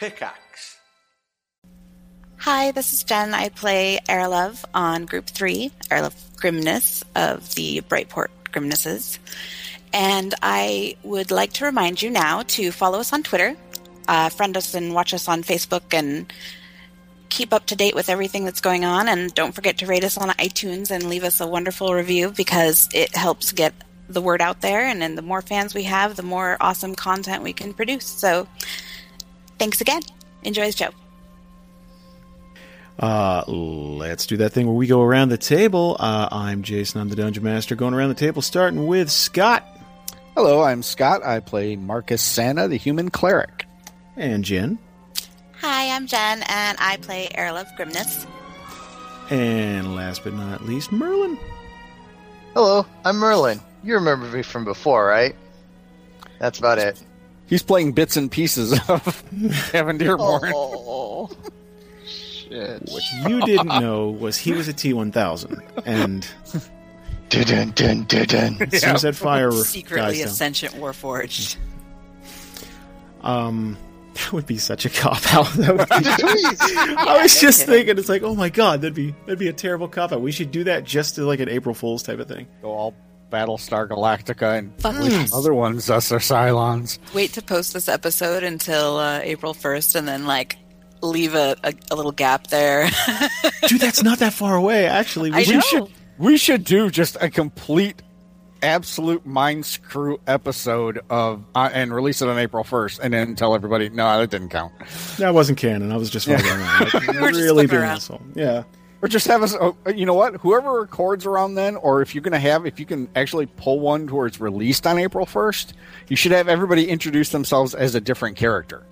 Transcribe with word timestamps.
Pickaxe. 0.00 0.78
Hi, 2.38 2.70
this 2.70 2.94
is 2.94 3.04
Jen. 3.04 3.34
I 3.34 3.50
play 3.50 4.00
Aralove 4.08 4.64
on 4.72 5.04
Group 5.04 5.26
3, 5.26 5.70
Aralove 5.90 6.36
Grimness 6.36 7.04
of 7.14 7.54
the 7.54 7.82
Brightport 7.82 8.28
Grimnesses. 8.50 9.18
And 9.92 10.34
I 10.40 10.96
would 11.02 11.30
like 11.30 11.52
to 11.54 11.66
remind 11.66 12.00
you 12.00 12.08
now 12.08 12.44
to 12.44 12.72
follow 12.72 13.00
us 13.00 13.12
on 13.12 13.22
Twitter, 13.22 13.54
uh, 14.08 14.30
friend 14.30 14.56
us 14.56 14.72
and 14.72 14.94
watch 14.94 15.12
us 15.12 15.28
on 15.28 15.42
Facebook, 15.42 15.92
and 15.92 16.32
keep 17.28 17.52
up 17.52 17.66
to 17.66 17.76
date 17.76 17.94
with 17.94 18.08
everything 18.08 18.46
that's 18.46 18.62
going 18.62 18.86
on. 18.86 19.06
And 19.06 19.34
don't 19.34 19.54
forget 19.54 19.76
to 19.78 19.86
rate 19.86 20.02
us 20.04 20.16
on 20.16 20.30
iTunes 20.30 20.90
and 20.90 21.10
leave 21.10 21.24
us 21.24 21.42
a 21.42 21.46
wonderful 21.46 21.92
review 21.92 22.30
because 22.34 22.88
it 22.94 23.14
helps 23.14 23.52
get 23.52 23.74
the 24.08 24.22
word 24.22 24.40
out 24.40 24.62
there. 24.62 24.80
And 24.80 25.02
then 25.02 25.14
the 25.14 25.20
more 25.20 25.42
fans 25.42 25.74
we 25.74 25.82
have, 25.82 26.16
the 26.16 26.22
more 26.22 26.56
awesome 26.58 26.94
content 26.94 27.42
we 27.42 27.52
can 27.52 27.74
produce. 27.74 28.06
So 28.06 28.48
thanks 29.60 29.80
again. 29.80 30.02
Enjoy 30.42 30.66
the 30.66 30.76
show. 30.76 30.90
Uh, 32.98 33.44
let's 33.46 34.26
do 34.26 34.38
that 34.38 34.50
thing 34.50 34.66
where 34.66 34.74
we 34.74 34.88
go 34.88 35.00
around 35.00 35.28
the 35.28 35.38
table. 35.38 35.96
Uh, 36.00 36.28
I'm 36.32 36.64
Jason. 36.64 37.00
I'm 37.00 37.08
the 37.08 37.16
Dungeon 37.16 37.44
Master. 37.44 37.76
Going 37.76 37.94
around 37.94 38.08
the 38.08 38.14
table, 38.16 38.42
starting 38.42 38.88
with 38.88 39.08
Scott 39.10 39.64
Hello, 40.36 40.62
I'm 40.62 40.82
Scott. 40.82 41.22
I 41.24 41.40
play 41.40 41.76
Marcus 41.76 42.22
Santa, 42.22 42.68
the 42.68 42.76
human 42.76 43.10
cleric. 43.10 43.66
and 44.16 44.44
Jen. 44.44 44.78
Hi, 45.60 45.90
I'm 45.94 46.06
Jen, 46.06 46.42
and 46.48 46.78
I 46.80 46.96
play 46.98 47.28
Aralove 47.34 47.74
Grimness. 47.76 48.26
And 49.28 49.94
last 49.94 50.24
but 50.24 50.32
not 50.32 50.64
least, 50.64 50.92
Merlin. 50.92 51.36
Hello, 52.54 52.86
I'm 53.04 53.16
Merlin. 53.16 53.60
You 53.82 53.94
remember 53.94 54.26
me 54.28 54.42
from 54.42 54.64
before, 54.64 55.04
right? 55.04 55.34
That's 56.38 56.58
about 56.58 56.78
it. 56.78 57.02
He's 57.50 57.62
playing 57.62 57.92
bits 57.92 58.16
and 58.16 58.30
pieces 58.30 58.72
of 58.88 59.22
Gavin 59.72 59.98
Dearborn. 59.98 60.52
Oh, 60.54 61.28
shit. 62.06 62.80
What 62.88 63.02
you 63.28 63.40
didn't 63.42 63.66
know 63.80 64.08
was 64.08 64.38
he 64.38 64.52
was 64.52 64.68
a 64.68 64.72
T1000. 64.72 65.60
And 65.84 66.26
Dun, 67.28 67.70
dun, 67.72 68.04
dun, 68.04 68.24
dun. 68.26 68.68
as 68.72 68.80
soon 68.80 68.94
as 68.96 69.02
that 69.02 69.14
fire 69.14 69.52
Secretly 69.52 70.00
dies 70.14 70.20
a 70.20 70.24
down, 70.24 70.32
sentient 70.34 70.74
warforged. 70.74 71.56
um, 73.22 73.76
that 74.14 74.32
would 74.32 74.46
be 74.46 74.58
such 74.58 74.84
a 74.84 74.90
cop 74.90 75.32
out. 75.34 75.46
That 75.54 75.76
would 75.76 75.88
be- 75.88 75.94
I 76.96 77.22
was 77.22 77.40
just 77.40 77.66
thinking, 77.66 77.98
it's 77.98 78.08
like, 78.08 78.22
oh 78.22 78.34
my 78.34 78.48
god, 78.48 78.80
that'd 78.80 78.94
be 78.94 79.14
that'd 79.26 79.38
be 79.38 79.46
a 79.48 79.52
terrible 79.52 79.86
cop 79.88 80.12
out. 80.12 80.20
We 80.20 80.32
should 80.32 80.50
do 80.50 80.64
that 80.64 80.82
just 80.84 81.14
to 81.16 81.24
like 81.24 81.38
an 81.40 81.48
April 81.48 81.74
Fool's 81.74 82.02
type 82.02 82.18
of 82.18 82.26
thing. 82.28 82.46
Go 82.62 82.70
all 82.72 82.94
Battlestar 83.30 83.88
Galactica 83.88 84.58
and 84.58 84.74
Fuck 84.80 84.96
other 85.32 85.54
ones 85.54 85.88
us 85.90 86.10
are 86.12 86.18
Cylons. 86.18 86.98
Wait 87.14 87.32
to 87.34 87.42
post 87.42 87.72
this 87.72 87.88
episode 87.88 88.42
until 88.42 88.96
uh, 88.98 89.20
April 89.22 89.54
1st 89.54 89.94
and 89.96 90.08
then, 90.08 90.26
like, 90.26 90.56
leave 91.02 91.34
a, 91.34 91.56
a, 91.64 91.72
a 91.90 91.96
little 91.96 92.12
gap 92.12 92.48
there. 92.48 92.88
Dude, 93.68 93.80
that's 93.80 94.02
not 94.02 94.18
that 94.18 94.32
far 94.32 94.56
away. 94.56 94.86
Actually, 94.86 95.30
we 95.30 95.36
I 95.38 95.42
should. 95.44 95.54
know. 95.54 95.60
should 95.60 95.88
we 96.18 96.36
should 96.36 96.64
do 96.64 96.90
just 96.90 97.16
a 97.22 97.30
complete 97.30 98.02
absolute 98.62 99.24
mind 99.24 99.64
screw 99.64 100.20
episode 100.26 101.00
of 101.08 101.42
uh, 101.54 101.70
and 101.72 101.94
release 101.94 102.20
it 102.20 102.28
on 102.28 102.38
April 102.38 102.62
1st 102.62 103.00
and 103.02 103.14
then 103.14 103.34
tell 103.34 103.54
everybody 103.54 103.88
no 103.88 104.18
that 104.18 104.28
didn't 104.30 104.50
count 104.50 104.70
That 105.16 105.32
wasn't 105.32 105.56
canon. 105.56 105.90
I 105.92 105.96
was 105.96 106.10
just 106.10 106.26
fucking 106.26 106.44
around. 106.46 106.92
Like, 106.92 106.92
were 107.22 107.28
just 107.30 107.40
really 107.40 107.66
fucking 107.66 107.68
being 107.68 107.70
an 107.70 107.88
around. 107.88 107.96
asshole. 107.96 108.20
Yeah. 108.34 108.64
Or 109.02 109.08
just 109.08 109.26
have 109.26 109.42
us 109.42 109.54
oh, 109.58 109.76
you 109.94 110.06
know 110.06 110.14
what 110.14 110.36
whoever 110.36 110.80
records 110.80 111.26
around 111.26 111.54
then 111.54 111.76
or 111.76 112.02
if 112.02 112.14
you're 112.14 112.22
going 112.22 112.32
to 112.32 112.38
have 112.38 112.66
if 112.66 112.78
you 112.78 112.86
can 112.86 113.08
actually 113.16 113.46
pull 113.46 113.80
one 113.80 114.06
to 114.06 114.14
where 114.14 114.26
it's 114.26 114.40
released 114.40 114.86
on 114.86 114.98
April 114.98 115.26
1st 115.26 115.72
you 116.08 116.16
should 116.16 116.32
have 116.32 116.48
everybody 116.48 116.88
introduce 116.88 117.30
themselves 117.30 117.74
as 117.74 117.94
a 117.94 118.00
different 118.00 118.36
character 118.36 118.84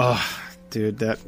Oh, 0.00 0.40
dude, 0.70 0.98
that. 0.98 1.18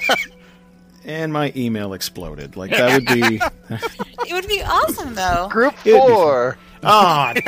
and 1.04 1.32
my 1.32 1.52
email 1.54 1.92
exploded. 1.92 2.56
Like 2.56 2.70
that 2.70 2.94
would 2.94 3.06
be. 3.06 3.36
it 4.28 4.32
would 4.32 4.48
be 4.48 4.62
awesome, 4.62 5.14
though. 5.14 5.48
Group 5.50 5.74
It'd 5.84 6.00
be 6.00 6.08
four. 6.08 6.56
Ah, 6.82 7.34
no. 7.36 7.42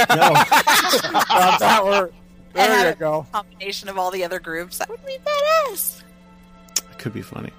that 1.59 1.81
were, 1.83 2.13
there 2.53 2.69
have 2.69 2.95
you 2.95 3.01
go 3.01 3.27
combination 3.33 3.89
of 3.89 3.97
all 3.97 4.11
the 4.11 4.25
other 4.25 4.39
groups. 4.39 4.77
That 4.77 4.91
would 4.91 5.05
be 5.07 5.17
badass. 5.25 6.03
It 6.77 6.99
could 6.99 7.15
be 7.15 7.23
funny. 7.23 7.51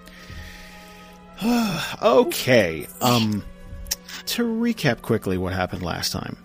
okay. 2.01 2.87
Um, 3.01 3.43
to 4.27 4.43
recap 4.43 5.01
quickly 5.01 5.37
what 5.37 5.53
happened 5.53 5.83
last 5.83 6.11
time. 6.11 6.37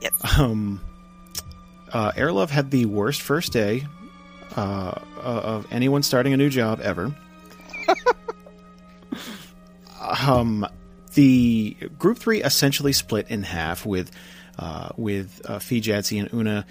Yes. 0.00 0.12
Um, 0.38 0.80
uh, 1.92 2.12
Aralove 2.12 2.50
had 2.50 2.70
the 2.70 2.86
worst 2.86 3.22
first 3.22 3.52
day 3.52 3.86
uh, 4.56 5.00
of 5.16 5.66
anyone 5.70 6.02
starting 6.02 6.32
a 6.32 6.36
new 6.36 6.48
job 6.48 6.80
ever. 6.80 7.14
um, 10.00 10.66
the 11.14 11.76
group 11.98 12.18
three 12.18 12.42
essentially 12.42 12.92
split 12.92 13.28
in 13.28 13.42
half 13.42 13.84
with 13.86 14.10
uh, 14.58 14.90
with 14.96 15.40
uh, 15.44 15.58
Fee, 15.58 15.80
Jadzi, 15.80 16.20
and 16.20 16.32
Una 16.32 16.66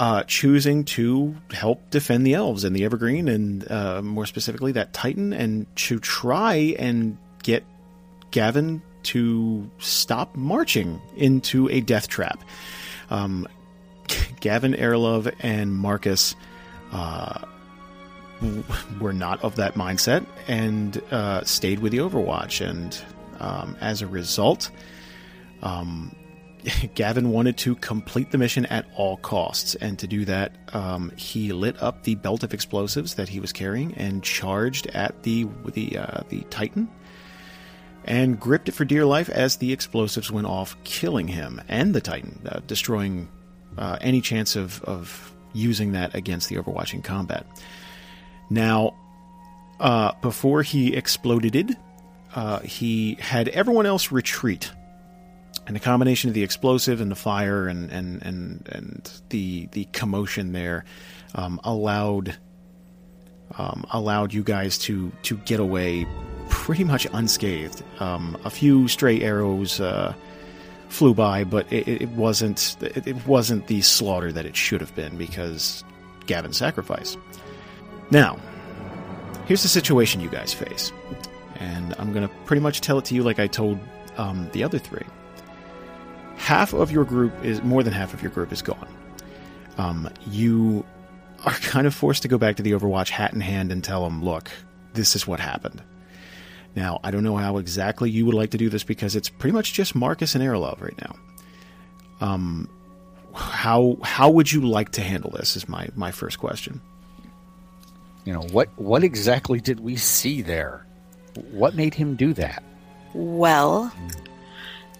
uh, 0.00 0.22
choosing 0.22 0.82
to 0.82 1.36
help 1.50 1.90
defend 1.90 2.26
the 2.26 2.32
elves 2.32 2.64
and 2.64 2.74
the 2.74 2.84
Evergreen, 2.84 3.28
and 3.28 3.70
uh, 3.70 4.00
more 4.00 4.24
specifically 4.24 4.72
that 4.72 4.94
Titan, 4.94 5.34
and 5.34 5.66
to 5.76 6.00
try 6.00 6.74
and 6.78 7.18
get 7.42 7.64
Gavin 8.30 8.80
to 9.02 9.70
stop 9.78 10.34
marching 10.34 11.02
into 11.16 11.68
a 11.68 11.82
death 11.82 12.08
trap. 12.08 12.42
Um, 13.10 13.46
Gavin, 14.40 14.72
Aralove, 14.72 15.34
and 15.40 15.74
Marcus 15.74 16.34
uh, 16.92 17.44
were 19.02 19.12
not 19.12 19.44
of 19.44 19.56
that 19.56 19.74
mindset 19.74 20.24
and 20.48 20.96
uh, 21.10 21.44
stayed 21.44 21.80
with 21.80 21.92
the 21.92 21.98
Overwatch. 21.98 22.66
And 22.66 22.98
um, 23.38 23.76
as 23.82 24.00
a 24.00 24.06
result, 24.06 24.70
um, 25.62 26.16
Gavin 26.94 27.30
wanted 27.30 27.56
to 27.58 27.74
complete 27.76 28.30
the 28.30 28.38
mission 28.38 28.66
at 28.66 28.86
all 28.94 29.16
costs, 29.18 29.74
and 29.74 29.98
to 29.98 30.06
do 30.06 30.24
that, 30.24 30.52
um, 30.74 31.12
he 31.16 31.52
lit 31.52 31.80
up 31.82 32.02
the 32.02 32.14
belt 32.16 32.42
of 32.42 32.54
explosives 32.54 33.14
that 33.14 33.28
he 33.28 33.40
was 33.40 33.52
carrying 33.52 33.94
and 33.94 34.22
charged 34.22 34.86
at 34.88 35.22
the 35.22 35.46
the 35.72 35.98
uh, 35.98 36.20
the 36.28 36.42
Titan, 36.50 36.88
and 38.04 38.38
gripped 38.38 38.68
it 38.68 38.72
for 38.72 38.84
dear 38.84 39.04
life 39.04 39.28
as 39.28 39.56
the 39.56 39.72
explosives 39.72 40.30
went 40.30 40.46
off, 40.46 40.76
killing 40.84 41.28
him 41.28 41.60
and 41.68 41.94
the 41.94 42.00
Titan, 42.00 42.40
uh, 42.46 42.60
destroying 42.66 43.28
uh, 43.78 43.98
any 44.00 44.20
chance 44.20 44.56
of 44.56 44.82
of 44.84 45.34
using 45.52 45.92
that 45.92 46.14
against 46.14 46.48
the 46.48 46.56
Overwatch 46.56 46.94
in 46.94 47.02
combat. 47.02 47.46
Now, 48.50 48.94
uh, 49.78 50.12
before 50.20 50.62
he 50.62 50.94
exploded, 50.94 51.76
uh, 52.34 52.60
he 52.60 53.16
had 53.20 53.48
everyone 53.48 53.86
else 53.86 54.12
retreat 54.12 54.70
and 55.70 55.76
the 55.76 55.80
combination 55.80 56.28
of 56.28 56.34
the 56.34 56.42
explosive 56.42 57.00
and 57.00 57.12
the 57.12 57.14
fire 57.14 57.68
and 57.68 57.92
and 57.92 58.20
and, 58.22 58.68
and 58.72 59.20
the 59.28 59.68
the 59.70 59.84
commotion 59.92 60.50
there 60.50 60.84
um, 61.36 61.60
allowed 61.62 62.36
um, 63.56 63.86
allowed 63.92 64.34
you 64.34 64.42
guys 64.42 64.78
to 64.78 65.12
to 65.22 65.36
get 65.36 65.60
away 65.60 66.08
pretty 66.48 66.82
much 66.82 67.06
unscathed. 67.12 67.84
Um, 68.00 68.36
a 68.44 68.50
few 68.50 68.88
stray 68.88 69.20
arrows 69.20 69.78
uh, 69.78 70.12
flew 70.88 71.14
by, 71.14 71.44
but 71.44 71.72
it, 71.72 71.86
it 71.86 72.08
wasn't 72.08 72.76
it, 72.80 73.06
it 73.06 73.24
wasn't 73.24 73.68
the 73.68 73.80
slaughter 73.80 74.32
that 74.32 74.44
it 74.44 74.56
should 74.56 74.80
have 74.80 74.96
been 74.96 75.16
because 75.16 75.84
Gavin's 76.26 76.56
sacrifice. 76.56 77.16
Now, 78.10 78.40
here's 79.46 79.62
the 79.62 79.68
situation 79.68 80.20
you 80.20 80.30
guys 80.30 80.52
face, 80.52 80.90
and 81.60 81.94
I'm 81.96 82.12
gonna 82.12 82.30
pretty 82.44 82.60
much 82.60 82.80
tell 82.80 82.98
it 82.98 83.04
to 83.04 83.14
you 83.14 83.22
like 83.22 83.38
I 83.38 83.46
told 83.46 83.78
um, 84.16 84.50
the 84.50 84.64
other 84.64 84.80
three 84.80 85.06
half 86.40 86.72
of 86.72 86.90
your 86.90 87.04
group 87.04 87.32
is 87.44 87.62
more 87.62 87.82
than 87.82 87.92
half 87.92 88.14
of 88.14 88.22
your 88.22 88.30
group 88.32 88.52
is 88.52 88.62
gone. 88.62 88.88
Um, 89.78 90.08
you 90.26 90.84
are 91.44 91.52
kind 91.52 91.86
of 91.86 91.94
forced 91.94 92.22
to 92.22 92.28
go 92.28 92.38
back 92.38 92.56
to 92.56 92.62
the 92.62 92.72
Overwatch 92.72 93.08
hat 93.10 93.32
in 93.32 93.40
hand 93.40 93.70
and 93.72 93.82
tell 93.84 94.04
them, 94.04 94.22
look, 94.22 94.50
this 94.94 95.14
is 95.14 95.26
what 95.26 95.40
happened. 95.40 95.82
Now, 96.74 97.00
I 97.02 97.10
don't 97.10 97.24
know 97.24 97.36
how 97.36 97.58
exactly 97.58 98.10
you 98.10 98.26
would 98.26 98.34
like 98.34 98.50
to 98.50 98.58
do 98.58 98.68
this 98.68 98.84
because 98.84 99.16
it's 99.16 99.28
pretty 99.28 99.52
much 99.54 99.72
just 99.72 99.94
Marcus 99.94 100.34
and 100.34 100.44
Aralove 100.44 100.80
right 100.80 100.98
now. 101.00 101.16
Um, 102.20 102.68
how 103.34 103.96
how 104.02 104.30
would 104.30 104.50
you 104.52 104.60
like 104.62 104.90
to 104.92 105.00
handle 105.02 105.30
this? 105.30 105.56
Is 105.56 105.68
my 105.68 105.88
my 105.94 106.10
first 106.10 106.38
question. 106.38 106.80
you 108.24 108.32
know 108.32 108.42
what 108.52 108.68
what 108.76 109.02
exactly 109.02 109.60
did 109.60 109.80
we 109.80 109.96
see 109.96 110.42
there 110.42 110.84
what 111.52 111.74
made 111.74 111.94
him 111.94 112.16
do 112.16 112.34
that 112.34 112.62
Well, 113.14 113.90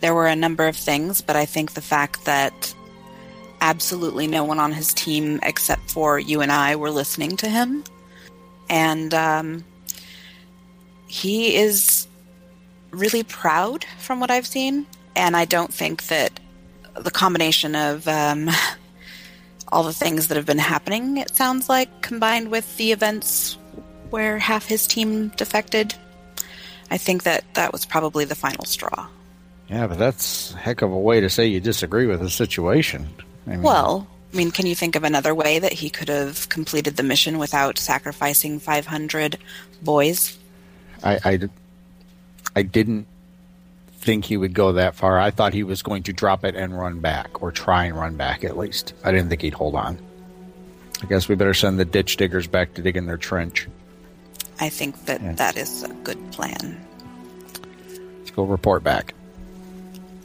there 0.01 0.15
were 0.15 0.27
a 0.27 0.37
number 0.37 0.67
of 0.67 0.77
things, 0.77 1.21
but 1.21 1.37
I 1.37 1.45
think 1.45 1.73
the 1.73 1.83
fact 1.83 2.25
that 2.25 2.75
absolutely 3.61 4.27
no 4.27 4.45
one 4.45 4.59
on 4.59 4.73
his 4.73 4.95
team 4.95 5.39
except 5.43 5.91
for 5.91 6.19
you 6.19 6.41
and 6.41 6.51
I 6.51 6.77
were 6.77 6.91
listening 6.91 7.37
to 7.39 7.49
him. 7.49 7.85
And 8.69 9.13
um, 9.13 9.65
he 11.07 11.57
is 11.57 12.07
really 12.91 13.23
proud 13.23 13.85
from 13.99 14.21
what 14.21 14.31
I've 14.31 14.47
seen. 14.47 14.87
And 15.15 15.37
I 15.37 15.45
don't 15.45 15.73
think 15.73 16.07
that 16.07 16.41
the 16.95 17.11
combination 17.11 17.75
of 17.75 18.07
um, 18.09 18.49
all 19.69 19.83
the 19.83 19.93
things 19.93 20.29
that 20.29 20.37
have 20.37 20.47
been 20.47 20.59
happening, 20.59 21.19
it 21.19 21.37
sounds 21.37 21.69
like, 21.69 22.01
combined 22.01 22.51
with 22.51 22.77
the 22.77 22.93
events 22.93 23.59
where 24.11 24.39
half 24.39 24.67
his 24.67 24.87
team 24.87 25.29
defected, 25.37 25.95
I 26.91 26.99
think 26.99 27.23
that 27.25 27.45
that 27.55 27.73
was 27.73 27.85
probably 27.85 28.25
the 28.25 28.35
final 28.35 28.65
straw. 28.65 29.09
Yeah, 29.71 29.87
but 29.87 29.99
that's 29.99 30.53
a 30.55 30.57
heck 30.57 30.83
of 30.83 30.91
a 30.91 30.99
way 30.99 31.21
to 31.21 31.31
say 31.31 31.47
you 31.47 31.61
disagree 31.61 32.07
with 32.07 32.21
the 32.21 32.29
situation. 32.31 33.09
I 33.47 33.51
mean, 33.51 33.63
Well, 33.63 34.07
I 34.33 34.37
mean, 34.37 34.51
can 34.51 34.67
you 34.67 34.75
think 34.75 34.97
of 34.97 35.05
another 35.05 35.35
way 35.35 35.59
that 35.61 35.73
he 35.73 35.91
could 35.91 36.09
have 36.09 36.49
completed 36.49 36.97
the 36.97 37.03
mission 37.05 37.39
without 37.39 37.79
sacrificing 37.79 38.59
500 38.59 39.39
boys? 39.83 40.37
I, 41.05 41.19
I, 41.25 41.39
I 42.57 42.63
didn't 42.63 43.07
think 43.99 44.25
he 44.25 44.37
would 44.37 44.55
go 44.55 44.73
that 44.73 44.95
far. 44.97 45.21
I 45.21 45.31
thought 45.31 45.53
he 45.55 45.63
was 45.63 45.83
going 45.83 46.03
to 46.05 46.13
drop 46.13 46.45
it 46.45 46.57
and 46.57 46.77
run 46.77 46.99
back, 47.01 47.43
or 47.43 47.53
try 47.53 47.85
and 47.85 47.97
run 47.97 48.17
back 48.17 48.43
at 48.45 48.57
least. 48.57 48.95
I 49.05 49.13
didn't 49.13 49.29
think 49.29 49.43
he'd 49.43 49.55
hold 49.55 49.75
on. 49.77 49.99
I 51.03 51.07
guess 51.07 51.29
we 51.29 51.35
better 51.35 51.55
send 51.55 51.79
the 51.79 51.85
ditch 51.85 52.17
diggers 52.17 52.47
back 52.47 52.75
to 52.75 52.83
dig 52.83 52.97
in 52.97 53.07
their 53.07 53.17
trench. 53.17 53.69
I 54.59 54.69
think 54.69 55.07
that 55.07 55.23
Yeah. 55.23 55.33
that 55.35 55.57
is 55.57 55.83
a 55.85 55.89
good 55.89 56.33
plan. 56.33 56.79
Let's 58.19 58.31
go 58.33 58.45
report 58.45 58.83
back. 58.83 59.15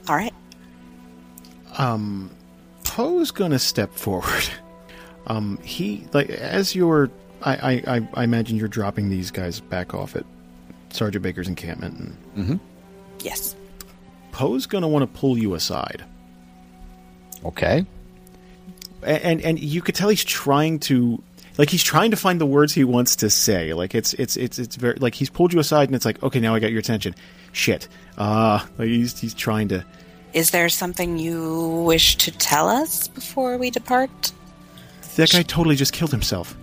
All 0.08 0.16
right. 0.16 0.32
Um, 1.78 2.30
Poe's 2.84 3.30
gonna 3.30 3.58
step 3.58 3.92
forward. 3.94 4.48
Um, 5.28 5.58
he 5.64 6.06
like 6.12 6.30
as 6.30 6.76
you're, 6.76 7.10
I, 7.42 7.56
I, 7.56 7.96
I, 7.96 8.08
I 8.14 8.22
imagine 8.22 8.56
you're 8.56 8.68
dropping 8.68 9.08
these 9.08 9.32
guys 9.32 9.58
back 9.58 9.92
off 9.92 10.14
at 10.14 10.24
Sergeant 10.90 11.24
Baker's 11.24 11.48
encampment, 11.48 12.16
and 12.36 12.60
Yes. 13.24 13.56
Poe's 14.30 14.66
gonna 14.66 14.86
want 14.86 15.02
to 15.02 15.18
pull 15.18 15.36
you 15.36 15.54
aside, 15.54 16.04
Okay. 17.44 17.84
and, 19.02 19.22
and 19.24 19.40
and 19.42 19.58
you 19.58 19.82
could 19.82 19.96
tell 19.96 20.10
he's 20.10 20.22
trying 20.22 20.78
to. 20.78 21.20
Like 21.58 21.70
he's 21.70 21.82
trying 21.82 22.10
to 22.10 22.16
find 22.16 22.40
the 22.40 22.46
words 22.46 22.74
he 22.74 22.84
wants 22.84 23.16
to 23.16 23.30
say. 23.30 23.72
Like 23.72 23.94
it's 23.94 24.12
it's 24.14 24.36
it's 24.36 24.58
it's 24.58 24.76
very 24.76 24.96
like 24.96 25.14
he's 25.14 25.30
pulled 25.30 25.52
you 25.52 25.58
aside 25.58 25.88
and 25.88 25.96
it's 25.96 26.04
like 26.04 26.22
okay 26.22 26.40
now 26.40 26.54
I 26.54 26.60
got 26.60 26.70
your 26.70 26.80
attention. 26.80 27.14
Shit. 27.52 27.88
Uh 28.18 28.64
like 28.78 28.88
he's 28.88 29.18
he's 29.18 29.34
trying 29.34 29.68
to. 29.68 29.84
Is 30.32 30.50
there 30.50 30.68
something 30.68 31.18
you 31.18 31.82
wish 31.86 32.16
to 32.16 32.30
tell 32.30 32.68
us 32.68 33.08
before 33.08 33.56
we 33.56 33.70
depart? 33.70 34.32
That 35.16 35.30
guy 35.30 35.42
totally 35.42 35.76
just 35.76 35.94
killed 35.94 36.10
himself. 36.10 36.54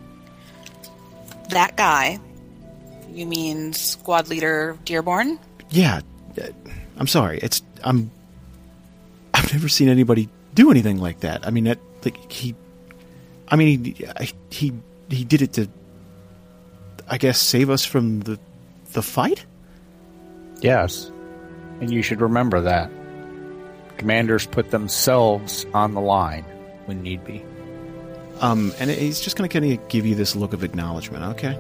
That 1.50 1.76
guy. 1.76 2.20
You 3.12 3.26
mean 3.26 3.74
squad 3.74 4.28
leader 4.28 4.78
Dearborn? 4.86 5.40
Yeah, 5.70 6.02
uh, 6.42 6.48
I'm 6.98 7.08
sorry. 7.08 7.40
It's 7.42 7.62
I'm. 7.84 8.12
I've 9.34 9.52
never 9.54 9.70
seen 9.70 9.90
anybody 9.90 10.30
do 10.54 10.70
anything 10.72 11.00
like 11.00 11.22
that. 11.22 11.46
I 11.46 11.52
mean, 11.52 11.64
that 11.66 11.80
like 12.04 12.32
he. 12.32 12.56
I 13.48 13.56
mean, 13.56 13.84
he 13.84 14.06
he 14.50 14.74
he 15.10 15.24
did 15.24 15.42
it 15.42 15.54
to. 15.54 15.68
I 17.08 17.18
guess 17.18 17.40
save 17.40 17.70
us 17.70 17.86
from 17.86 18.22
the 18.22 18.40
the 18.94 19.02
fight. 19.02 19.46
Yes. 20.62 21.12
And 21.82 21.92
you 21.92 22.02
should 22.02 22.22
remember 22.22 22.62
that. 22.62 22.90
Commanders 23.98 24.48
put 24.48 24.72
themselves 24.72 25.66
on 25.74 25.94
the 25.94 26.02
line 26.02 26.46
when 26.86 27.02
need 27.02 27.24
be. 27.26 27.44
Um, 28.40 28.74
and 28.80 28.90
he's 28.90 29.20
just 29.20 29.36
going 29.38 29.50
to 29.50 29.54
kind 29.54 29.72
of 29.72 29.88
give 29.90 30.06
you 30.06 30.16
this 30.16 30.36
look 30.36 30.54
of 30.54 30.64
acknowledgement, 30.64 31.24
okay? 31.36 31.58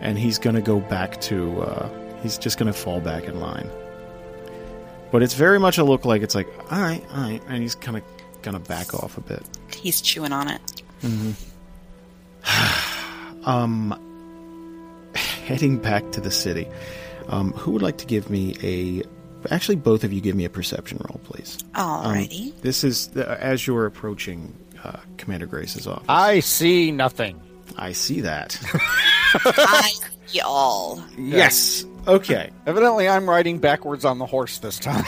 And 0.00 0.18
he's 0.18 0.38
going 0.38 0.56
to 0.56 0.62
go 0.62 0.80
back 0.80 1.20
to. 1.22 1.62
Uh, 1.62 1.88
he's 2.22 2.38
just 2.38 2.58
going 2.58 2.72
to 2.72 2.78
fall 2.78 3.00
back 3.00 3.24
in 3.24 3.40
line. 3.40 3.70
But 5.10 5.22
it's 5.22 5.34
very 5.34 5.58
much 5.58 5.78
a 5.78 5.84
look 5.84 6.04
like 6.04 6.22
it's 6.22 6.34
like, 6.34 6.48
all 6.70 6.80
right, 6.80 7.02
all 7.12 7.22
right, 7.22 7.42
and 7.48 7.62
he's 7.62 7.74
kind 7.74 7.96
of 7.96 8.02
going 8.42 8.60
to 8.60 8.68
back 8.68 8.94
off 8.94 9.16
a 9.18 9.20
bit. 9.20 9.42
He's 9.74 10.00
chewing 10.00 10.32
on 10.32 10.48
it. 10.48 10.60
Um, 13.44 13.94
heading 15.14 15.78
back 15.78 16.10
to 16.12 16.20
the 16.20 16.32
city. 16.32 16.66
Um, 17.28 17.52
who 17.52 17.70
would 17.72 17.82
like 17.82 17.98
to 17.98 18.06
give 18.06 18.28
me 18.28 18.56
a? 18.60 19.02
Actually, 19.54 19.76
both 19.76 20.02
of 20.02 20.12
you 20.12 20.20
give 20.20 20.34
me 20.34 20.44
a 20.44 20.50
perception 20.50 20.98
roll, 21.08 21.20
please. 21.22 21.58
Um, 21.76 22.06
Alrighty. 22.06 22.60
this 22.62 22.82
is 22.82 23.08
uh, 23.16 23.36
as 23.38 23.64
you're 23.64 23.86
approaching 23.86 24.52
uh, 24.82 24.96
Commander 25.16 25.46
Grace's 25.46 25.86
office. 25.86 26.04
I 26.08 26.40
see 26.40 26.90
nothing. 26.90 27.40
I 27.76 27.92
see 27.92 28.22
that. 28.22 28.58
I 29.34 29.92
y'all. 30.30 31.00
yes. 31.16 31.84
Okay. 32.08 32.50
Evidently, 32.66 33.08
I'm 33.08 33.28
riding 33.30 33.58
backwards 33.58 34.04
on 34.04 34.18
the 34.18 34.26
horse 34.26 34.58
this 34.58 34.78
time. 34.80 35.04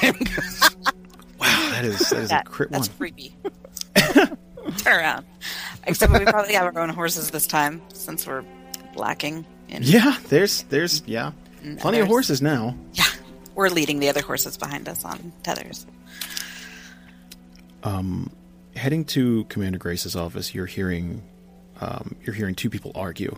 That 1.79 1.85
is 1.85 2.11
that 2.11 2.19
is 2.19 2.29
That- 2.31 2.47
a 2.47 2.51
crit 2.51 2.71
that's 2.73 2.89
one. 2.89 2.97
creepy. 2.99 3.35
Turn 4.79 4.99
around. 5.01 5.25
Except 5.87 6.13
we 6.13 6.25
probably 6.25 6.55
have 6.55 6.65
our 6.75 6.79
own 6.83 6.89
horses 6.89 7.31
this 7.31 7.47
time 7.47 7.81
since 7.93 8.27
we're 8.27 8.45
lacking 8.97 9.47
in. 9.69 9.83
Yeah, 9.85 10.17
there's 10.29 10.65
there's 10.65 11.03
yeah, 11.07 11.31
in 11.63 11.77
plenty 11.77 12.01
of 12.01 12.09
horses 12.09 12.43
now. 12.43 12.77
Yeah. 12.95 13.05
We're 13.55 13.69
leading 13.71 14.01
the 14.01 14.09
other 14.09 14.23
horses 14.23 14.57
behind 14.59 14.89
us 14.89 15.05
on 15.05 15.33
tethers. 15.45 15.87
Um, 17.83 18.31
heading 18.77 19.05
to 19.07 19.45
Commander 19.45 19.79
Grace's 19.79 20.17
office, 20.17 20.55
you're 20.55 20.67
hearing 20.67 21.23
um, 21.81 22.17
you're 22.25 22.35
hearing 22.35 22.55
two 22.57 22.71
people 22.71 22.91
argue 22.95 23.37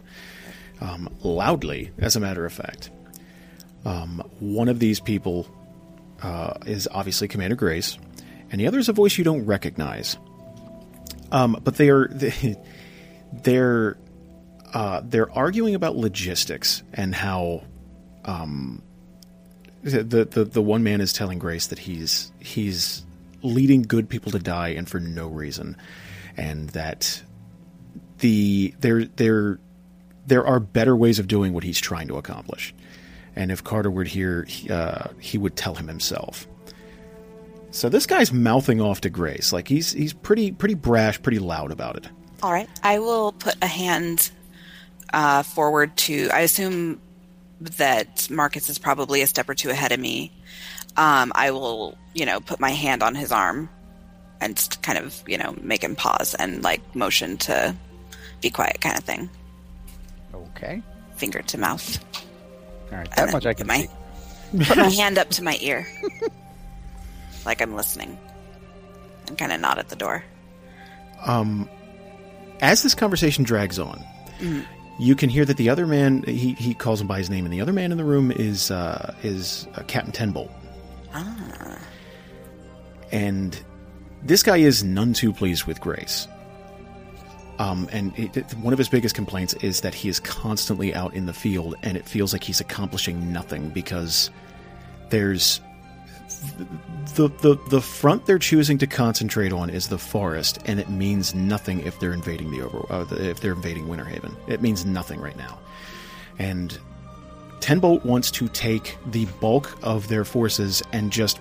um, 0.80 1.08
loudly. 1.22 1.90
As 1.98 2.16
a 2.16 2.20
matter 2.20 2.46
of 2.46 2.52
fact, 2.52 2.90
um, 3.84 4.22
one 4.40 4.68
of 4.68 4.78
these 4.78 4.98
people 4.98 5.46
uh, 6.22 6.54
is 6.66 6.88
obviously 6.90 7.28
Commander 7.28 7.56
Grace, 7.56 7.98
and 8.50 8.60
the 8.60 8.66
other 8.66 8.78
is 8.78 8.88
a 8.88 8.92
voice 8.92 9.16
you 9.16 9.24
don't 9.24 9.46
recognize. 9.46 10.16
Um, 11.32 11.60
but 11.62 11.76
they 11.76 11.88
are 11.90 12.08
they, 12.08 12.56
they're 13.32 13.96
uh, 14.72 15.00
they're 15.04 15.30
arguing 15.30 15.74
about 15.74 15.96
logistics 15.96 16.82
and 16.92 17.14
how 17.14 17.62
um, 18.24 18.82
the, 19.82 20.24
the 20.24 20.44
the 20.44 20.62
one 20.62 20.82
man 20.82 21.00
is 21.00 21.12
telling 21.12 21.38
Grace 21.38 21.68
that 21.68 21.78
he's 21.78 22.32
he's 22.38 23.04
leading 23.42 23.82
good 23.82 24.08
people 24.08 24.32
to 24.32 24.38
die 24.38 24.68
and 24.68 24.88
for 24.88 25.00
no 25.00 25.28
reason, 25.28 25.76
and 26.36 26.68
that 26.70 27.22
the 28.18 28.74
there 28.80 29.04
there 29.04 29.58
there 30.26 30.46
are 30.46 30.60
better 30.60 30.94
ways 30.94 31.18
of 31.18 31.28
doing 31.28 31.52
what 31.52 31.64
he's 31.64 31.80
trying 31.80 32.08
to 32.08 32.16
accomplish, 32.16 32.74
and 33.34 33.50
if 33.50 33.64
Carter 33.64 33.90
were 33.90 34.04
here, 34.04 34.44
he, 34.44 34.70
uh, 34.70 35.08
he 35.18 35.38
would 35.38 35.56
tell 35.56 35.74
him 35.74 35.88
himself. 35.88 36.46
So 37.70 37.88
this 37.88 38.06
guy's 38.06 38.32
mouthing 38.32 38.80
off 38.80 39.00
to 39.02 39.10
Grace 39.10 39.52
like 39.52 39.68
he's 39.68 39.92
he's 39.92 40.12
pretty 40.12 40.50
pretty 40.52 40.74
brash, 40.74 41.20
pretty 41.22 41.38
loud 41.38 41.70
about 41.70 41.96
it. 41.96 42.08
All 42.42 42.52
right. 42.52 42.68
I 42.82 42.98
will 42.98 43.32
put 43.32 43.54
a 43.62 43.66
hand 43.66 44.30
uh, 45.12 45.42
forward 45.42 45.96
to. 45.98 46.28
I 46.32 46.40
assume 46.40 47.00
that 47.60 48.28
Marcus 48.30 48.68
is 48.68 48.78
probably 48.78 49.22
a 49.22 49.26
step 49.26 49.48
or 49.48 49.54
two 49.54 49.70
ahead 49.70 49.92
of 49.92 50.00
me. 50.00 50.32
Um, 50.96 51.32
I 51.34 51.50
will, 51.50 51.96
you 52.14 52.24
know, 52.26 52.40
put 52.40 52.58
my 52.60 52.70
hand 52.70 53.02
on 53.02 53.14
his 53.14 53.30
arm 53.30 53.68
and 54.40 54.56
just 54.56 54.82
kind 54.82 54.98
of, 54.98 55.22
you 55.26 55.36
know, 55.38 55.54
make 55.60 55.84
him 55.84 55.94
pause 55.94 56.34
and 56.34 56.64
like 56.64 56.96
motion 56.96 57.36
to 57.38 57.76
be 58.40 58.50
quiet, 58.50 58.80
kind 58.80 58.96
of 58.96 59.04
thing, 59.04 59.28
okay. 60.34 60.82
finger 61.16 61.42
to 61.42 61.58
mouth. 61.58 62.02
All 62.90 62.98
right. 62.98 63.08
And 63.18 63.28
That 63.28 63.32
much 63.32 63.46
I 63.46 63.50
put 63.52 63.58
can 63.58 63.66
my, 63.66 63.80
see. 63.82 63.88
Put 64.64 64.76
my 64.78 64.88
hand 64.88 65.18
up 65.18 65.28
to 65.30 65.44
my 65.44 65.56
ear, 65.60 65.86
like 67.44 67.60
I'm 67.60 67.74
listening, 67.74 68.18
and 69.28 69.36
kind 69.38 69.52
of 69.52 69.60
nod 69.60 69.78
at 69.78 69.88
the 69.88 69.96
door. 69.96 70.24
Um, 71.24 71.68
as 72.60 72.82
this 72.82 72.94
conversation 72.94 73.44
drags 73.44 73.78
on, 73.78 74.04
you 74.98 75.14
can 75.14 75.28
hear 75.30 75.44
that 75.44 75.56
the 75.56 75.68
other 75.68 75.86
man 75.86 76.22
he, 76.24 76.52
he 76.54 76.74
calls 76.74 77.00
him 77.00 77.06
by 77.06 77.18
his 77.18 77.30
name, 77.30 77.44
and 77.44 77.52
the 77.52 77.60
other 77.60 77.72
man 77.72 77.92
in 77.92 77.98
the 77.98 78.04
room 78.04 78.30
is 78.30 78.70
uh, 78.70 79.14
is 79.22 79.66
uh, 79.74 79.82
Captain 79.86 80.12
Tenbolt. 80.12 80.50
Ah. 81.14 81.78
And 83.12 83.58
this 84.22 84.42
guy 84.42 84.58
is 84.58 84.84
none 84.84 85.12
too 85.12 85.32
pleased 85.32 85.64
with 85.64 85.80
Grace. 85.80 86.28
Um, 87.58 87.88
and 87.92 88.16
it- 88.18 88.54
one 88.58 88.72
of 88.72 88.78
his 88.78 88.88
biggest 88.88 89.14
complaints 89.14 89.52
is 89.54 89.82
that 89.82 89.94
he 89.94 90.08
is 90.08 90.18
constantly 90.20 90.94
out 90.94 91.12
in 91.14 91.26
the 91.26 91.32
field, 91.34 91.74
and 91.82 91.96
it 91.96 92.06
feels 92.08 92.32
like 92.32 92.42
he's 92.44 92.60
accomplishing 92.60 93.32
nothing 93.32 93.68
because 93.70 94.30
there's 95.10 95.60
the 97.14 97.28
the 97.28 97.58
the 97.68 97.80
front 97.80 98.26
they're 98.26 98.38
choosing 98.38 98.78
to 98.78 98.86
concentrate 98.86 99.52
on 99.52 99.70
is 99.70 99.88
the 99.88 99.98
forest, 99.98 100.58
and 100.64 100.80
it 100.80 100.88
means 100.88 101.34
nothing 101.34 101.80
if 101.80 101.98
they're 102.00 102.12
invading 102.12 102.50
the 102.50 102.62
over 102.62 102.86
uh, 102.90 103.06
if 103.10 103.40
they're 103.40 103.52
invading 103.52 103.86
Winterhaven. 103.86 104.34
It 104.48 104.60
means 104.62 104.84
nothing 104.84 105.20
right 105.20 105.36
now, 105.36 105.58
and 106.38 106.78
Tenbolt 107.60 108.04
wants 108.04 108.30
to 108.32 108.48
take 108.48 108.96
the 109.06 109.26
bulk 109.40 109.76
of 109.82 110.08
their 110.08 110.24
forces 110.24 110.82
and 110.92 111.12
just 111.12 111.40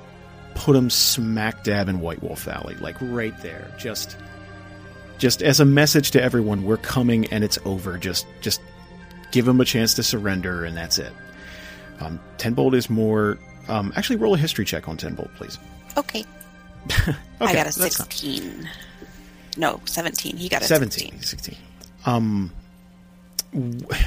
put 0.55 0.73
them 0.73 0.89
smack 0.89 1.63
dab 1.63 1.87
in 1.87 2.01
White 2.01 2.21
Wolf 2.21 2.43
Valley, 2.43 2.75
like 2.75 2.97
right 3.01 3.39
there, 3.41 3.73
just 3.77 4.17
just 5.17 5.41
as 5.41 5.59
a 5.59 5.65
message 5.65 6.11
to 6.11 6.21
everyone, 6.21 6.63
we're 6.63 6.77
coming 6.77 7.25
and 7.27 7.43
it's 7.43 7.59
over. 7.65 7.97
Just 7.97 8.25
just 8.41 8.61
give 9.31 9.45
them 9.45 9.61
a 9.61 9.65
chance 9.65 9.93
to 9.95 10.03
surrender, 10.03 10.65
and 10.65 10.75
that's 10.75 10.97
it. 10.97 11.13
Um, 11.99 12.19
Tenbolt 12.37 12.73
is 12.73 12.89
more. 12.89 13.37
Um, 13.69 13.93
actually, 13.95 14.17
roll 14.17 14.33
a 14.33 14.37
history 14.37 14.65
check 14.65 14.87
on 14.87 14.97
Tenbolt, 14.97 15.33
please. 15.35 15.57
Okay. 15.97 16.25
Okay, 17.41 17.51
I 17.51 17.53
got 17.53 17.61
a 17.73 17.79
that's 17.79 17.99
not- 17.99 18.11
16. 18.11 18.69
No, 19.57 19.79
17. 19.85 20.35
He 20.35 20.49
got 20.49 20.61
a 20.61 20.65
17. 20.65 21.21
16. 21.21 21.55
Um, 22.05 22.51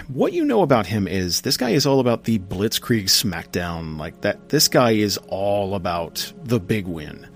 what 0.08 0.32
you 0.32 0.44
know 0.44 0.62
about 0.62 0.86
him 0.86 1.08
is 1.08 1.40
this 1.40 1.56
guy 1.56 1.70
is 1.70 1.86
all 1.86 1.98
about 1.98 2.24
the 2.24 2.38
Blitzkrieg 2.38 3.04
smackdown. 3.04 3.98
Like 3.98 4.20
that, 4.20 4.50
this 4.50 4.68
guy 4.68 4.92
is 4.92 5.16
all 5.28 5.74
about 5.74 6.30
the 6.44 6.60
big 6.60 6.86
win. 6.86 7.26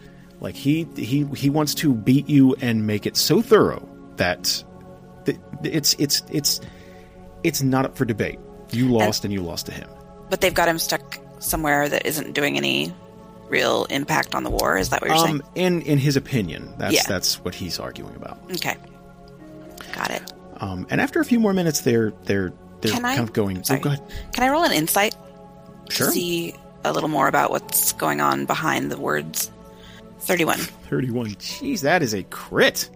Like 0.41 0.55
he 0.55 0.87
he 0.97 1.25
he 1.35 1.51
wants 1.51 1.75
to 1.77 1.95
beat 1.95 2.29
you 2.29 2.55
and 2.61 2.87
make 2.87 3.07
it 3.07 3.17
so 3.17 3.41
thorough 3.41 3.89
that 4.17 4.63
it's 5.65 5.95
it's 5.99 6.23
it's 6.31 6.61
it's 7.43 7.63
not 7.63 7.87
up 7.87 7.97
for 7.97 8.05
debate. 8.05 8.39
You 8.71 8.89
lost 8.89 9.25
and, 9.25 9.33
you 9.33 9.41
lost 9.41 9.67
to 9.67 9.73
him. 9.73 9.89
But 10.29 10.41
they've 10.41 10.55
got 10.55 10.69
him 10.69 10.79
stuck 10.79 11.19
somewhere 11.39 11.89
that 11.89 12.07
isn't 12.07 12.33
doing 12.35 12.57
any 12.57 12.93
real 13.49 13.85
impact 13.91 14.35
on 14.35 14.43
the 14.45 14.51
war. 14.51 14.77
Is 14.77 14.89
that 14.91 15.01
what 15.03 15.11
you're 15.11 15.29
Um, 15.29 15.43
in 15.55 15.83
in 15.83 15.99
his 15.99 16.17
opinion, 16.17 16.75
that's 16.79 16.95
Yeah. 16.95 17.03
that's 17.09 17.43
what 17.45 17.55
he's 17.55 17.79
arguing 17.79 18.15
about. 18.17 18.39
Okay. 18.53 18.77
Got 19.95 20.11
it. 20.11 20.33
Um, 20.59 20.87
and 20.91 21.01
after 21.01 21.21
a 21.21 21.25
few 21.25 21.39
more 21.39 21.53
minutes, 21.53 21.81
they're 21.81 22.13
they're 22.25 22.53
they're 22.81 22.93
Can 22.93 23.05
I? 23.05 23.17
kind 23.17 23.29
of 23.29 23.33
going. 23.33 23.63
Sorry. 23.65 23.81
Oh, 23.81 23.83
go 23.85 23.91
ahead. 23.91 24.03
Can 24.33 24.45
I 24.45 24.49
roll 24.51 24.65
an 24.65 24.73
insight 24.73 25.15
Sure. 25.89 26.07
to 26.09 26.13
see 26.13 26.55
a 26.85 26.93
little 26.93 27.09
more 27.09 27.29
about 27.29 27.51
what's 27.51 27.93
going 27.93 28.21
on 28.21 28.45
behind 28.47 28.91
the 28.91 28.99
words? 28.99 29.51
31. 30.21 30.59
31. 30.91 31.35
Jeez, 31.37 31.81
that 31.83 32.03
is 32.03 32.15
a 32.15 32.23
crit. 32.25 32.91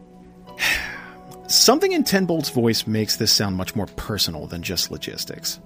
Something 1.47 1.92
in 1.92 2.04
Tenbolt's 2.04 2.50
voice 2.50 2.87
makes 2.87 3.16
this 3.16 3.32
sound 3.32 3.56
much 3.56 3.75
more 3.75 3.87
personal 3.87 4.47
than 4.47 4.62
just 4.62 4.90
logistics. 4.90 5.59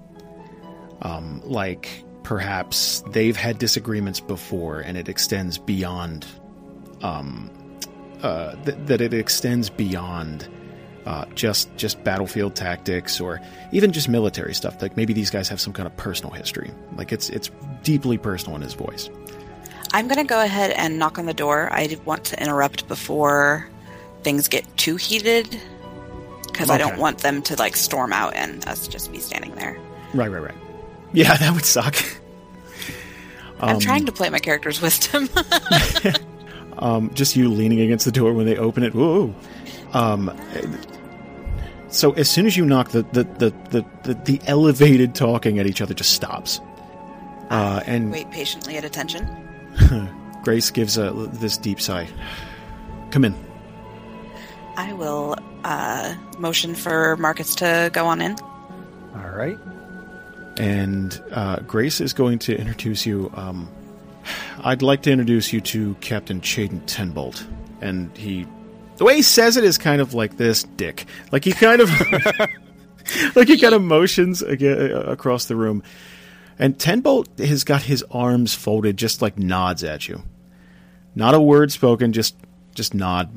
Um, 1.01 1.41
like 1.45 2.03
perhaps 2.25 3.03
they've 3.11 3.37
had 3.37 3.59
disagreements 3.59 4.19
before, 4.19 4.81
and 4.81 4.97
it 4.97 5.07
extends 5.07 5.57
beyond. 5.57 6.25
Um, 7.01 7.51
uh, 8.23 8.55
th- 8.63 8.77
that 8.87 9.01
it 9.01 9.13
extends 9.13 9.69
beyond 9.69 10.47
uh, 11.05 11.25
just 11.35 11.69
just 11.77 12.03
battlefield 12.03 12.55
tactics 12.55 13.21
or 13.21 13.39
even 13.71 13.91
just 13.91 14.09
military 14.09 14.55
stuff. 14.55 14.81
Like 14.81 14.97
maybe 14.97 15.13
these 15.13 15.29
guys 15.29 15.47
have 15.49 15.61
some 15.61 15.71
kind 15.71 15.85
of 15.85 15.95
personal 15.97 16.31
history. 16.33 16.71
Like 16.97 17.11
it's 17.11 17.29
it's 17.29 17.51
deeply 17.83 18.17
personal 18.17 18.55
in 18.55 18.63
his 18.63 18.73
voice. 18.73 19.09
I'm 19.93 20.07
going 20.07 20.17
to 20.17 20.27
go 20.27 20.41
ahead 20.41 20.71
and 20.71 20.97
knock 20.97 21.19
on 21.19 21.27
the 21.27 21.33
door. 21.33 21.71
I 21.71 21.95
want 22.05 22.25
to 22.25 22.41
interrupt 22.41 22.87
before 22.87 23.69
things 24.23 24.47
get 24.47 24.65
too 24.77 24.95
heated 24.95 25.61
because 26.47 26.71
I 26.71 26.79
don't 26.79 26.97
want 26.97 27.19
them 27.19 27.43
to 27.43 27.55
like 27.55 27.75
storm 27.75 28.11
out 28.11 28.33
and 28.33 28.67
us 28.67 28.87
just 28.87 29.11
be 29.11 29.19
standing 29.19 29.53
there. 29.55 29.77
Right, 30.13 30.31
right, 30.31 30.41
right. 30.41 30.64
Yeah, 31.23 31.35
that 31.37 31.53
would 31.53 31.65
suck. 31.65 31.95
I'm 33.59 33.79
trying 33.79 34.05
to 34.05 34.11
play 34.11 34.29
my 34.29 34.39
character's 34.39 34.81
wisdom. 34.81 35.29
Um, 36.77 37.13
just 37.13 37.35
you 37.35 37.49
leaning 37.49 37.79
against 37.79 38.05
the 38.05 38.11
door 38.11 38.33
when 38.33 38.45
they 38.45 38.57
open 38.57 38.83
it. 38.83 38.93
Whoa. 38.93 39.33
Um, 39.93 40.35
so 41.89 42.11
as 42.13 42.29
soon 42.29 42.45
as 42.45 42.57
you 42.57 42.65
knock, 42.65 42.89
the 42.89 43.03
the, 43.03 43.23
the, 43.23 43.53
the, 43.69 43.85
the, 44.03 44.13
the 44.25 44.41
elevated 44.47 45.15
talking 45.15 45.59
at 45.59 45.67
each 45.67 45.81
other 45.81 45.93
just 45.93 46.13
stops. 46.13 46.59
Uh, 47.49 47.81
and 47.85 48.11
Wait 48.11 48.29
patiently 48.31 48.75
at 48.77 48.83
attention. 48.83 49.25
Grace 50.43 50.71
gives 50.71 50.97
a, 50.97 51.11
this 51.11 51.57
deep 51.57 51.79
sigh. 51.79 52.07
Come 53.11 53.23
in. 53.23 53.35
I 54.75 54.91
will 54.93 55.37
uh, 55.63 56.15
motion 56.37 56.75
for 56.75 57.15
Marcus 57.17 57.55
to 57.55 57.89
go 57.93 58.05
on 58.07 58.21
in. 58.21 58.35
All 59.15 59.29
right. 59.29 59.57
And 60.57 61.21
uh, 61.31 61.59
Grace 61.61 61.99
is 61.99 62.13
going 62.13 62.39
to 62.39 62.57
introduce 62.57 63.05
you. 63.05 63.31
Um, 63.35 63.69
I'd 64.63 64.81
like 64.81 65.03
to 65.03 65.11
introduce 65.11 65.51
you 65.51 65.61
to 65.61 65.95
Captain 65.95 66.41
Chaden 66.41 66.85
Tenbolt. 66.85 67.45
And 67.81 68.15
he. 68.17 68.47
The 68.97 69.03
way 69.03 69.17
he 69.17 69.21
says 69.21 69.57
it 69.57 69.63
is 69.63 69.77
kind 69.77 70.01
of 70.01 70.13
like 70.13 70.37
this 70.37 70.63
dick. 70.63 71.05
Like 71.31 71.43
he 71.43 71.51
kind 71.51 71.81
of. 71.81 71.89
like 73.35 73.47
he 73.47 73.59
kind 73.59 73.75
of 73.75 73.81
motions 73.81 74.41
aga 74.41 75.09
across 75.09 75.45
the 75.45 75.55
room. 75.55 75.83
And 76.57 76.77
Tenbolt 76.77 77.37
has 77.39 77.63
got 77.63 77.83
his 77.83 78.03
arms 78.09 78.53
folded, 78.53 78.97
just 78.97 79.21
like 79.21 79.37
nods 79.37 79.83
at 79.83 80.07
you. 80.07 80.23
Not 81.13 81.33
a 81.33 81.41
word 81.41 81.71
spoken, 81.71 82.13
just 82.13 82.35
just 82.73 82.93
nod. 82.93 83.29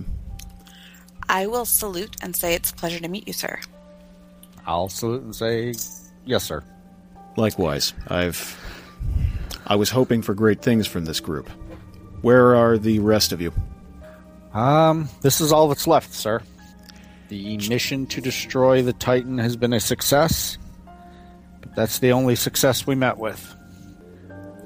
I 1.28 1.46
will 1.46 1.66
salute 1.66 2.16
and 2.22 2.34
say 2.34 2.54
it's 2.54 2.70
a 2.70 2.74
pleasure 2.74 3.00
to 3.00 3.08
meet 3.08 3.26
you, 3.26 3.32
sir. 3.32 3.60
I'll 4.66 4.88
salute 4.88 5.22
and 5.22 5.34
say, 5.34 5.74
yes, 6.24 6.44
sir. 6.44 6.64
Likewise, 7.38 7.94
I've 8.08 8.58
I 9.64 9.76
was 9.76 9.90
hoping 9.90 10.22
for 10.22 10.34
great 10.34 10.60
things 10.60 10.88
from 10.88 11.04
this 11.04 11.20
group. 11.20 11.48
Where 12.20 12.56
are 12.56 12.76
the 12.78 12.98
rest 12.98 13.30
of 13.30 13.40
you? 13.40 13.52
Um, 14.52 15.08
this 15.20 15.40
is 15.40 15.52
all 15.52 15.68
that's 15.68 15.86
left, 15.86 16.12
sir. 16.12 16.42
The 17.28 17.56
mission 17.68 18.06
to 18.06 18.20
destroy 18.20 18.82
the 18.82 18.92
Titan 18.92 19.38
has 19.38 19.56
been 19.56 19.72
a 19.72 19.78
success, 19.78 20.58
but 21.60 21.76
that's 21.76 22.00
the 22.00 22.10
only 22.10 22.34
success 22.34 22.88
we 22.88 22.96
met 22.96 23.18
with. 23.18 23.54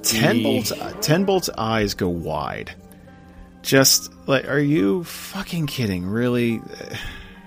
Ten 0.02 0.38
The- 0.38 0.42
bolts. 0.42 0.72
Tenbolt's 1.06 1.50
eyes 1.58 1.92
go 1.92 2.08
wide. 2.08 2.74
Just 3.60 4.10
like, 4.26 4.48
are 4.48 4.58
you 4.58 5.04
fucking 5.04 5.66
kidding? 5.66 6.06
Really? 6.06 6.62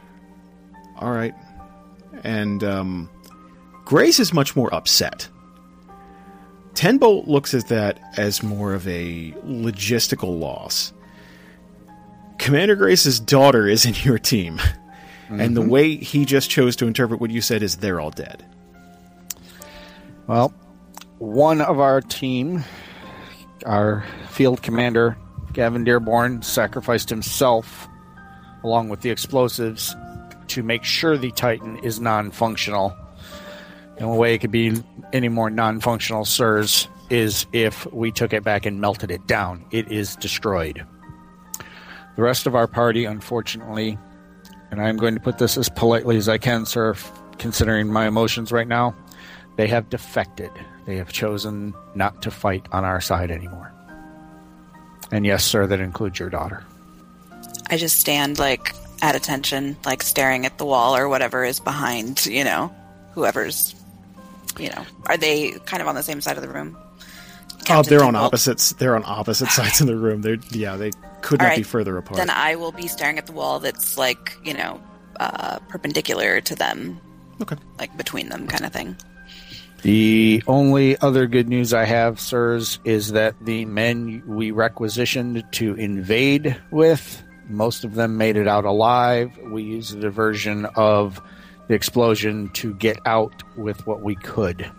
All 0.99 1.11
right. 1.11 1.33
And 2.23 2.63
um, 2.63 3.09
Grace 3.85 4.19
is 4.19 4.33
much 4.33 4.55
more 4.55 4.73
upset. 4.73 5.29
Tenbolt 6.73 7.27
looks 7.27 7.53
at 7.53 7.67
that 7.69 7.99
as 8.17 8.43
more 8.43 8.73
of 8.73 8.87
a 8.87 9.31
logistical 9.45 10.39
loss. 10.39 10.91
Commander 12.37 12.75
Grace's 12.75 13.19
daughter 13.19 13.67
is 13.67 13.85
in 13.85 13.93
your 14.03 14.17
team, 14.19 14.59
and 15.29 15.55
the 15.55 15.61
mm-hmm. 15.61 15.69
way 15.69 15.95
he 15.95 16.25
just 16.25 16.49
chose 16.49 16.75
to 16.75 16.87
interpret 16.87 17.21
what 17.21 17.31
you 17.31 17.41
said 17.41 17.63
is 17.63 17.77
they're 17.77 18.01
all 18.01 18.11
dead. 18.11 18.43
Well, 20.27 20.53
one 21.19 21.61
of 21.61 21.79
our 21.79 22.01
team, 22.01 22.63
our 23.65 24.03
field 24.29 24.61
commander, 24.61 25.17
Gavin 25.53 25.83
Dearborn, 25.83 26.41
sacrificed 26.41 27.09
himself 27.09 27.87
along 28.63 28.89
with 28.89 29.01
the 29.01 29.11
explosives 29.11 29.95
to 30.47 30.63
make 30.63 30.83
sure 30.83 31.17
the 31.17 31.31
Titan 31.31 31.77
is 31.77 31.99
non 31.99 32.31
functional. 32.31 32.95
The 33.97 34.03
only 34.03 34.17
way 34.17 34.33
it 34.33 34.39
could 34.39 34.51
be 34.51 34.81
any 35.13 35.29
more 35.29 35.49
non 35.49 35.79
functional, 35.79 36.25
sirs, 36.25 36.87
is 37.09 37.45
if 37.53 37.91
we 37.93 38.11
took 38.11 38.33
it 38.33 38.43
back 38.43 38.65
and 38.65 38.81
melted 38.81 39.11
it 39.11 39.25
down. 39.27 39.65
It 39.71 39.91
is 39.91 40.15
destroyed. 40.15 40.85
The 42.15 42.21
rest 42.21 42.47
of 42.47 42.55
our 42.55 42.67
party, 42.67 43.05
unfortunately, 43.05 43.97
and 44.71 44.81
I'm 44.81 44.97
going 44.97 45.15
to 45.15 45.21
put 45.21 45.37
this 45.37 45.57
as 45.57 45.69
politely 45.69 46.17
as 46.17 46.27
I 46.27 46.37
can, 46.37 46.65
sir, 46.65 46.95
considering 47.37 47.91
my 47.91 48.07
emotions 48.07 48.51
right 48.51 48.67
now, 48.67 48.95
they 49.57 49.67
have 49.67 49.89
defected. 49.89 50.51
They 50.85 50.97
have 50.97 51.11
chosen 51.11 51.73
not 51.93 52.21
to 52.23 52.31
fight 52.31 52.67
on 52.71 52.85
our 52.85 53.01
side 53.01 53.31
anymore. 53.31 53.71
And 55.11 55.25
yes, 55.25 55.45
sir, 55.45 55.67
that 55.67 55.79
includes 55.79 56.19
your 56.19 56.29
daughter. 56.29 56.63
I 57.69 57.77
just 57.77 57.99
stand 57.99 58.39
like 58.39 58.73
at 59.01 59.15
attention, 59.15 59.77
like 59.85 60.03
staring 60.03 60.45
at 60.45 60.57
the 60.57 60.65
wall 60.65 60.95
or 60.95 61.07
whatever 61.07 61.43
is 61.43 61.59
behind, 61.59 62.25
you 62.25 62.43
know, 62.43 62.73
whoever's, 63.13 63.75
you 64.57 64.69
know, 64.69 64.85
are 65.07 65.17
they 65.17 65.51
kind 65.65 65.81
of 65.81 65.87
on 65.87 65.95
the 65.95 66.03
same 66.03 66.21
side 66.21 66.37
of 66.37 66.43
the 66.43 66.49
room? 66.49 66.77
Oh, 66.77 67.63
Captain 67.65 67.89
they're 67.89 68.03
on 68.03 68.13
Tenbolt? 68.13 68.25
opposites. 68.27 68.73
They're 68.73 68.95
on 68.95 69.03
opposite 69.05 69.49
sides 69.49 69.81
of 69.81 69.87
the 69.87 69.97
room. 69.97 70.21
They're 70.21 70.37
yeah, 70.51 70.75
they 70.75 70.91
could 71.21 71.41
All 71.41 71.47
not 71.47 71.57
be 71.57 71.63
further 71.63 71.97
apart. 71.97 72.17
Then 72.17 72.29
I 72.29 72.55
will 72.55 72.71
be 72.71 72.87
staring 72.87 73.17
at 73.17 73.25
the 73.25 73.31
wall 73.31 73.59
that's 73.59 73.97
like, 73.97 74.37
you 74.43 74.53
know, 74.53 74.79
uh, 75.19 75.59
perpendicular 75.69 76.41
to 76.41 76.55
them, 76.55 76.99
okay. 77.41 77.55
like 77.79 77.95
between 77.97 78.29
them, 78.29 78.47
kind 78.47 78.65
of 78.65 78.71
thing. 78.71 78.95
The 79.81 80.43
only 80.47 80.97
other 80.97 81.27
good 81.27 81.47
news 81.47 81.73
I 81.73 81.85
have, 81.85 82.19
sirs, 82.19 82.79
is 82.85 83.11
that 83.11 83.35
the 83.41 83.65
men 83.65 84.23
we 84.25 84.51
requisitioned 84.51 85.43
to 85.53 85.75
invade 85.75 86.59
with, 86.71 87.21
most 87.47 87.83
of 87.83 87.93
them 87.93 88.17
made 88.17 88.35
it 88.35 88.47
out 88.47 88.65
alive. 88.65 89.37
We 89.37 89.63
used 89.63 89.95
a 89.95 89.99
diversion 89.99 90.65
of 90.75 91.21
the 91.67 91.73
explosion 91.73 92.49
to 92.49 92.73
get 92.73 92.99
out 93.05 93.43
with 93.57 93.85
what 93.87 94.01
we 94.01 94.15
could. 94.15 94.69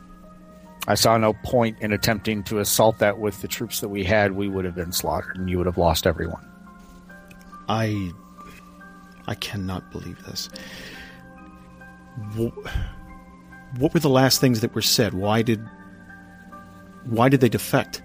I 0.88 0.94
saw 0.94 1.16
no 1.16 1.32
point 1.44 1.78
in 1.80 1.92
attempting 1.92 2.44
to 2.44 2.60
assault 2.60 2.98
that 3.00 3.18
with 3.18 3.42
the 3.42 3.48
troops 3.48 3.80
that 3.80 3.88
we 3.88 4.04
had. 4.04 4.32
We 4.32 4.48
would 4.48 4.64
have 4.64 4.76
been 4.76 4.92
slaughtered, 4.92 5.36
and 5.36 5.50
you 5.50 5.58
would 5.58 5.66
have 5.66 5.78
lost 5.78 6.06
everyone. 6.06 6.46
I 7.68 8.12
I 9.26 9.34
cannot 9.34 9.90
believe 9.90 10.24
this. 10.24 10.48
What, 12.36 12.52
what 13.78 13.92
were 13.92 14.00
the 14.00 14.08
last 14.08 14.40
things 14.40 14.60
that 14.60 14.74
were 14.74 14.82
said? 14.82 15.14
Why 15.14 15.42
did 15.42 15.60
why 17.04 17.28
did 17.28 17.40
they 17.40 17.48
defect? 17.48 18.02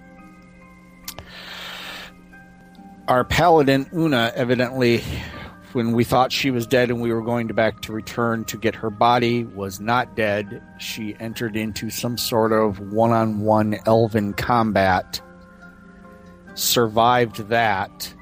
our 3.11 3.25
paladin 3.25 3.85
Una 3.93 4.31
evidently 4.35 5.03
when 5.73 5.93
we 5.93 6.03
thought 6.03 6.31
she 6.31 6.51
was 6.51 6.67
dead 6.67 6.89
and 6.89 7.01
we 7.01 7.13
were 7.13 7.21
going 7.21 7.47
to 7.47 7.53
back 7.53 7.81
to 7.81 7.93
return 7.93 8.43
to 8.45 8.57
get 8.57 8.75
her 8.75 8.89
body 8.89 9.43
was 9.43 9.79
not 9.79 10.15
dead 10.15 10.61
she 10.79 11.15
entered 11.19 11.55
into 11.55 11.89
some 11.89 12.17
sort 12.17 12.51
of 12.51 12.79
one-on-one 12.79 13.77
elven 13.85 14.33
combat 14.33 15.21
survived 16.55 17.47
that 17.49 18.13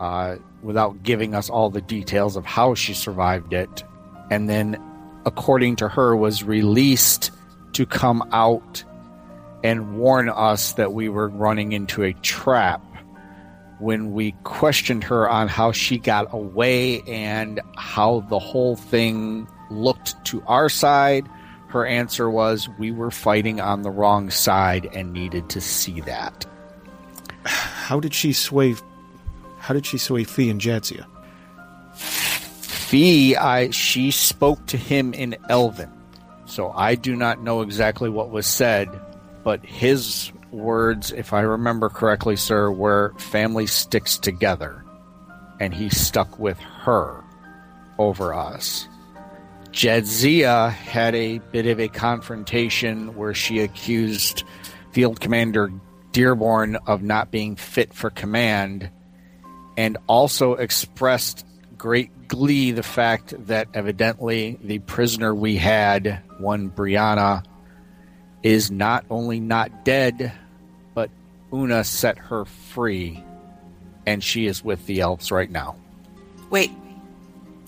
uh, 0.00 0.36
without 0.62 1.02
giving 1.02 1.34
us 1.34 1.48
all 1.48 1.70
the 1.70 1.80
details 1.80 2.36
of 2.36 2.44
how 2.44 2.74
she 2.74 2.94
survived 2.94 3.52
it. 3.52 3.84
And 4.30 4.48
then, 4.48 4.82
according 5.24 5.76
to 5.76 5.88
her, 5.88 6.16
was 6.16 6.42
released 6.42 7.30
to 7.74 7.86
come 7.86 8.28
out 8.32 8.84
and 9.62 9.96
warn 9.96 10.28
us 10.28 10.72
that 10.72 10.92
we 10.92 11.08
were 11.08 11.28
running 11.28 11.72
into 11.72 12.02
a 12.02 12.12
trap 12.14 12.82
when 13.78 14.12
we 14.12 14.32
questioned 14.44 15.04
her 15.04 15.28
on 15.28 15.48
how 15.48 15.72
she 15.72 15.98
got 15.98 16.32
away 16.32 17.02
and 17.02 17.60
how 17.76 18.20
the 18.28 18.38
whole 18.38 18.76
thing 18.76 19.46
looked 19.70 20.22
to 20.26 20.42
our 20.46 20.68
side, 20.68 21.28
her 21.68 21.84
answer 21.84 22.30
was 22.30 22.68
we 22.78 22.90
were 22.90 23.10
fighting 23.10 23.60
on 23.60 23.82
the 23.82 23.90
wrong 23.90 24.30
side 24.30 24.88
and 24.94 25.12
needed 25.12 25.48
to 25.50 25.60
see 25.60 26.00
that. 26.02 26.46
How 27.44 28.00
did 28.00 28.14
she 28.14 28.32
sway? 28.32 28.74
How 29.58 29.74
did 29.74 29.84
she 29.86 29.98
sway 29.98 30.24
Fee 30.24 30.50
and 30.50 30.60
Jadzia? 30.60 31.06
Fee, 31.92 33.36
I 33.36 33.70
she 33.70 34.10
spoke 34.10 34.64
to 34.66 34.76
him 34.76 35.12
in 35.12 35.36
Elven, 35.48 35.92
so 36.46 36.70
I 36.70 36.94
do 36.94 37.14
not 37.14 37.42
know 37.42 37.62
exactly 37.62 38.08
what 38.08 38.30
was 38.30 38.46
said, 38.46 38.88
but 39.44 39.64
his 39.64 40.32
words, 40.56 41.12
if 41.12 41.32
I 41.32 41.40
remember 41.40 41.88
correctly, 41.88 42.36
sir, 42.36 42.70
were 42.70 43.14
family 43.18 43.66
sticks 43.66 44.18
together. 44.18 44.84
And 45.60 45.74
he 45.74 45.88
stuck 45.88 46.38
with 46.38 46.58
her 46.58 47.24
over 47.98 48.34
us. 48.34 48.88
Jadzia 49.70 50.70
had 50.70 51.14
a 51.14 51.38
bit 51.38 51.66
of 51.66 51.80
a 51.80 51.88
confrontation 51.88 53.14
where 53.14 53.34
she 53.34 53.60
accused 53.60 54.44
Field 54.92 55.20
Commander 55.20 55.70
Dearborn 56.12 56.76
of 56.86 57.02
not 57.02 57.30
being 57.30 57.56
fit 57.56 57.92
for 57.92 58.08
command 58.08 58.90
and 59.76 59.98
also 60.06 60.54
expressed 60.54 61.44
great 61.76 62.28
glee 62.28 62.72
the 62.72 62.82
fact 62.82 63.34
that 63.46 63.68
evidently 63.74 64.58
the 64.62 64.78
prisoner 64.78 65.34
we 65.34 65.56
had, 65.56 66.22
one 66.38 66.70
Brianna, 66.70 67.44
is 68.42 68.70
not 68.70 69.04
only 69.10 69.40
not 69.40 69.84
dead, 69.84 70.32
Una 71.52 71.84
set 71.84 72.18
her 72.18 72.44
free, 72.44 73.22
and 74.06 74.22
she 74.22 74.46
is 74.46 74.64
with 74.64 74.86
the 74.86 75.00
elves 75.00 75.30
right 75.30 75.50
now. 75.50 75.76
Wait, 76.50 76.70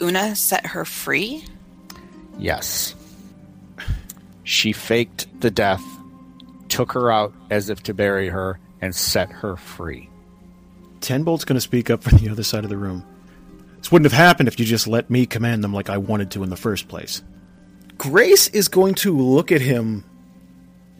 Una 0.00 0.34
set 0.36 0.66
her 0.66 0.84
free? 0.84 1.44
Yes. 2.38 2.94
She 4.44 4.72
faked 4.72 5.40
the 5.40 5.50
death, 5.50 5.84
took 6.68 6.92
her 6.92 7.10
out 7.10 7.34
as 7.50 7.70
if 7.70 7.82
to 7.84 7.94
bury 7.94 8.28
her, 8.28 8.58
and 8.80 8.94
set 8.94 9.30
her 9.30 9.56
free. 9.56 10.08
Tenbolt's 11.00 11.44
going 11.44 11.56
to 11.56 11.60
speak 11.60 11.90
up 11.90 12.02
from 12.02 12.18
the 12.18 12.30
other 12.30 12.42
side 12.42 12.64
of 12.64 12.70
the 12.70 12.76
room. 12.76 13.04
This 13.78 13.92
wouldn't 13.92 14.10
have 14.10 14.18
happened 14.18 14.48
if 14.48 14.58
you 14.58 14.66
just 14.66 14.88
let 14.88 15.10
me 15.10 15.26
command 15.26 15.62
them 15.62 15.72
like 15.72 15.88
I 15.88 15.98
wanted 15.98 16.30
to 16.32 16.42
in 16.42 16.50
the 16.50 16.56
first 16.56 16.88
place. 16.88 17.22
Grace 17.96 18.48
is 18.48 18.68
going 18.68 18.94
to 18.96 19.16
look 19.16 19.50
at 19.52 19.60
him 19.60 20.04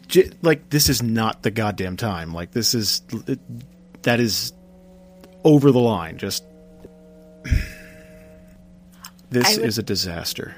j- 0.09 0.31
like 0.41 0.69
this 0.69 0.89
is 0.89 1.01
not 1.01 1.43
the 1.43 1.51
goddamn 1.51 1.95
time. 1.95 2.33
Like 2.33 2.51
this 2.51 2.73
is 2.73 3.01
that 4.01 4.19
is 4.19 4.51
over 5.43 5.71
the 5.71 5.79
line. 5.79 6.17
Just 6.17 6.43
this 9.29 9.57
would- 9.57 9.65
is 9.65 9.77
a 9.77 9.83
disaster. 9.83 10.55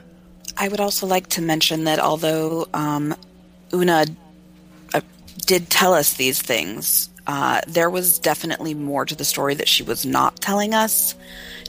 I 0.57 0.67
would 0.67 0.79
also 0.79 1.07
like 1.07 1.27
to 1.29 1.41
mention 1.41 1.85
that 1.85 1.99
although 1.99 2.67
um, 2.73 3.15
Una 3.73 4.05
uh, 4.93 5.01
did 5.45 5.69
tell 5.69 5.93
us 5.93 6.15
these 6.15 6.41
things, 6.41 7.09
uh, 7.25 7.61
there 7.67 7.89
was 7.89 8.19
definitely 8.19 8.73
more 8.73 9.05
to 9.05 9.15
the 9.15 9.23
story 9.25 9.55
that 9.55 9.67
she 9.67 9.81
was 9.81 10.05
not 10.05 10.35
telling 10.41 10.73
us. 10.73 11.15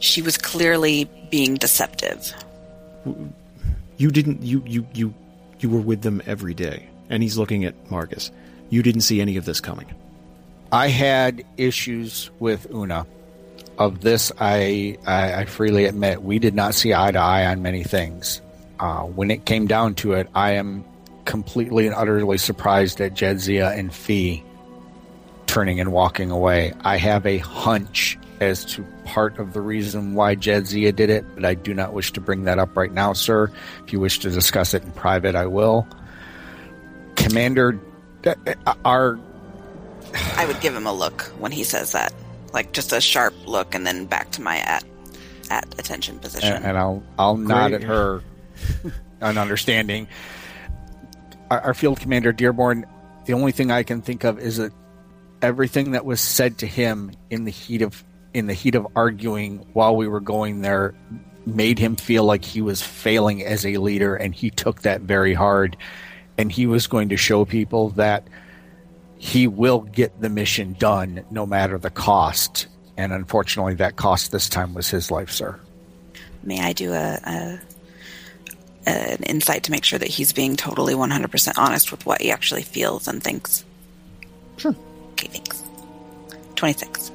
She 0.00 0.20
was 0.20 0.36
clearly 0.36 1.08
being 1.30 1.54
deceptive. 1.54 2.34
You 3.96 4.10
didn't 4.10 4.42
you 4.42 4.62
you 4.66 4.86
you 4.92 5.14
you 5.60 5.70
were 5.70 5.80
with 5.80 6.02
them 6.02 6.20
every 6.26 6.54
day. 6.54 6.88
And 7.12 7.22
he's 7.22 7.38
looking 7.38 7.64
at 7.64 7.90
Marcus. 7.90 8.32
You 8.70 8.82
didn't 8.82 9.02
see 9.02 9.20
any 9.20 9.36
of 9.36 9.44
this 9.44 9.60
coming. 9.60 9.86
I 10.72 10.88
had 10.88 11.44
issues 11.56 12.30
with 12.40 12.66
Una. 12.74 13.06
Of 13.78 14.00
this, 14.00 14.30
I, 14.38 14.98
I, 15.06 15.34
I 15.34 15.44
freely 15.46 15.86
admit 15.86 16.22
we 16.22 16.38
did 16.38 16.54
not 16.54 16.74
see 16.74 16.92
eye 16.92 17.10
to 17.10 17.18
eye 17.18 17.46
on 17.46 17.62
many 17.62 17.84
things. 17.84 18.40
Uh, 18.78 19.02
when 19.02 19.30
it 19.30 19.44
came 19.46 19.66
down 19.66 19.94
to 19.96 20.12
it, 20.12 20.28
I 20.34 20.52
am 20.52 20.84
completely 21.24 21.86
and 21.86 21.94
utterly 21.94 22.38
surprised 22.38 23.00
at 23.00 23.14
Jedzia 23.14 23.76
and 23.76 23.92
Fee 23.92 24.44
turning 25.46 25.80
and 25.80 25.92
walking 25.92 26.30
away. 26.30 26.72
I 26.82 26.96
have 26.96 27.26
a 27.26 27.38
hunch 27.38 28.18
as 28.40 28.64
to 28.66 28.84
part 29.04 29.38
of 29.38 29.52
the 29.52 29.60
reason 29.60 30.14
why 30.14 30.34
Jedzia 30.34 30.94
did 30.94 31.10
it, 31.10 31.24
but 31.34 31.44
I 31.44 31.54
do 31.54 31.74
not 31.74 31.92
wish 31.92 32.12
to 32.12 32.20
bring 32.20 32.44
that 32.44 32.58
up 32.58 32.76
right 32.76 32.92
now, 32.92 33.12
sir. 33.12 33.50
If 33.84 33.92
you 33.92 34.00
wish 34.00 34.18
to 34.20 34.30
discuss 34.30 34.74
it 34.74 34.82
in 34.82 34.92
private, 34.92 35.34
I 35.34 35.46
will. 35.46 35.86
Commander, 37.22 37.80
uh, 38.26 38.74
our 38.84 39.18
I 40.36 40.46
would 40.46 40.60
give 40.60 40.74
him 40.74 40.86
a 40.86 40.92
look 40.92 41.22
when 41.38 41.52
he 41.52 41.64
says 41.64 41.92
that, 41.92 42.12
like 42.52 42.72
just 42.72 42.92
a 42.92 43.00
sharp 43.00 43.34
look, 43.46 43.74
and 43.74 43.86
then 43.86 44.06
back 44.06 44.30
to 44.32 44.42
my 44.42 44.58
at 44.58 44.84
at 45.50 45.78
attention 45.78 46.18
position. 46.18 46.52
and, 46.52 46.64
and 46.64 46.78
I'll 46.78 47.02
I'll 47.18 47.36
nod 47.36 47.72
at 47.72 47.82
her, 47.82 48.22
an 49.20 49.38
understanding. 49.38 50.08
Our, 51.50 51.60
our 51.60 51.74
field 51.74 52.00
commander 52.00 52.32
Dearborn. 52.32 52.86
The 53.24 53.34
only 53.34 53.52
thing 53.52 53.70
I 53.70 53.84
can 53.84 54.02
think 54.02 54.24
of 54.24 54.38
is 54.38 54.56
that 54.56 54.72
everything 55.40 55.92
that 55.92 56.04
was 56.04 56.20
said 56.20 56.58
to 56.58 56.66
him 56.66 57.12
in 57.30 57.44
the 57.44 57.50
heat 57.50 57.82
of 57.82 58.02
in 58.34 58.46
the 58.46 58.54
heat 58.54 58.74
of 58.74 58.86
arguing 58.96 59.58
while 59.72 59.94
we 59.94 60.08
were 60.08 60.20
going 60.20 60.62
there 60.62 60.94
made 61.44 61.78
him 61.78 61.96
feel 61.96 62.24
like 62.24 62.44
he 62.44 62.62
was 62.62 62.80
failing 62.82 63.44
as 63.44 63.66
a 63.66 63.76
leader, 63.76 64.14
and 64.14 64.34
he 64.34 64.50
took 64.50 64.82
that 64.82 65.02
very 65.02 65.34
hard. 65.34 65.76
And 66.38 66.50
he 66.50 66.66
was 66.66 66.86
going 66.86 67.10
to 67.10 67.16
show 67.16 67.44
people 67.44 67.90
that 67.90 68.26
he 69.18 69.46
will 69.46 69.80
get 69.80 70.20
the 70.20 70.28
mission 70.28 70.74
done 70.78 71.24
no 71.30 71.46
matter 71.46 71.78
the 71.78 71.90
cost. 71.90 72.66
And 72.96 73.12
unfortunately, 73.12 73.74
that 73.74 73.96
cost 73.96 74.32
this 74.32 74.48
time 74.48 74.74
was 74.74 74.88
his 74.88 75.10
life, 75.10 75.30
sir. 75.30 75.58
May 76.42 76.60
I 76.60 76.72
do 76.72 76.92
a, 76.92 77.18
a 77.24 77.60
an 78.84 79.22
insight 79.24 79.62
to 79.64 79.70
make 79.70 79.84
sure 79.84 79.98
that 79.98 80.08
he's 80.08 80.32
being 80.32 80.56
totally 80.56 80.94
100% 80.94 81.52
honest 81.56 81.92
with 81.92 82.04
what 82.04 82.20
he 82.20 82.32
actually 82.32 82.62
feels 82.62 83.06
and 83.06 83.22
thinks? 83.22 83.64
Sure. 84.56 84.74
Okay, 85.12 85.28
thanks. 85.28 85.62
26. 86.56 87.12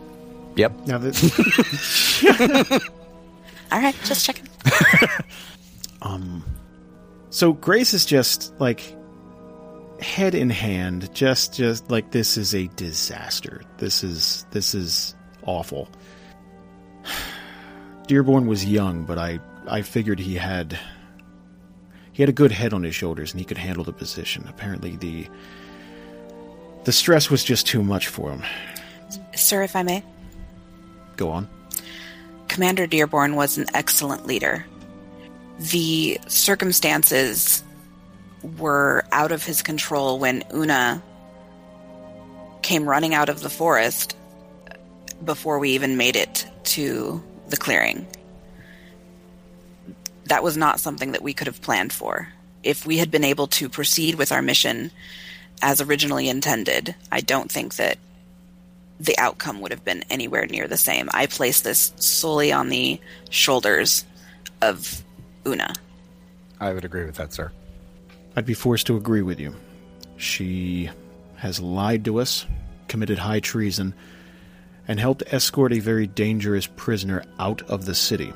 Yep. 0.55 0.87
Now 0.87 0.97
that 0.97 2.81
All 3.71 3.79
right, 3.81 3.95
just 4.05 4.25
checking. 4.25 4.47
um, 6.01 6.43
So 7.29 7.51
Grace 7.53 7.93
is 7.93 8.05
just 8.05 8.53
like 8.59 8.95
head 10.01 10.35
in 10.35 10.49
hand, 10.49 11.13
just 11.13 11.53
just 11.53 11.89
like 11.89 12.11
this 12.11 12.37
is 12.37 12.53
a 12.53 12.67
disaster. 12.75 13.61
This 13.77 14.03
is 14.03 14.45
this 14.51 14.73
is 14.73 15.15
awful. 15.43 15.89
Dearborn 18.07 18.47
was 18.47 18.65
young, 18.65 19.03
but 19.03 19.17
I 19.17 19.39
I 19.67 19.81
figured 19.81 20.19
he 20.19 20.35
had 20.35 20.79
he 22.13 22.21
had 22.23 22.29
a 22.29 22.33
good 22.33 22.51
head 22.51 22.73
on 22.73 22.83
his 22.83 22.95
shoulders 22.95 23.31
and 23.31 23.39
he 23.39 23.45
could 23.45 23.57
handle 23.57 23.83
the 23.83 23.93
position. 23.93 24.45
Apparently 24.47 24.95
the 24.95 25.27
the 26.85 26.91
stress 26.91 27.29
was 27.29 27.43
just 27.43 27.67
too 27.67 27.83
much 27.83 28.07
for 28.07 28.31
him. 28.31 28.43
Sir, 29.35 29.63
if 29.63 29.75
I 29.75 29.83
may, 29.83 30.03
Go 31.17 31.31
on. 31.31 31.49
Commander 32.47 32.87
Dearborn 32.87 33.35
was 33.35 33.57
an 33.57 33.65
excellent 33.73 34.25
leader. 34.25 34.65
The 35.59 36.19
circumstances 36.27 37.63
were 38.41 39.03
out 39.11 39.31
of 39.31 39.43
his 39.43 39.61
control 39.61 40.19
when 40.19 40.43
Una 40.53 41.01
came 42.61 42.87
running 42.87 43.13
out 43.13 43.29
of 43.29 43.39
the 43.41 43.49
forest 43.49 44.15
before 45.23 45.59
we 45.59 45.71
even 45.71 45.97
made 45.97 46.15
it 46.15 46.45
to 46.63 47.23
the 47.49 47.57
clearing. 47.57 48.05
That 50.25 50.43
was 50.43 50.57
not 50.57 50.79
something 50.79 51.13
that 51.13 51.21
we 51.21 51.33
could 51.33 51.47
have 51.47 51.61
planned 51.61 51.93
for. 51.93 52.27
If 52.63 52.85
we 52.85 52.97
had 52.97 53.09
been 53.09 53.23
able 53.23 53.47
to 53.47 53.69
proceed 53.69 54.15
with 54.15 54.31
our 54.31 54.41
mission 54.41 54.91
as 55.61 55.81
originally 55.81 56.27
intended, 56.29 56.93
I 57.11 57.21
don't 57.21 57.51
think 57.51 57.75
that 57.75 57.97
the 58.99 59.17
outcome 59.17 59.61
would 59.61 59.71
have 59.71 59.85
been 59.85 60.03
anywhere 60.09 60.45
near 60.47 60.67
the 60.67 60.77
same. 60.77 61.09
I 61.13 61.27
place 61.27 61.61
this 61.61 61.93
solely 61.97 62.51
on 62.51 62.69
the 62.69 62.99
shoulders 63.29 64.05
of 64.61 65.03
Una. 65.45 65.73
I 66.59 66.73
would 66.73 66.83
agree 66.83 67.05
with 67.05 67.15
that, 67.15 67.31
sir. 67.33 67.51
I'd 68.37 68.45
be 68.45 68.53
forced 68.53 68.85
to 68.85 68.97
agree 68.97 69.23
with 69.23 69.39
you. 69.39 69.55
She 70.17 70.91
has 71.37 71.59
lied 71.59 72.05
to 72.05 72.19
us, 72.19 72.45
committed 72.87 73.17
high 73.17 73.39
treason, 73.39 73.95
and 74.87 74.99
helped 74.99 75.23
escort 75.33 75.73
a 75.73 75.79
very 75.79 76.05
dangerous 76.05 76.67
prisoner 76.67 77.23
out 77.39 77.63
of 77.63 77.85
the 77.85 77.95
city. 77.95 78.31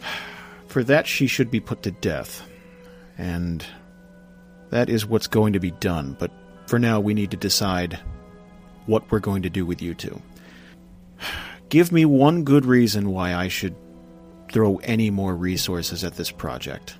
For 0.68 0.82
that, 0.84 1.06
she 1.06 1.26
should 1.26 1.50
be 1.50 1.60
put 1.60 1.82
to 1.82 1.90
death. 1.90 2.42
And 3.18 3.62
that 4.70 4.88
is 4.88 5.04
what's 5.04 5.26
going 5.26 5.52
to 5.52 5.60
be 5.60 5.70
done. 5.70 6.16
But 6.18 6.30
for 6.66 6.78
now, 6.78 6.98
we 7.00 7.12
need 7.12 7.30
to 7.32 7.36
decide 7.36 7.98
what 8.86 9.10
we're 9.10 9.18
going 9.18 9.42
to 9.42 9.50
do 9.50 9.66
with 9.66 9.82
you 9.82 9.94
two. 9.94 10.22
give 11.68 11.92
me 11.92 12.06
one 12.06 12.44
good 12.44 12.64
reason 12.64 13.10
why 13.10 13.34
I 13.34 13.48
should 13.48 13.74
throw 14.50 14.76
any 14.76 15.10
more 15.10 15.34
resources 15.34 16.04
at 16.04 16.16
this 16.16 16.30
project. 16.30 16.97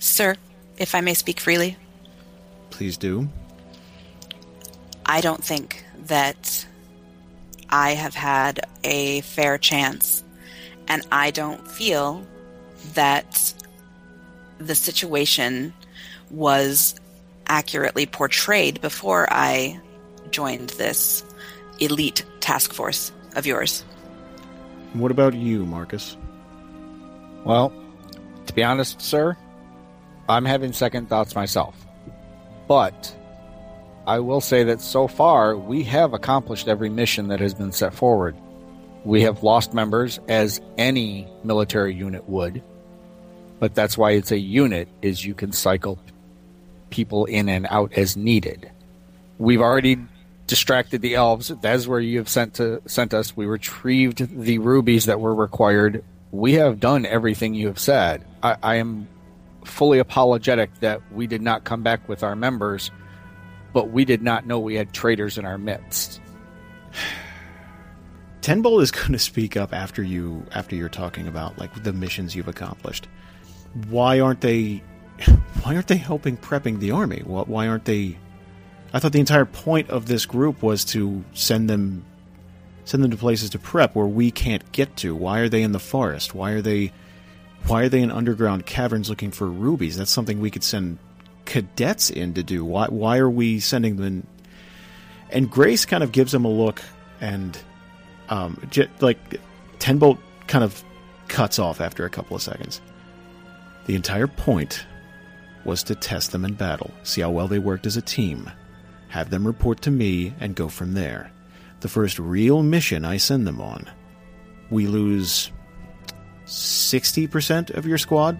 Sir, 0.00 0.34
if 0.76 0.94
I 0.96 1.00
may 1.00 1.14
speak 1.14 1.38
freely, 1.38 1.76
Please 2.70 2.96
do. 2.96 3.28
I 5.04 5.20
don't 5.20 5.44
think 5.44 5.84
that 6.06 6.66
I 7.68 7.90
have 7.90 8.14
had 8.14 8.60
a 8.84 9.20
fair 9.20 9.58
chance, 9.58 10.24
and 10.88 11.06
I 11.12 11.30
don't 11.30 11.68
feel 11.68 12.24
that 12.94 13.52
the 14.56 14.74
situation 14.74 15.74
was 16.30 16.94
accurately 17.46 18.06
portrayed 18.06 18.80
before 18.80 19.30
I 19.30 19.80
joined 20.30 20.70
this 20.70 21.22
elite 21.80 22.24
task 22.40 22.72
force 22.72 23.12
of 23.36 23.46
yours. 23.46 23.82
What 24.94 25.10
about 25.10 25.34
you, 25.34 25.66
Marcus? 25.66 26.16
Well, 27.44 27.72
to 28.46 28.54
be 28.54 28.62
honest, 28.62 29.02
sir, 29.02 29.36
I'm 30.30 30.44
having 30.44 30.72
second 30.72 31.08
thoughts 31.08 31.34
myself. 31.34 31.74
But 32.68 33.14
I 34.06 34.20
will 34.20 34.40
say 34.40 34.64
that 34.64 34.80
so 34.80 35.08
far 35.08 35.56
we 35.56 35.82
have 35.84 36.14
accomplished 36.14 36.68
every 36.68 36.88
mission 36.88 37.28
that 37.28 37.40
has 37.40 37.52
been 37.52 37.72
set 37.72 37.92
forward. 37.94 38.36
We 39.04 39.22
have 39.22 39.42
lost 39.42 39.74
members 39.74 40.20
as 40.28 40.60
any 40.78 41.26
military 41.42 41.94
unit 41.94 42.28
would. 42.28 42.62
But 43.58 43.74
that's 43.74 43.98
why 43.98 44.12
it's 44.12 44.30
a 44.30 44.38
unit 44.38 44.88
is 45.02 45.24
you 45.24 45.34
can 45.34 45.52
cycle 45.52 45.98
people 46.90 47.24
in 47.24 47.48
and 47.48 47.66
out 47.68 47.92
as 47.94 48.16
needed. 48.16 48.70
We've 49.38 49.60
already 49.60 49.98
distracted 50.46 51.02
the 51.02 51.14
elves. 51.14 51.48
That's 51.60 51.86
where 51.86 52.00
you 52.00 52.18
have 52.18 52.28
sent 52.28 52.54
to 52.54 52.82
sent 52.86 53.14
us. 53.14 53.36
We 53.36 53.46
retrieved 53.46 54.42
the 54.44 54.58
rubies 54.58 55.06
that 55.06 55.20
were 55.20 55.34
required. 55.34 56.04
We 56.30 56.54
have 56.54 56.80
done 56.80 57.04
everything 57.04 57.54
you 57.54 57.66
have 57.66 57.78
said. 57.78 58.24
I, 58.42 58.56
I 58.62 58.74
am 58.76 59.08
fully 59.64 59.98
apologetic 59.98 60.74
that 60.80 61.00
we 61.12 61.26
did 61.26 61.42
not 61.42 61.64
come 61.64 61.82
back 61.82 62.08
with 62.08 62.22
our 62.22 62.36
members, 62.36 62.90
but 63.72 63.90
we 63.90 64.04
did 64.04 64.22
not 64.22 64.46
know 64.46 64.58
we 64.58 64.74
had 64.74 64.92
traitors 64.92 65.38
in 65.38 65.44
our 65.44 65.58
midst. 65.58 66.20
Tenbolt 68.40 68.82
is 68.82 68.90
going 68.90 69.12
to 69.12 69.18
speak 69.18 69.56
up 69.56 69.74
after 69.74 70.02
you 70.02 70.46
after 70.52 70.74
you're 70.74 70.88
talking 70.88 71.28
about 71.28 71.58
like 71.58 71.82
the 71.82 71.92
missions 71.92 72.34
you've 72.34 72.48
accomplished. 72.48 73.06
Why 73.88 74.18
aren't 74.18 74.40
they 74.40 74.82
why 75.62 75.74
aren't 75.74 75.88
they 75.88 75.98
helping 75.98 76.38
prepping 76.38 76.80
the 76.80 76.90
army? 76.90 77.20
Why 77.24 77.68
aren't 77.68 77.84
they 77.84 78.16
I 78.92 78.98
thought 78.98 79.12
the 79.12 79.20
entire 79.20 79.44
point 79.44 79.90
of 79.90 80.06
this 80.06 80.26
group 80.26 80.62
was 80.62 80.84
to 80.86 81.22
send 81.34 81.68
them 81.68 82.04
send 82.84 83.04
them 83.04 83.10
to 83.10 83.16
places 83.16 83.50
to 83.50 83.58
prep 83.58 83.94
where 83.94 84.06
we 84.06 84.30
can't 84.30 84.72
get 84.72 84.96
to. 84.96 85.14
Why 85.14 85.40
are 85.40 85.48
they 85.48 85.62
in 85.62 85.72
the 85.72 85.78
forest? 85.78 86.34
Why 86.34 86.52
are 86.52 86.62
they 86.62 86.92
why 87.66 87.82
are 87.82 87.88
they 87.88 88.00
in 88.00 88.10
underground 88.10 88.66
caverns 88.66 89.08
looking 89.08 89.30
for 89.30 89.46
rubies? 89.46 89.96
That's 89.96 90.10
something 90.10 90.40
we 90.40 90.50
could 90.50 90.64
send 90.64 90.98
cadets 91.44 92.10
in 92.10 92.34
to 92.34 92.42
do. 92.42 92.64
Why 92.64 92.86
why 92.86 93.18
are 93.18 93.30
we 93.30 93.60
sending 93.60 93.96
them 93.96 94.06
in? 94.06 94.26
And 95.30 95.50
Grace 95.50 95.84
kind 95.84 96.02
of 96.02 96.12
gives 96.12 96.34
him 96.34 96.44
a 96.44 96.50
look 96.50 96.82
and 97.20 97.56
um, 98.28 98.60
j- 98.70 98.88
like 99.00 99.40
Tenbolt 99.78 100.18
kind 100.46 100.64
of 100.64 100.82
cuts 101.28 101.58
off 101.58 101.80
after 101.80 102.04
a 102.04 102.10
couple 102.10 102.34
of 102.34 102.42
seconds. 102.42 102.80
The 103.86 103.94
entire 103.94 104.26
point 104.26 104.84
was 105.64 105.82
to 105.84 105.94
test 105.94 106.32
them 106.32 106.44
in 106.44 106.54
battle, 106.54 106.90
see 107.02 107.20
how 107.20 107.30
well 107.30 107.48
they 107.48 107.58
worked 107.58 107.86
as 107.86 107.96
a 107.96 108.02
team, 108.02 108.50
have 109.08 109.30
them 109.30 109.46
report 109.46 109.82
to 109.82 109.90
me, 109.90 110.34
and 110.40 110.54
go 110.54 110.68
from 110.68 110.94
there. 110.94 111.30
The 111.80 111.88
first 111.88 112.18
real 112.18 112.62
mission 112.62 113.04
I 113.04 113.16
send 113.16 113.46
them 113.46 113.60
on, 113.60 113.88
we 114.70 114.86
lose 114.86 115.50
60% 116.50 117.70
of 117.70 117.86
your 117.86 117.98
squad? 117.98 118.38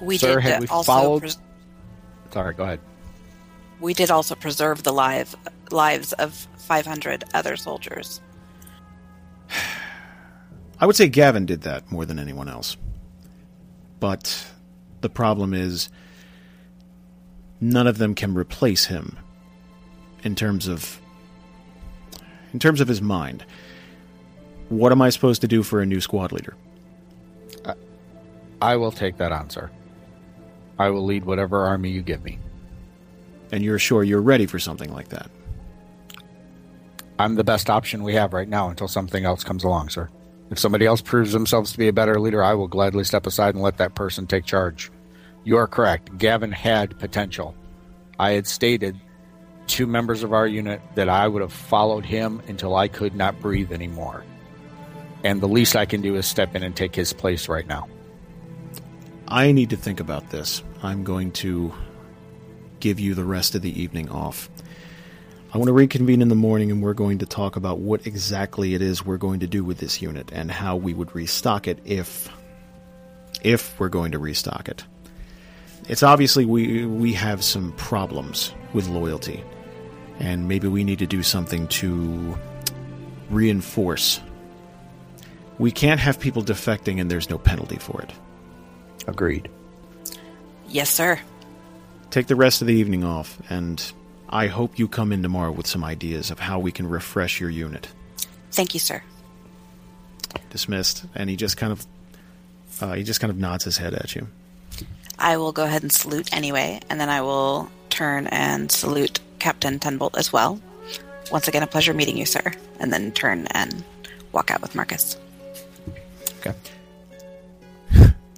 We 0.00 0.18
Sir, 0.18 0.36
did 0.36 0.42
had 0.42 0.60
we 0.60 0.66
also 0.68 0.92
followed- 0.92 1.20
pres- 1.20 1.38
Sorry, 2.32 2.54
go 2.54 2.64
ahead. 2.64 2.80
we 3.80 3.94
did 3.94 4.10
also 4.10 4.34
preserve 4.34 4.82
the 4.82 4.92
live 4.92 5.34
lives 5.70 6.12
of 6.14 6.46
500 6.58 7.24
other 7.34 7.56
soldiers. 7.56 8.20
I 10.80 10.86
would 10.86 10.96
say 10.96 11.08
Gavin 11.08 11.46
did 11.46 11.62
that 11.62 11.90
more 11.90 12.04
than 12.04 12.18
anyone 12.18 12.48
else. 12.48 12.76
But 13.98 14.46
the 15.00 15.08
problem 15.08 15.54
is 15.54 15.88
none 17.60 17.86
of 17.86 17.96
them 17.98 18.14
can 18.14 18.34
replace 18.34 18.84
him 18.86 19.18
in 20.22 20.34
terms 20.34 20.68
of 20.68 21.00
in 22.52 22.58
terms 22.58 22.80
of 22.82 22.88
his 22.88 23.00
mind. 23.00 23.44
What 24.68 24.92
am 24.92 25.00
I 25.00 25.08
supposed 25.10 25.40
to 25.42 25.48
do 25.48 25.62
for 25.62 25.80
a 25.80 25.86
new 25.86 26.00
squad 26.00 26.32
leader? 26.32 26.54
I 28.60 28.76
will 28.76 28.92
take 28.92 29.18
that 29.18 29.32
on, 29.32 29.50
sir. 29.50 29.70
I 30.78 30.90
will 30.90 31.04
lead 31.04 31.24
whatever 31.24 31.64
army 31.64 31.90
you 31.90 32.02
give 32.02 32.24
me. 32.24 32.38
And 33.52 33.62
you're 33.64 33.78
sure 33.78 34.02
you're 34.02 34.20
ready 34.20 34.46
for 34.46 34.58
something 34.58 34.92
like 34.92 35.08
that? 35.08 35.30
I'm 37.18 37.34
the 37.34 37.44
best 37.44 37.70
option 37.70 38.02
we 38.02 38.14
have 38.14 38.32
right 38.32 38.48
now 38.48 38.68
until 38.68 38.88
something 38.88 39.24
else 39.24 39.42
comes 39.42 39.64
along, 39.64 39.88
sir. 39.88 40.08
If 40.50 40.58
somebody 40.58 40.86
else 40.86 41.00
proves 41.00 41.32
themselves 41.32 41.72
to 41.72 41.78
be 41.78 41.88
a 41.88 41.92
better 41.92 42.20
leader, 42.20 42.42
I 42.42 42.54
will 42.54 42.68
gladly 42.68 43.04
step 43.04 43.26
aside 43.26 43.54
and 43.54 43.62
let 43.62 43.78
that 43.78 43.94
person 43.94 44.26
take 44.26 44.44
charge. 44.44 44.90
You 45.44 45.56
are 45.56 45.66
correct. 45.66 46.18
Gavin 46.18 46.52
had 46.52 46.98
potential. 46.98 47.54
I 48.18 48.32
had 48.32 48.46
stated 48.46 49.00
to 49.68 49.86
members 49.86 50.22
of 50.22 50.32
our 50.32 50.46
unit 50.46 50.80
that 50.94 51.08
I 51.08 51.26
would 51.26 51.42
have 51.42 51.52
followed 51.52 52.04
him 52.04 52.42
until 52.48 52.76
I 52.76 52.88
could 52.88 53.14
not 53.14 53.40
breathe 53.40 53.72
anymore. 53.72 54.24
And 55.24 55.40
the 55.40 55.48
least 55.48 55.74
I 55.74 55.86
can 55.86 56.02
do 56.02 56.14
is 56.16 56.26
step 56.26 56.54
in 56.54 56.62
and 56.62 56.76
take 56.76 56.94
his 56.94 57.12
place 57.12 57.48
right 57.48 57.66
now. 57.66 57.88
I 59.28 59.52
need 59.52 59.70
to 59.70 59.76
think 59.76 60.00
about 60.00 60.30
this. 60.30 60.62
I'm 60.82 61.02
going 61.02 61.32
to 61.32 61.72
give 62.80 63.00
you 63.00 63.14
the 63.14 63.24
rest 63.24 63.54
of 63.54 63.62
the 63.62 63.80
evening 63.82 64.08
off. 64.08 64.48
I 65.52 65.58
want 65.58 65.68
to 65.68 65.72
reconvene 65.72 66.22
in 66.22 66.28
the 66.28 66.34
morning 66.34 66.70
and 66.70 66.82
we're 66.82 66.94
going 66.94 67.18
to 67.18 67.26
talk 67.26 67.56
about 67.56 67.78
what 67.78 68.06
exactly 68.06 68.74
it 68.74 68.82
is 68.82 69.04
we're 69.04 69.16
going 69.16 69.40
to 69.40 69.46
do 69.46 69.64
with 69.64 69.78
this 69.78 70.02
unit 70.02 70.30
and 70.32 70.50
how 70.50 70.76
we 70.76 70.92
would 70.92 71.14
restock 71.14 71.66
it 71.66 71.78
if 71.84 72.28
if 73.42 73.78
we're 73.80 73.88
going 73.88 74.12
to 74.12 74.18
restock 74.18 74.68
it. 74.68 74.84
It's 75.88 76.02
obviously 76.02 76.44
we 76.44 76.84
we 76.84 77.12
have 77.14 77.42
some 77.42 77.72
problems 77.72 78.52
with 78.74 78.88
loyalty 78.88 79.42
and 80.18 80.46
maybe 80.46 80.68
we 80.68 80.84
need 80.84 80.98
to 80.98 81.06
do 81.06 81.22
something 81.22 81.66
to 81.68 82.36
reinforce. 83.30 84.20
We 85.58 85.70
can't 85.70 86.00
have 86.00 86.20
people 86.20 86.42
defecting 86.42 87.00
and 87.00 87.10
there's 87.10 87.30
no 87.30 87.38
penalty 87.38 87.76
for 87.76 88.02
it. 88.02 88.12
Agreed. 89.06 89.48
Yes, 90.68 90.90
sir. 90.90 91.18
take 92.10 92.26
the 92.26 92.36
rest 92.36 92.60
of 92.60 92.66
the 92.66 92.74
evening 92.74 93.04
off, 93.04 93.38
and 93.50 93.92
I 94.28 94.46
hope 94.48 94.78
you 94.78 94.88
come 94.88 95.12
in 95.12 95.22
tomorrow 95.22 95.52
with 95.52 95.66
some 95.66 95.84
ideas 95.84 96.30
of 96.30 96.38
how 96.40 96.58
we 96.58 96.72
can 96.72 96.88
refresh 96.88 97.40
your 97.40 97.50
unit. 97.50 97.88
Thank 98.50 98.74
you, 98.74 98.80
sir. 98.80 99.02
Dismissed, 100.50 101.04
and 101.14 101.30
he 101.30 101.36
just 101.36 101.56
kind 101.56 101.72
of 101.72 101.86
uh, 102.80 102.94
he 102.94 103.02
just 103.04 103.20
kind 103.20 103.30
of 103.30 103.38
nods 103.38 103.64
his 103.64 103.78
head 103.78 103.94
at 103.94 104.14
you. 104.14 104.28
I 105.18 105.36
will 105.36 105.52
go 105.52 105.64
ahead 105.64 105.82
and 105.82 105.92
salute 105.92 106.32
anyway, 106.32 106.80
and 106.90 107.00
then 107.00 107.08
I 107.08 107.22
will 107.22 107.70
turn 107.90 108.26
and 108.26 108.70
salute 108.70 109.20
Captain 109.38 109.78
Tenbolt 109.78 110.16
as 110.18 110.32
well. 110.32 110.60
Once 111.30 111.48
again, 111.48 111.62
a 111.62 111.66
pleasure 111.66 111.94
meeting 111.94 112.16
you, 112.16 112.26
sir. 112.26 112.52
And 112.78 112.92
then 112.92 113.12
turn 113.12 113.46
and 113.52 113.82
walk 114.32 114.50
out 114.50 114.60
with 114.60 114.74
Marcus. 114.74 115.16
Okay. 116.40 116.54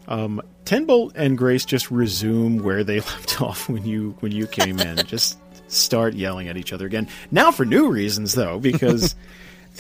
Um, 0.08 0.42
Tenbolt 0.64 1.12
and 1.14 1.38
Grace 1.38 1.64
just 1.64 1.90
resume 1.90 2.62
where 2.62 2.82
they 2.82 3.00
left 3.00 3.40
off 3.40 3.68
when 3.68 3.86
you 3.86 4.16
when 4.20 4.32
you 4.32 4.46
came 4.46 4.80
in. 4.80 4.96
just 5.06 5.38
start 5.70 6.14
yelling 6.14 6.48
at 6.48 6.56
each 6.56 6.72
other 6.72 6.86
again. 6.86 7.08
Now 7.30 7.50
for 7.52 7.64
new 7.64 7.90
reasons, 7.90 8.32
though, 8.32 8.58
because 8.58 9.14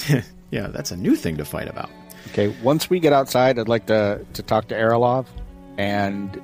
yeah, 0.50 0.68
that's 0.68 0.90
a 0.90 0.96
new 0.96 1.16
thing 1.16 1.38
to 1.38 1.44
fight 1.44 1.68
about. 1.68 1.90
Okay, 2.28 2.48
once 2.62 2.90
we 2.90 3.00
get 3.00 3.12
outside, 3.12 3.58
I'd 3.58 3.68
like 3.68 3.86
to, 3.86 4.24
to 4.34 4.42
talk 4.42 4.68
to 4.68 4.74
Aralove 4.74 5.26
and 5.78 6.40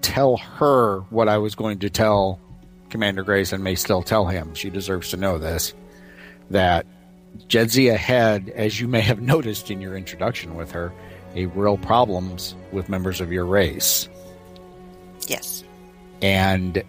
tell 0.00 0.38
her 0.38 1.00
what 1.10 1.28
I 1.28 1.38
was 1.38 1.54
going 1.54 1.80
to 1.80 1.90
tell 1.90 2.40
Commander 2.88 3.22
Grace 3.22 3.52
and 3.52 3.62
may 3.62 3.74
still 3.74 4.02
tell 4.02 4.26
him. 4.26 4.54
She 4.54 4.70
deserves 4.70 5.10
to 5.10 5.16
know 5.16 5.38
this. 5.38 5.74
That 6.50 6.86
Jedzia 7.48 7.96
had, 7.96 8.48
as 8.50 8.80
you 8.80 8.88
may 8.88 9.00
have 9.00 9.20
noticed 9.20 9.70
in 9.70 9.80
your 9.80 9.96
introduction 9.96 10.54
with 10.54 10.70
her, 10.72 10.92
a 11.36 11.46
real 11.46 11.78
problems 11.78 12.56
with 12.72 12.88
members 12.88 13.20
of 13.20 13.30
your 13.30 13.44
race. 13.44 14.08
Yes. 15.28 15.62
And 16.22 16.82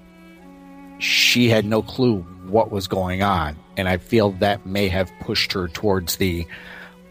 she 1.00 1.50
had 1.50 1.66
no 1.66 1.82
clue 1.82 2.22
what 2.48 2.72
was 2.72 2.88
going 2.88 3.22
on. 3.22 3.58
And 3.76 3.88
I 3.88 3.98
feel 3.98 4.32
that 4.34 4.66
may 4.66 4.88
have 4.88 5.12
pushed 5.22 5.54
her 5.54 5.68
towards 5.68 6.16
the 6.16 6.48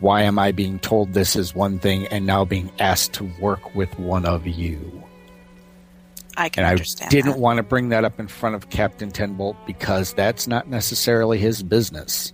why 0.01 0.23
am 0.23 0.39
I 0.39 0.53
being 0.53 0.79
told 0.79 1.13
this 1.13 1.37
is 1.37 1.55
one 1.55 1.79
thing 1.79 2.07
and 2.09 2.27
now 2.27 2.45
being 2.45 2.71
asked 2.79 3.15
to 3.15 3.31
work 3.41 3.75
with 3.75 3.99
one 3.99 4.27
of 4.27 4.47
you? 4.47 5.05
I 6.37 6.49
can 6.51 6.65
And 6.65 6.81
I 6.81 7.09
didn't 7.09 7.33
that. 7.33 7.39
want 7.39 7.59
to 7.59 7.63
bring 7.63 7.91
that 7.91 8.05
up 8.05 8.21
in 8.21 8.29
front 8.29 8.57
of 8.57 8.69
Captain 8.69 9.11
Tenbolt 9.11 9.57
because 9.67 10.13
that's 10.13 10.47
not 10.47 10.69
necessarily 10.69 11.39
his 11.39 11.63
business. 11.63 12.33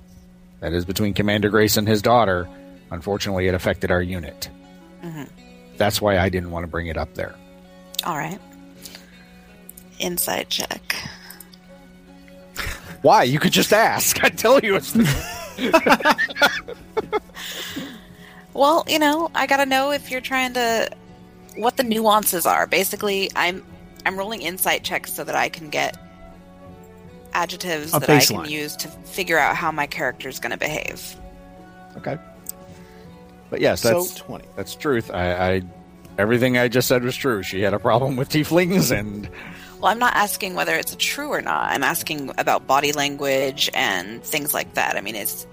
That 0.61 0.73
is 0.73 0.85
between 0.85 1.15
Commander 1.15 1.51
Grace 1.51 1.77
and 1.77 1.87
his 1.87 2.03
daughter. 2.03 2.49
Unfortunately, 2.91 3.47
it 3.47 3.55
affected 3.55 3.91
our 3.93 4.03
unit. 4.03 4.51
Mm-hmm. 5.03 5.25
That's 5.77 6.01
why 6.01 6.19
I 6.19 6.29
didn't 6.29 6.51
want 6.51 6.65
to 6.65 6.69
bring 6.69 6.87
it 6.87 6.97
up 6.97 7.15
there. 7.15 7.35
All 8.05 8.17
right. 8.17 8.39
Insight 9.99 10.49
check. 10.49 10.95
Why? 13.03 13.25
You 13.25 13.39
could 13.39 13.53
just 13.53 13.73
ask. 13.73 14.23
I 14.23 14.29
tell 14.29 14.61
you, 14.61 14.77
it's 14.77 14.95
Well, 18.55 18.85
you 18.87 18.99
know, 18.99 19.31
I 19.35 19.47
gotta 19.47 19.67
know 19.67 19.93
if 19.93 20.11
you're 20.11 20.21
trying 20.21 20.53
to 20.55 20.91
what 21.57 21.77
the 21.77 21.85
nuances 21.85 22.47
are. 22.47 22.67
Basically, 22.67 23.31
I'm 23.35 23.65
I'm 24.05 24.19
rolling 24.19 24.43
insight 24.43 24.85
checks 24.85 25.13
so 25.13 25.25
that 25.25 25.35
I 25.35 25.49
can 25.49 25.71
get 25.71 25.97
adjectives 27.33 27.95
A 27.95 28.01
that 28.01 28.11
I 28.11 28.25
can 28.25 28.45
use 28.45 28.77
to 28.77 28.89
figure 28.89 29.39
out 29.39 29.57
how 29.57 29.73
my 29.73 29.87
character 29.87 30.29
is 30.29 30.39
going 30.39 30.51
to 30.51 30.59
behave. 30.59 31.17
okay. 31.97 32.19
But 33.53 33.61
yes, 33.61 33.83
So 33.83 33.93
that's 34.01 34.15
20. 34.15 34.47
That's 34.57 34.75
truth. 34.75 35.11
I, 35.13 35.33
I 35.57 35.63
everything 36.17 36.57
I 36.57 36.69
just 36.69 36.89
said 36.89 37.05
was 37.05 37.15
true. 37.15 37.43
She 37.43 37.61
had 37.61 37.75
a 37.75 37.79
problem 37.79 38.17
with 38.17 38.31
tieflings, 38.31 38.91
and 38.91 39.29
Well, 39.79 39.93
I'm 39.93 39.99
not 39.99 40.15
asking 40.17 40.55
whether 40.55 40.75
it's 40.75 40.97
true 40.99 41.29
or 41.29 41.43
not. 41.43 41.71
I'm 41.71 41.83
asking 41.85 42.31
about 42.39 42.67
body 42.67 42.93
language 42.93 43.69
and 43.75 44.25
things 44.25 44.55
like 44.55 44.73
that. 44.73 44.97
I 44.97 45.03
mean, 45.03 45.17
is 45.17 45.47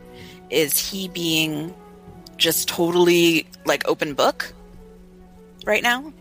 is 0.50 0.78
he 0.78 1.10
being 1.10 1.76
just 2.38 2.70
totally 2.70 3.46
like 3.66 3.86
open 3.86 4.14
book 4.14 4.54
right 5.66 5.84
now? 5.84 6.14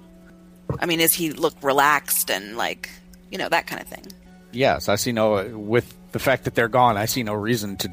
I 0.80 0.86
mean, 0.86 0.98
is 0.98 1.14
he 1.14 1.30
look 1.30 1.54
relaxed 1.62 2.28
and 2.28 2.56
like 2.56 2.90
you 3.30 3.38
know 3.38 3.48
that 3.48 3.68
kind 3.68 3.80
of 3.80 3.86
thing? 3.86 4.04
yes, 4.50 4.88
I 4.88 4.96
see 4.96 5.12
no. 5.12 5.46
With 5.56 5.94
the 6.10 6.18
fact 6.18 6.42
that 6.42 6.56
they're 6.56 6.66
gone, 6.68 6.96
I 6.96 7.04
see 7.06 7.22
no 7.22 7.34
reason 7.34 7.76
to 7.76 7.88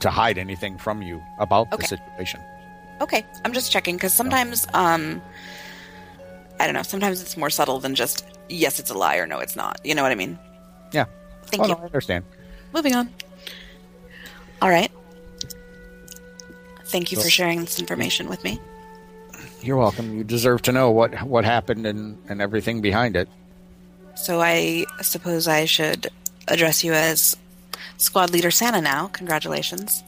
to 0.00 0.10
hide 0.10 0.38
anything 0.38 0.76
from 0.76 1.02
you 1.02 1.22
about 1.38 1.68
Okay. 1.72 1.82
the 1.82 1.86
situation. 1.86 2.40
Okay, 3.00 3.24
I'm 3.44 3.52
just 3.52 3.70
checking 3.70 3.96
because 3.96 4.12
sometimes, 4.12 4.66
um, 4.74 5.22
I 6.58 6.64
don't 6.64 6.74
know. 6.74 6.82
Sometimes 6.82 7.22
it's 7.22 7.36
more 7.36 7.50
subtle 7.50 7.78
than 7.78 7.94
just 7.94 8.24
yes, 8.48 8.78
it's 8.80 8.90
a 8.90 8.94
lie 8.94 9.16
or 9.16 9.26
no, 9.26 9.38
it's 9.38 9.56
not. 9.56 9.80
You 9.84 9.94
know 9.94 10.02
what 10.02 10.12
I 10.12 10.16
mean? 10.16 10.38
Yeah. 10.92 11.04
Thank 11.46 11.62
oh, 11.62 11.66
you. 11.66 11.74
No, 11.74 11.80
I 11.80 11.84
understand. 11.84 12.24
Moving 12.72 12.94
on. 12.94 13.12
All 14.60 14.68
right. 14.68 14.90
Thank 16.86 17.12
you 17.12 17.16
So- 17.16 17.24
for 17.24 17.30
sharing 17.30 17.60
this 17.60 17.78
information 17.78 18.28
with 18.28 18.42
me. 18.44 18.60
You're 19.60 19.76
welcome. 19.76 20.16
You 20.16 20.24
deserve 20.24 20.62
to 20.62 20.72
know 20.72 20.90
what 20.90 21.20
what 21.22 21.44
happened 21.44 21.84
and 21.86 22.16
and 22.28 22.40
everything 22.40 22.80
behind 22.80 23.16
it. 23.16 23.28
So 24.14 24.40
I 24.40 24.84
suppose 25.02 25.48
I 25.48 25.64
should 25.64 26.08
address 26.46 26.84
you 26.84 26.92
as 26.92 27.36
Squad 27.96 28.30
Leader 28.30 28.50
Santa 28.50 28.80
now. 28.80 29.08
Congratulations. 29.08 30.02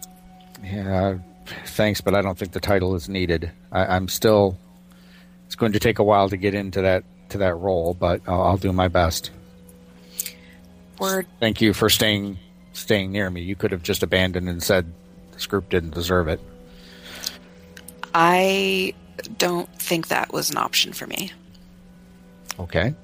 Yeah, 0.62 1.18
thanks, 1.67 2.01
but 2.01 2.15
I 2.15 2.23
don't 2.23 2.39
think 2.39 2.53
the 2.53 2.61
title 2.61 2.95
is 2.95 3.09
needed. 3.09 3.51
I, 3.73 3.87
I'm 3.87 4.09
still. 4.09 4.59
It's 5.47 5.57
going 5.57 5.73
to 5.73 5.81
take 5.81 5.99
a 5.99 6.05
while 6.05 6.29
to 6.29 6.37
get 6.37 6.55
into 6.55 6.83
that 6.83 7.05
to 7.31 7.39
that 7.39 7.55
role, 7.55 7.95
but 7.95 8.23
I'll, 8.27 8.43
I'll 8.43 8.57
do 8.57 8.73
my 8.73 8.89
best. 8.89 9.31
Word. 10.99 11.27
Thank 11.41 11.61
you 11.61 11.73
for 11.73 11.89
staying 11.89 12.39
staying 12.73 13.13
near 13.13 13.31
me. 13.31 13.43
You 13.43 13.57
could 13.57 13.73
have 13.73 13.83
just 13.83 14.03
abandoned 14.03 14.49
and 14.49 14.63
said 14.63 14.93
this 15.33 15.47
group 15.47 15.69
didn't 15.69 15.95
deserve 15.95 16.29
it. 16.29 16.41
I 18.15 18.95
don't 19.39 19.73
think 19.79 20.09
that 20.09 20.33
was 20.33 20.51
an 20.51 20.57
option 20.57 20.93
for 20.93 21.07
me. 21.07 21.33
Okay. 22.59 22.95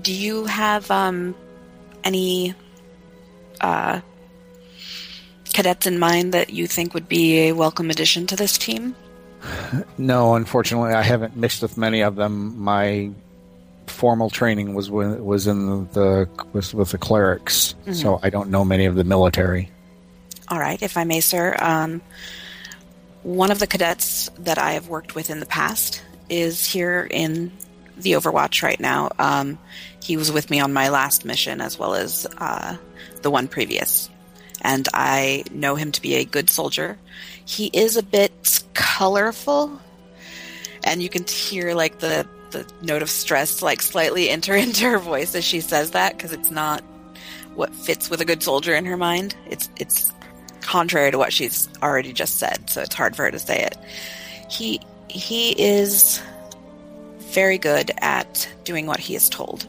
Do 0.00 0.12
you 0.12 0.44
have 0.46 0.90
um, 0.90 1.34
any 2.02 2.54
uh, 3.60 4.00
cadets 5.54 5.86
in 5.86 5.98
mind 5.98 6.34
that 6.34 6.50
you 6.50 6.66
think 6.66 6.92
would 6.92 7.08
be 7.08 7.48
a 7.48 7.52
welcome 7.52 7.90
addition 7.90 8.26
to 8.26 8.36
this 8.36 8.58
team? 8.58 8.94
No, 9.96 10.34
unfortunately, 10.34 10.92
I 10.92 11.02
haven't 11.02 11.36
mixed 11.36 11.62
with 11.62 11.78
many 11.78 12.02
of 12.02 12.16
them. 12.16 12.58
My 12.58 13.10
formal 13.86 14.30
training 14.30 14.74
was 14.74 14.90
with, 14.90 15.20
was 15.20 15.46
in 15.46 15.86
the 15.92 16.28
was 16.52 16.74
with 16.74 16.90
the 16.90 16.98
clerics, 16.98 17.74
so 17.92 18.18
I 18.22 18.30
don't 18.30 18.50
know 18.50 18.64
many 18.64 18.86
of 18.86 18.94
the 18.94 19.04
military. 19.04 19.70
All 20.48 20.58
right, 20.58 20.80
if 20.82 20.96
I 20.96 21.04
may, 21.04 21.20
sir. 21.20 21.54
Um, 21.58 22.02
one 23.22 23.50
of 23.50 23.58
the 23.58 23.66
cadets 23.66 24.30
that 24.38 24.58
I 24.58 24.72
have 24.72 24.88
worked 24.88 25.14
with 25.14 25.30
in 25.30 25.40
the 25.40 25.46
past 25.46 26.02
is 26.28 26.66
here 26.66 27.06
in 27.10 27.52
the 27.96 28.12
Overwatch 28.12 28.62
right 28.62 28.80
now. 28.80 29.10
Um, 29.18 29.58
he 30.02 30.16
was 30.16 30.32
with 30.32 30.50
me 30.50 30.60
on 30.60 30.72
my 30.72 30.88
last 30.88 31.24
mission 31.24 31.60
as 31.60 31.78
well 31.78 31.94
as 31.94 32.26
uh, 32.38 32.76
the 33.22 33.30
one 33.30 33.48
previous. 33.48 34.10
And 34.64 34.88
I 34.94 35.44
know 35.52 35.76
him 35.76 35.92
to 35.92 36.02
be 36.02 36.14
a 36.14 36.24
good 36.24 36.48
soldier. 36.50 36.98
He 37.44 37.66
is 37.66 37.96
a 37.96 38.02
bit 38.02 38.64
colorful, 38.72 39.78
and 40.82 41.02
you 41.02 41.10
can 41.10 41.24
hear 41.24 41.74
like 41.74 41.98
the, 41.98 42.26
the 42.50 42.66
note 42.82 43.02
of 43.02 43.10
stress 43.10 43.60
like 43.60 43.82
slightly 43.82 44.30
enter 44.30 44.54
into 44.64 44.84
her 44.88 44.98
voice 44.98 45.34
as 45.34 45.44
she 45.44 45.60
says 45.60 45.90
that 45.92 46.16
because 46.16 46.32
it's 46.32 46.50
not 46.50 46.82
what 47.54 47.74
fits 47.74 48.10
with 48.10 48.20
a 48.20 48.24
good 48.24 48.42
soldier 48.42 48.74
in 48.74 48.86
her 48.86 48.96
mind. 48.96 49.36
It's 49.46 49.68
it's 49.76 50.10
contrary 50.62 51.10
to 51.10 51.18
what 51.18 51.32
she's 51.32 51.68
already 51.82 52.12
just 52.12 52.38
said, 52.38 52.70
so 52.70 52.80
it's 52.80 52.94
hard 52.94 53.14
for 53.14 53.24
her 53.24 53.30
to 53.30 53.38
say 53.38 53.62
it. 53.62 53.76
He 54.50 54.80
he 55.08 55.52
is 55.52 56.22
very 57.18 57.58
good 57.58 57.90
at 57.98 58.48
doing 58.64 58.86
what 58.86 59.00
he 59.00 59.14
is 59.14 59.28
told. 59.28 59.66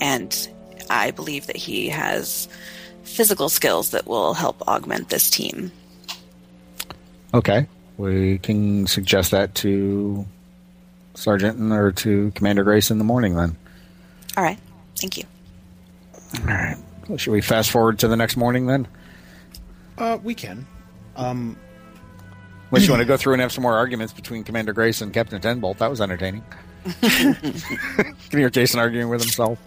And 0.00 0.48
I 0.90 1.10
believe 1.10 1.46
that 1.46 1.56
he 1.56 1.88
has 1.88 2.48
physical 3.08 3.48
skills 3.48 3.90
that 3.90 4.06
will 4.06 4.34
help 4.34 4.60
augment 4.68 5.08
this 5.08 5.30
team. 5.30 5.72
Okay, 7.34 7.66
we 7.96 8.38
can 8.38 8.86
suggest 8.86 9.30
that 9.32 9.54
to 9.56 10.24
Sergeant 11.14 11.60
or 11.72 11.92
to 11.92 12.30
Commander 12.34 12.64
Grace 12.64 12.90
in 12.90 12.98
the 12.98 13.04
morning. 13.04 13.34
Then, 13.34 13.56
All 14.36 14.44
right. 14.44 14.58
Thank 14.96 15.16
you. 15.18 15.24
all 16.40 16.46
right. 16.46 16.76
Should 17.16 17.32
we 17.32 17.40
fast 17.40 17.70
forward 17.70 17.98
to 18.00 18.08
the 18.08 18.16
next 18.16 18.36
morning 18.36 18.66
then? 18.66 18.86
Uh, 19.96 20.18
we 20.22 20.34
can. 20.34 20.66
Um, 21.16 21.56
Unless 22.70 22.86
you 22.86 22.92
want 22.92 23.00
to 23.00 23.06
go 23.06 23.16
through 23.16 23.32
and 23.34 23.42
have 23.42 23.52
some 23.52 23.62
more 23.62 23.76
arguments 23.76 24.12
between 24.12 24.44
Commander 24.44 24.72
Grace 24.72 25.00
and 25.00 25.12
Captain 25.12 25.40
Tenbolt. 25.40 25.78
That 25.78 25.90
was 25.90 26.00
entertaining. 26.00 26.44
Can 27.00 28.14
hear 28.30 28.50
Jason 28.50 28.80
arguing 28.80 29.08
with 29.08 29.20
himself. 29.22 29.58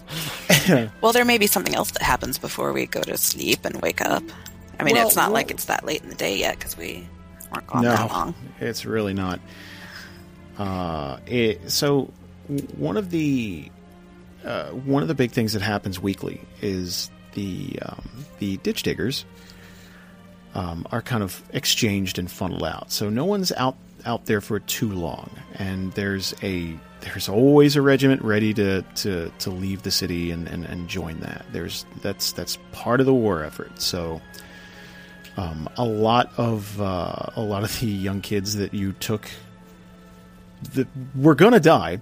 Well, 1.02 1.12
there 1.12 1.26
may 1.26 1.38
be 1.40 1.48
something 1.48 1.74
else 1.74 1.90
that 1.92 2.04
happens 2.04 2.38
before 2.38 2.72
we 2.72 2.86
go 2.86 3.02
to 3.02 3.18
sleep 3.18 3.66
and 3.66 3.82
wake 3.82 4.00
up. 4.00 4.22
I 4.80 4.84
mean, 4.84 4.96
Well, 4.96 5.08
it's 5.08 5.16
not 5.16 5.28
well- 5.28 5.34
like 5.34 5.50
it's 5.50 5.66
that 5.66 5.84
late 5.86 6.04
in 6.04 6.10
the 6.10 6.16
day 6.16 6.38
yet 6.38 6.58
because 6.60 6.78
we 6.78 7.08
weren't 7.52 7.66
gone 7.68 7.84
no, 7.84 7.90
that 7.90 8.10
long. 8.12 8.36
it's 8.60 8.86
really 8.86 9.14
not. 9.14 9.40
Uh, 10.60 11.18
it, 11.26 11.72
so 11.72 12.12
one 12.78 12.96
of 12.96 13.10
the 13.10 13.72
uh, 14.46 14.68
one 14.70 15.02
of 15.02 15.08
the 15.08 15.16
big 15.16 15.32
things 15.32 15.54
that 15.54 15.62
happens 15.64 16.00
weekly 16.00 16.42
is 16.62 17.10
the 17.34 17.80
um, 17.82 18.08
the 18.40 18.58
ditch 18.58 18.84
diggers 18.84 19.26
um, 20.54 20.86
are 20.92 21.02
kind 21.02 21.24
of 21.24 21.42
exchanged 21.54 22.20
and 22.20 22.30
funneled 22.30 22.64
out. 22.64 22.92
So 22.92 23.10
no 23.10 23.26
one's 23.26 23.52
out 23.54 23.78
out 24.06 24.26
there 24.26 24.42
for 24.42 24.60
too 24.60 24.92
long, 24.92 25.32
and 25.56 25.92
there's 25.94 26.36
a 26.44 26.78
there's 27.02 27.28
always 27.28 27.76
a 27.76 27.82
regiment 27.82 28.22
ready 28.24 28.54
to 28.54 28.82
to, 28.82 29.32
to 29.40 29.50
leave 29.50 29.84
the 29.84 29.92
city 29.92 30.32
and, 30.32 30.48
and, 30.48 30.66
and 30.66 30.88
join 30.88 31.20
that. 31.20 31.46
There's 31.52 31.86
that's 32.02 32.32
that's 32.32 32.58
part 32.72 33.00
of 33.00 33.06
the 33.06 33.14
war 33.14 33.44
effort. 33.44 33.82
So 33.82 34.22
um, 35.38 35.70
a 35.78 35.86
lot 35.86 36.32
of 36.38 36.80
uh, 36.82 37.28
a 37.36 37.42
lot 37.42 37.64
of 37.64 37.80
the 37.80 37.88
young 37.88 38.22
kids 38.22 38.56
that 38.56 38.74
you 38.74 38.94
took 38.94 39.30
that 40.74 40.88
were 41.16 41.36
gonna 41.36 41.60
die 41.60 42.00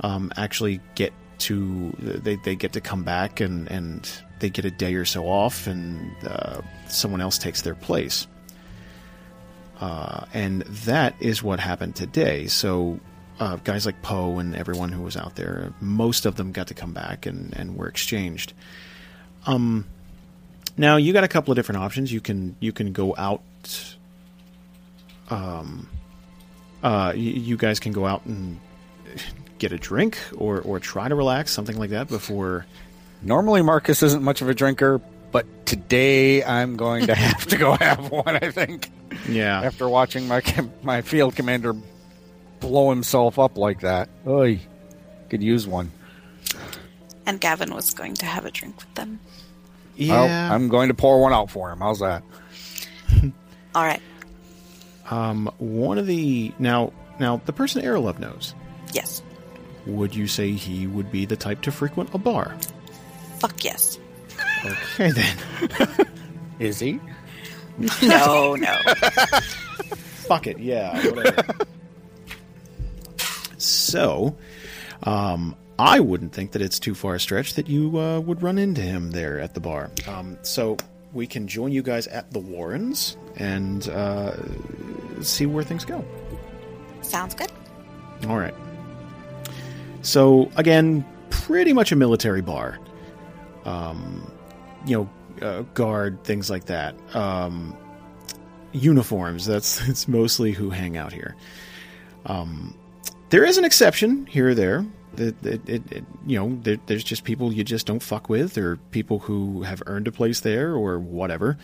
um, 0.00 0.32
actually 0.36 0.80
get 0.94 1.12
to 1.38 1.94
they, 1.98 2.36
they 2.36 2.54
get 2.54 2.72
to 2.74 2.80
come 2.80 3.02
back 3.02 3.40
and 3.40 3.70
and 3.70 4.10
they 4.38 4.50
get 4.50 4.64
a 4.64 4.70
day 4.70 4.94
or 4.94 5.04
so 5.04 5.26
off 5.26 5.66
and 5.66 6.14
uh, 6.26 6.60
someone 6.88 7.20
else 7.20 7.38
takes 7.38 7.62
their 7.62 7.74
place 7.74 8.26
uh, 9.80 10.24
and 10.32 10.62
that 10.62 11.14
is 11.20 11.42
what 11.42 11.58
happened 11.58 11.96
today 11.96 12.46
so 12.46 13.00
uh, 13.40 13.56
guys 13.64 13.84
like 13.86 14.00
Poe 14.02 14.38
and 14.38 14.54
everyone 14.54 14.92
who 14.92 15.02
was 15.02 15.16
out 15.16 15.34
there 15.34 15.72
most 15.80 16.26
of 16.26 16.36
them 16.36 16.52
got 16.52 16.68
to 16.68 16.74
come 16.74 16.92
back 16.92 17.26
and 17.26 17.52
and 17.56 17.76
were 17.76 17.88
exchanged 17.88 18.52
um 19.46 19.86
now 20.76 20.96
you 20.96 21.12
got 21.12 21.24
a 21.24 21.28
couple 21.28 21.50
of 21.50 21.56
different 21.56 21.80
options 21.82 22.12
you 22.12 22.20
can 22.20 22.54
you 22.60 22.70
can 22.72 22.92
go 22.92 23.14
out 23.16 23.42
um 25.30 25.88
uh, 26.82 27.12
y- 27.14 27.20
you 27.20 27.56
guys 27.56 27.78
can 27.80 27.92
go 27.92 28.06
out 28.06 28.24
and 28.26 28.58
get 29.58 29.72
a 29.72 29.78
drink 29.78 30.18
or, 30.36 30.60
or 30.62 30.80
try 30.80 31.06
to 31.08 31.14
relax, 31.14 31.52
something 31.52 31.76
like 31.78 31.90
that, 31.90 32.08
before. 32.08 32.64
Normally, 33.20 33.60
Marcus 33.60 34.02
isn't 34.02 34.22
much 34.22 34.40
of 34.40 34.48
a 34.48 34.54
drinker, 34.54 34.98
but 35.30 35.44
today 35.66 36.42
I'm 36.42 36.76
going 36.76 37.06
to 37.08 37.14
have 37.26 37.46
to 37.48 37.58
go 37.58 37.74
have 37.74 38.10
one. 38.10 38.34
I 38.42 38.50
think 38.50 38.90
Yeah. 39.28 39.60
after 39.60 39.88
watching 39.90 40.26
my 40.26 40.42
my 40.82 41.02
field 41.02 41.36
commander 41.36 41.74
blow 42.60 42.90
himself 42.90 43.38
up 43.38 43.56
like 43.58 43.80
that, 43.80 44.08
oy, 44.26 44.60
could 45.28 45.42
use 45.42 45.66
one. 45.66 45.90
And 47.26 47.40
Gavin 47.40 47.74
was 47.74 47.94
going 47.94 48.14
to 48.14 48.26
have 48.26 48.44
a 48.44 48.50
drink 48.50 48.76
with 48.76 48.94
them. 48.94 49.20
Yeah. 49.96 50.14
Well, 50.20 50.52
I'm 50.52 50.68
going 50.68 50.88
to 50.88 50.94
pour 50.94 51.20
one 51.20 51.32
out 51.32 51.50
for 51.50 51.70
him. 51.70 51.80
How's 51.80 52.00
that? 52.00 52.22
All 53.74 53.84
right. 53.84 54.02
Um, 55.10 55.50
one 55.58 55.98
of 55.98 56.06
the 56.06 56.52
now 56.58 56.92
now 57.18 57.40
the 57.44 57.52
person 57.52 57.82
Aralove 57.82 58.18
knows. 58.18 58.54
Yes. 58.92 59.22
Would 59.86 60.14
you 60.14 60.26
say 60.26 60.52
he 60.52 60.86
would 60.86 61.10
be 61.10 61.24
the 61.26 61.36
type 61.36 61.62
to 61.62 61.72
frequent 61.72 62.14
a 62.14 62.18
bar? 62.18 62.56
Fuck 63.38 63.64
yes. 63.64 63.98
Okay 64.64 65.10
then. 65.10 65.36
Is 66.58 66.78
he? 66.78 67.00
No, 68.02 68.56
no. 68.56 68.76
Fuck 70.26 70.46
it, 70.46 70.58
yeah. 70.58 71.02
Whatever. 71.10 71.54
So, 73.90 74.36
um, 75.02 75.56
I 75.78 76.00
wouldn't 76.00 76.32
think 76.32 76.52
that 76.52 76.62
it's 76.62 76.78
too 76.78 76.94
far 76.94 77.14
a 77.14 77.20
stretch 77.20 77.54
that 77.54 77.68
you 77.68 77.98
uh, 77.98 78.20
would 78.20 78.42
run 78.42 78.58
into 78.58 78.82
him 78.82 79.12
there 79.12 79.40
at 79.40 79.54
the 79.54 79.60
bar. 79.60 79.90
Um, 80.06 80.36
so 80.42 80.76
we 81.12 81.26
can 81.26 81.48
join 81.48 81.72
you 81.72 81.82
guys 81.82 82.06
at 82.08 82.30
the 82.30 82.38
Warrens 82.38 83.16
and 83.36 83.88
uh, 83.88 84.34
see 85.22 85.46
where 85.46 85.64
things 85.64 85.84
go. 85.84 86.04
Sounds 87.00 87.34
good. 87.34 87.50
All 88.28 88.38
right. 88.38 88.54
So 90.02 90.50
again, 90.56 91.04
pretty 91.30 91.72
much 91.72 91.92
a 91.92 91.96
military 91.96 92.42
bar. 92.42 92.78
Um, 93.64 94.30
you 94.86 94.96
know, 95.40 95.46
uh, 95.46 95.62
guard 95.74 96.22
things 96.24 96.50
like 96.50 96.66
that. 96.66 96.94
Um, 97.14 97.76
uniforms. 98.72 99.46
That's 99.46 99.80
that's 99.86 100.08
mostly 100.08 100.52
who 100.52 100.70
hang 100.70 100.96
out 100.96 101.12
here. 101.12 101.36
Um, 102.26 102.76
there 103.30 103.44
is 103.44 103.58
an 103.58 103.64
exception 103.64 104.26
here 104.26 104.50
or 104.50 104.54
there. 104.54 104.86
That 105.14 105.44
it, 105.44 105.68
it, 105.68 105.92
it, 105.92 106.04
you 106.26 106.38
know, 106.38 106.58
there, 106.62 106.76
there's 106.86 107.02
just 107.02 107.24
people 107.24 107.52
you 107.52 107.64
just 107.64 107.86
don't 107.86 108.02
fuck 108.02 108.28
with, 108.28 108.56
or 108.56 108.76
people 108.90 109.18
who 109.18 109.62
have 109.62 109.82
earned 109.86 110.06
a 110.06 110.12
place 110.12 110.40
there, 110.40 110.74
or 110.74 110.98
whatever. 111.00 111.58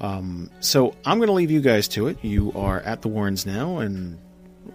Um, 0.00 0.48
so 0.60 0.94
I'm 1.04 1.18
going 1.18 1.26
to 1.26 1.32
leave 1.34 1.50
you 1.50 1.60
guys 1.60 1.88
to 1.88 2.06
it. 2.06 2.24
You 2.24 2.52
are 2.54 2.80
at 2.80 3.02
the 3.02 3.08
Warrens 3.08 3.44
now, 3.46 3.78
and 3.78 4.18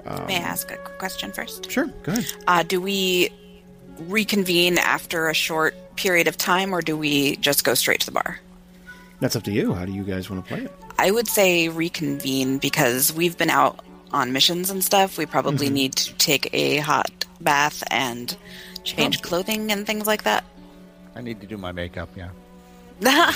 May 0.05 0.35
I 0.35 0.39
ask 0.39 0.69
a 0.71 0.77
question 0.77 1.31
first? 1.31 1.71
sure, 1.71 1.87
go 2.03 2.11
ahead. 2.11 2.25
Uh, 2.47 2.63
do 2.63 2.81
we 2.81 3.29
reconvene 4.01 4.77
after 4.77 5.29
a 5.29 5.33
short 5.33 5.75
period 5.95 6.27
of 6.27 6.37
time, 6.37 6.73
or 6.73 6.81
do 6.81 6.97
we 6.97 7.37
just 7.37 7.63
go 7.63 7.73
straight 7.73 8.01
to 8.01 8.05
the 8.05 8.11
bar? 8.11 8.39
That's 9.21 9.35
up 9.35 9.43
to 9.43 9.51
you. 9.51 9.73
How 9.73 9.85
do 9.85 9.93
you 9.93 10.03
guys 10.03 10.29
want 10.29 10.45
to 10.45 10.47
play 10.53 10.65
it? 10.65 10.71
I 10.99 11.09
would 11.11 11.27
say 11.27 11.69
reconvene 11.69 12.57
because 12.57 13.13
we've 13.13 13.37
been 13.37 13.49
out 13.49 13.79
on 14.15 14.31
missions 14.31 14.69
and 14.69 14.83
stuff. 14.83 15.17
We 15.17 15.25
probably 15.25 15.67
mm-hmm. 15.67 15.75
need 15.75 15.95
to 15.97 16.13
take 16.15 16.49
a 16.53 16.77
hot 16.77 17.25
bath 17.41 17.83
and 17.91 18.35
change 18.83 19.19
oh. 19.19 19.27
clothing 19.27 19.71
and 19.71 19.85
things 19.85 20.07
like 20.07 20.23
that. 20.23 20.43
I 21.15 21.21
need 21.21 21.41
to 21.41 21.47
do 21.47 21.57
my 21.57 21.71
makeup. 21.71 22.09
Yeah. 22.15 22.29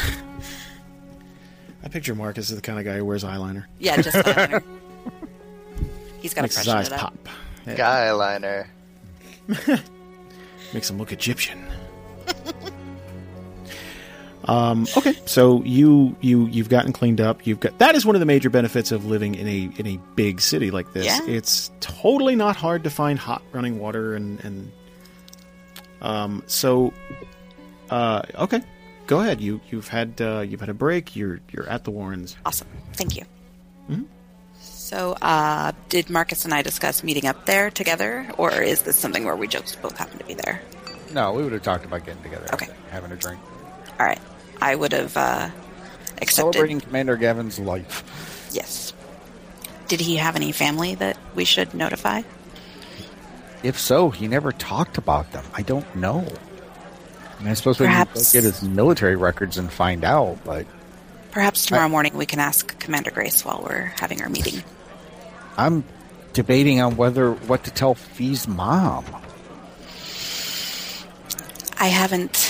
I 1.83 1.87
picture 1.89 2.15
Marcus 2.15 2.49
as 2.49 2.55
the 2.55 2.61
kind 2.61 2.79
of 2.79 2.85
guy 2.85 2.97
who 2.97 3.05
wears 3.05 3.23
eyeliner. 3.23 3.65
yeah, 3.77 4.01
just 4.01 4.15
eyeliner. 4.25 4.63
He's 6.21 6.33
got 6.33 6.41
to 6.41 6.43
Makes 6.43 6.55
his 6.57 6.65
freshen 6.65 6.79
eyes 6.79 6.87
it 6.87 6.93
up. 6.93 6.99
pop. 6.99 7.29
Yeah, 7.65 7.75
Guy 7.75 8.11
liner. 8.11 8.67
Makes 10.73 10.89
him 10.89 10.97
look 10.97 11.11
Egyptian. 11.11 11.65
Um, 14.49 14.87
okay, 14.97 15.13
so 15.25 15.63
you 15.63 16.15
you 16.21 16.47
you've 16.47 16.69
gotten 16.69 16.91
cleaned 16.91 17.21
up. 17.21 17.45
You've 17.45 17.59
got 17.59 17.77
that 17.77 17.95
is 17.95 18.05
one 18.05 18.15
of 18.15 18.19
the 18.19 18.25
major 18.25 18.49
benefits 18.49 18.91
of 18.91 19.05
living 19.05 19.35
in 19.35 19.47
a 19.47 19.69
in 19.77 19.85
a 19.87 19.97
big 20.15 20.41
city 20.41 20.71
like 20.71 20.91
this. 20.93 21.05
Yeah. 21.05 21.19
It's 21.27 21.71
totally 21.79 22.35
not 22.35 22.55
hard 22.55 22.83
to 22.85 22.89
find 22.89 23.19
hot 23.19 23.43
running 23.51 23.79
water 23.79 24.15
and 24.15 24.43
and 24.43 24.71
um 26.01 26.43
so 26.47 26.93
uh 27.89 28.23
okay. 28.35 28.61
Go 29.05 29.19
ahead. 29.19 29.39
You 29.39 29.61
you've 29.69 29.87
had 29.87 30.19
uh, 30.21 30.39
you've 30.41 30.59
had 30.59 30.69
a 30.69 30.73
break. 30.73 31.15
You're 31.15 31.39
you're 31.51 31.67
at 31.67 31.83
the 31.83 31.91
Warrens. 31.91 32.35
Awesome. 32.45 32.67
Thank 32.93 33.17
you. 33.17 33.25
So, 34.89 35.15
uh, 35.21 35.71
did 35.89 36.09
Marcus 36.09 36.45
and 36.45 36.53
I 36.53 36.63
discuss 36.63 37.03
meeting 37.03 37.27
up 37.27 37.45
there 37.45 37.69
together, 37.69 38.27
or 38.39 38.51
is 38.59 38.81
this 38.81 38.97
something 38.97 39.23
where 39.23 39.35
we 39.35 39.47
just 39.47 39.79
both 39.83 39.95
happen 39.95 40.17
to 40.17 40.25
be 40.25 40.33
there? 40.33 40.63
No, 41.13 41.31
we 41.31 41.43
would 41.43 41.51
have 41.51 41.61
talked 41.61 41.85
about 41.85 42.07
getting 42.07 42.23
together. 42.23 42.47
Okay. 42.55 42.69
Having 42.89 43.11
a 43.11 43.15
drink. 43.15 43.39
All 43.99 44.05
right. 44.07 44.19
I 44.61 44.75
would 44.75 44.91
have 44.91 45.15
uh, 45.15 45.49
accepted. 46.21 46.53
Celebrating 46.53 46.81
Commander 46.81 47.15
Gavin's 47.15 47.59
life. 47.59 48.49
Yes. 48.51 48.93
Did 49.87 50.01
he 50.01 50.17
have 50.17 50.35
any 50.35 50.51
family 50.51 50.95
that 50.95 51.17
we 51.35 51.45
should 51.45 51.73
notify? 51.73 52.21
If 53.63 53.79
so, 53.79 54.09
he 54.09 54.27
never 54.27 54.51
talked 54.51 54.97
about 54.97 55.31
them. 55.31 55.43
I 55.53 55.63
don't 55.63 55.95
know. 55.95 56.25
I, 57.39 57.41
mean, 57.41 57.51
I 57.51 57.53
suppose 57.53 57.79
we 57.79 57.87
can 57.87 58.07
get 58.13 58.43
his 58.43 58.61
military 58.61 59.15
records 59.15 59.57
and 59.57 59.71
find 59.71 60.03
out, 60.03 60.37
but 60.43 60.65
Perhaps 61.31 61.67
tomorrow 61.67 61.87
morning 61.87 62.15
we 62.15 62.25
can 62.25 62.39
ask 62.39 62.77
Commander 62.79 63.11
Grace 63.11 63.45
while 63.45 63.63
we're 63.63 63.93
having 63.99 64.21
our 64.21 64.29
meeting. 64.29 64.63
I'm 65.57 65.83
debating 66.33 66.81
on 66.81 66.97
whether 66.97 67.31
what 67.31 67.65
to 67.65 67.71
tell 67.71 67.93
Fee's 67.93 68.47
mom. 68.47 69.05
I 71.77 71.87
haven't 71.87 72.48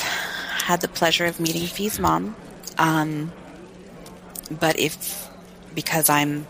had 0.69 0.82
the 0.82 0.88
pleasure 0.88 1.25
of 1.25 1.39
meeting 1.39 1.65
Fee's 1.65 1.97
mom, 1.97 2.36
um, 2.77 3.34
but 4.51 4.77
if 4.77 5.27
because 5.73 6.12
I'm 6.12 6.45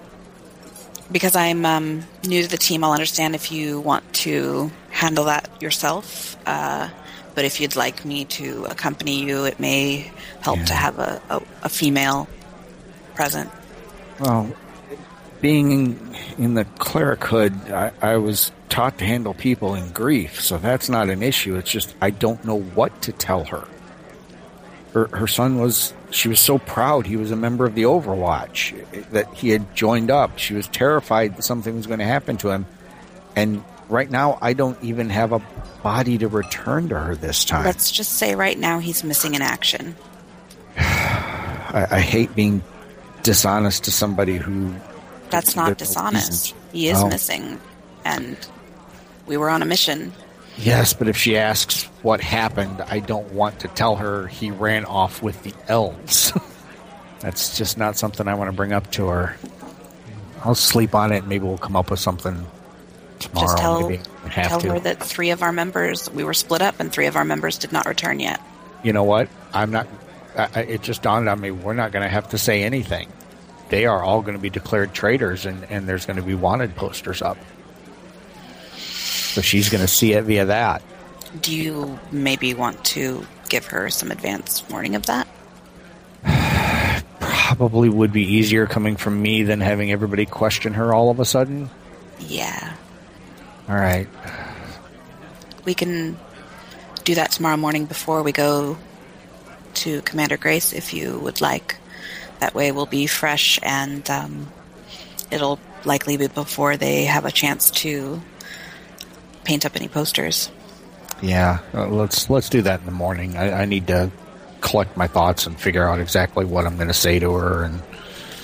because 1.10 1.38
I'm 1.38 1.66
um, 1.66 2.04
new 2.28 2.44
to 2.44 2.50
the 2.50 2.58
team, 2.58 2.84
I'll 2.84 2.92
understand 2.92 3.34
if 3.34 3.50
you 3.50 3.80
want 3.80 4.04
to 4.26 4.72
handle 4.90 5.24
that 5.26 5.50
yourself. 5.62 6.36
Uh, 6.46 6.90
but 7.34 7.46
if 7.46 7.62
you'd 7.62 7.78
like 7.78 8.04
me 8.04 8.26
to 8.26 8.66
accompany 8.66 9.24
you, 9.24 9.46
it 9.46 9.58
may 9.58 10.12
help 10.42 10.60
to 10.66 10.74
have 10.74 11.00
a, 11.00 11.22
a, 11.30 11.42
a 11.64 11.70
female 11.70 12.28
present. 13.16 13.50
Well, 14.20 14.52
being 15.40 15.72
in, 15.72 16.16
in 16.38 16.54
the 16.56 16.66
clerichood, 16.66 17.54
I, 17.72 17.94
I 18.02 18.18
was 18.18 18.52
taught 18.68 18.98
to 18.98 19.06
handle 19.06 19.34
people 19.34 19.76
in 19.76 19.92
grief, 19.92 20.42
so 20.42 20.58
that's 20.58 20.90
not 20.90 21.10
an 21.10 21.24
issue. 21.24 21.56
It's 21.56 21.72
just 21.72 21.96
I 22.02 22.10
don't 22.10 22.44
know 22.44 22.60
what 22.60 23.02
to 23.04 23.14
tell 23.14 23.46
her. 23.46 23.66
Her, 24.94 25.08
her 25.08 25.28
son 25.28 25.60
was, 25.60 25.94
she 26.10 26.28
was 26.30 26.40
so 26.40 26.58
proud 26.58 27.06
he 27.06 27.16
was 27.16 27.32
a 27.32 27.36
member 27.36 27.66
of 27.66 27.76
the 27.76 27.84
Overwatch, 27.84 29.10
that 29.12 29.32
he 29.36 29.50
had 29.50 29.76
joined 29.76 30.10
up. 30.10 30.38
She 30.40 30.54
was 30.56 30.68
terrified 30.68 31.38
that 31.38 31.44
something 31.44 31.76
was 31.76 31.86
going 31.88 32.00
to 32.00 32.06
happen 32.06 32.38
to 32.38 32.50
him. 32.50 32.66
And 33.36 33.64
right 33.88 34.10
now, 34.10 34.40
I 34.42 34.54
don't 34.54 34.82
even 34.84 35.10
have 35.12 35.32
a 35.32 35.42
body 35.84 36.18
to 36.18 36.28
return 36.28 36.90
to 36.90 37.00
her 37.00 37.16
this 37.16 37.46
time. 37.46 37.66
Let's 37.66 37.92
just 37.92 38.14
say 38.14 38.34
right 38.36 38.58
now 38.58 38.80
he's 38.80 39.04
missing 39.04 39.36
in 39.36 39.42
action. 39.44 39.96
I, 40.78 41.88
I 41.92 42.00
hate 42.00 42.36
being 42.36 42.64
dishonest 43.22 43.84
to 43.84 43.92
somebody 43.92 44.38
who 44.38 44.74
That's 45.30 45.56
not 45.56 45.68
no 45.68 45.74
dishonest. 45.76 46.56
He 46.72 46.90
is 46.90 46.98
Oh. 46.98 47.08
missing, 47.08 47.60
and 48.06 48.36
we 49.28 49.38
were 49.38 49.50
on 49.52 49.62
a 49.62 49.66
mission. 49.66 50.14
Yes, 50.60 50.94
but 50.94 51.08
if 51.08 51.16
she 51.18 51.38
asks 51.38 51.84
what 52.02 52.22
happened, 52.22 52.82
I 52.82 53.00
don't 53.00 53.32
want 53.34 53.62
to 53.62 53.68
tell 53.70 53.96
her 53.98 54.28
he 54.28 54.52
ran 54.52 54.86
off 54.86 55.22
with 55.22 55.42
the 55.44 55.54
elves. 55.68 56.34
That's 57.22 57.58
just 57.58 57.78
not 57.78 57.98
something 57.98 58.28
I 58.28 58.34
want 58.34 58.50
to 58.50 58.56
bring 58.56 58.72
up 58.74 58.92
to 58.92 59.08
her. 59.08 59.38
I'll 60.44 60.56
sleep 60.56 60.96
on 60.96 61.12
it. 61.12 61.28
Maybe 61.28 61.46
we'll 61.46 61.58
come 61.58 61.76
up 61.76 61.92
with 61.92 62.00
something 62.00 62.46
tomorrow. 63.20 63.48
Just 63.48 63.58
tell 63.58 63.90
tell 64.32 64.62
to. 64.62 64.74
her 64.74 64.80
that 64.80 65.02
three 65.04 65.30
of 65.32 65.42
our 65.44 65.52
members 65.52 66.10
we 66.12 66.24
were 66.24 66.34
split 66.34 66.62
up, 66.62 66.80
and 66.80 66.92
three 66.92 67.08
of 67.08 67.16
our 67.16 67.26
members 67.26 67.58
did 67.58 67.72
not 67.72 67.86
return 67.86 68.20
yet. 68.20 68.42
you 68.84 68.94
know 68.94 69.04
what? 69.04 69.28
I'm 69.54 69.72
not. 69.72 69.88
I, 70.38 70.50
I- 70.56 70.62
it 70.62 70.82
just 70.82 71.02
dawned 71.02 71.28
on 71.28 71.40
me. 71.42 71.52
We're 71.52 71.74
not 71.74 71.92
going 71.92 72.04
to 72.04 72.10
have 72.10 72.30
to 72.30 72.38
say 72.38 72.64
anything. 72.64 73.10
They 73.70 73.86
are 73.86 74.02
all 74.02 74.22
going 74.22 74.36
to 74.36 74.42
be 74.42 74.50
declared 74.50 74.94
traitors, 74.94 75.46
and, 75.46 75.64
and 75.66 75.88
there's 75.88 76.06
going 76.06 76.18
to 76.18 76.24
be 76.24 76.36
wanted 76.36 76.76
posters 76.76 77.22
up. 77.22 77.38
So 79.30 79.42
she's 79.42 79.70
going 79.70 79.82
to 79.82 79.88
see 79.88 80.14
it 80.14 80.24
via 80.24 80.46
that. 80.46 80.82
Do 81.42 81.56
you 81.56 82.00
maybe 82.12 82.54
want 82.54 82.84
to 82.86 83.26
give 83.50 83.68
her 83.68 83.90
some 83.90 84.10
advance 84.12 84.64
warning 84.70 84.96
of 84.96 85.06
that? 85.06 85.28
Probably 87.20 87.90
would 87.90 88.12
be 88.12 88.24
easier 88.24 88.66
coming 88.66 88.96
from 88.96 89.22
me 89.22 89.44
than 89.44 89.62
having 89.62 89.92
everybody 89.92 90.26
question 90.26 90.74
her 90.74 90.94
all 90.94 91.10
of 91.12 91.20
a 91.20 91.26
sudden. 91.26 91.70
Yeah, 92.20 92.74
All 93.70 93.76
right. 93.76 94.08
we 95.64 95.74
can 95.74 96.18
do 97.06 97.16
that 97.16 97.32
tomorrow 97.32 97.56
morning 97.58 97.86
before 97.86 98.24
we 98.24 98.32
go 98.32 98.78
to 99.76 100.02
Commander 100.02 100.36
Grace, 100.38 100.74
if 100.74 100.94
you 100.94 101.18
would 101.20 101.40
like. 101.40 101.78
That 102.40 102.54
way, 102.54 102.72
we'll 102.72 102.86
be 102.88 103.08
fresh, 103.08 103.58
and 103.64 104.08
um, 104.10 104.52
it'll 105.32 105.60
likely 105.86 106.18
be 106.18 106.28
before 106.28 106.76
they 106.78 107.06
have 107.06 107.26
a 107.26 107.32
chance 107.32 107.72
to 107.72 108.22
paint 109.50 109.66
up 109.66 109.76
any 109.76 109.88
posters. 109.88 110.52
Yeah, 111.24 111.58
uh, 111.74 111.88
let's 111.88 112.30
let's 112.30 112.50
do 112.50 112.62
that 112.62 112.82
in 112.82 112.86
the 112.86 112.92
morning. 112.92 113.36
I, 113.36 113.64
I 113.64 113.66
need 113.66 113.88
to 113.88 114.12
collect 114.62 114.96
my 114.96 115.08
thoughts 115.08 115.48
and 115.48 115.60
figure 115.60 115.90
out 115.90 116.00
exactly 116.00 116.46
what 116.46 116.68
I'm 116.68 116.76
going 116.76 116.88
to 116.90 116.94
say 116.94 117.18
to 117.18 117.34
her 117.34 117.64
and 117.64 117.82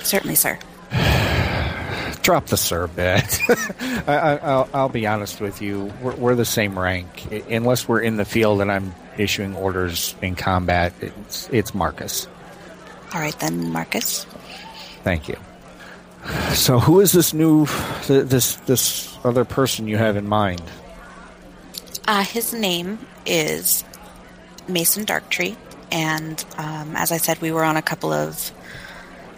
Certainly, 0.02 0.34
sir. 0.34 0.58
drop 2.24 2.48
the 2.48 2.58
sir 2.58 2.88
bit. 2.88 3.40
I, 4.08 4.16
I, 4.16 4.36
I'll, 4.38 4.70
I'll 4.74 4.90
be 4.90 5.06
honest 5.06 5.40
with 5.42 5.62
you. 5.62 5.94
We're, 6.02 6.16
we're 6.16 6.36
the 6.36 6.44
same 6.44 6.78
rank. 6.78 7.32
Unless 7.52 7.88
we're 7.88 8.02
in 8.02 8.18
the 8.18 8.26
field 8.26 8.60
and 8.62 8.72
I'm 8.72 8.96
issuing 9.16 9.56
orders 9.56 10.16
in 10.24 10.34
combat, 10.36 10.92
it's, 11.02 11.48
it's 11.52 11.76
Marcus. 11.76 12.28
All 13.14 13.22
right 13.22 13.40
then, 13.40 13.72
Marcus. 13.72 14.26
Thank 15.04 15.28
you. 15.28 15.38
So, 16.56 16.80
who 16.80 17.02
is 17.02 17.12
this 17.12 17.32
new, 17.32 17.68
this 18.08 18.56
this 18.56 19.16
other 19.24 19.46
person 19.46 19.88
you 19.88 19.98
have 19.98 20.18
in 20.18 20.28
mind? 20.28 20.64
Uh, 22.08 22.24
his 22.24 22.54
name 22.54 23.00
is 23.26 23.84
Mason 24.68 25.06
Darktree, 25.06 25.56
and 25.92 26.44
um, 26.58 26.96
as 26.96 27.12
I 27.12 27.18
said, 27.18 27.42
we 27.42 27.52
were 27.52 27.64
on 27.64 27.78
a 27.78 27.82
couple 27.82 28.14
of 28.14 28.52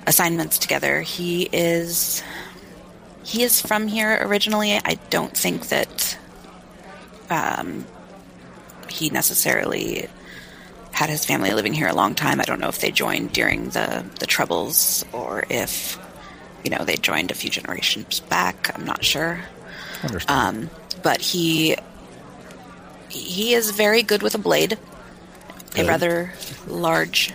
assignments 0.05 0.57
together. 0.57 1.01
He 1.01 1.43
is 1.51 2.21
he 3.23 3.43
is 3.43 3.61
from 3.61 3.87
here 3.87 4.17
originally. 4.21 4.73
I 4.73 4.97
don't 5.09 5.35
think 5.35 5.67
that 5.69 6.17
um, 7.29 7.85
he 8.89 9.09
necessarily 9.09 10.07
had 10.91 11.09
his 11.09 11.25
family 11.25 11.51
living 11.53 11.73
here 11.73 11.87
a 11.87 11.93
long 11.93 12.15
time. 12.15 12.41
I 12.41 12.43
don't 12.43 12.59
know 12.59 12.69
if 12.69 12.79
they 12.79 12.91
joined 12.91 13.31
during 13.31 13.69
the 13.69 14.03
the 14.19 14.25
troubles 14.25 15.05
or 15.13 15.45
if 15.49 15.97
you 16.63 16.69
know 16.69 16.83
they 16.83 16.95
joined 16.95 17.31
a 17.31 17.35
few 17.35 17.49
generations 17.49 18.19
back. 18.19 18.71
I'm 18.75 18.83
not 18.85 19.05
sure. 19.05 19.41
Um, 20.27 20.69
but 21.03 21.21
he 21.21 21.75
he 23.17 23.53
is 23.53 23.71
very 23.71 24.03
good 24.03 24.21
with 24.21 24.35
a 24.35 24.37
blade, 24.39 24.77
Good. 25.71 25.85
a 25.85 25.87
rather 25.87 26.33
large 26.67 27.33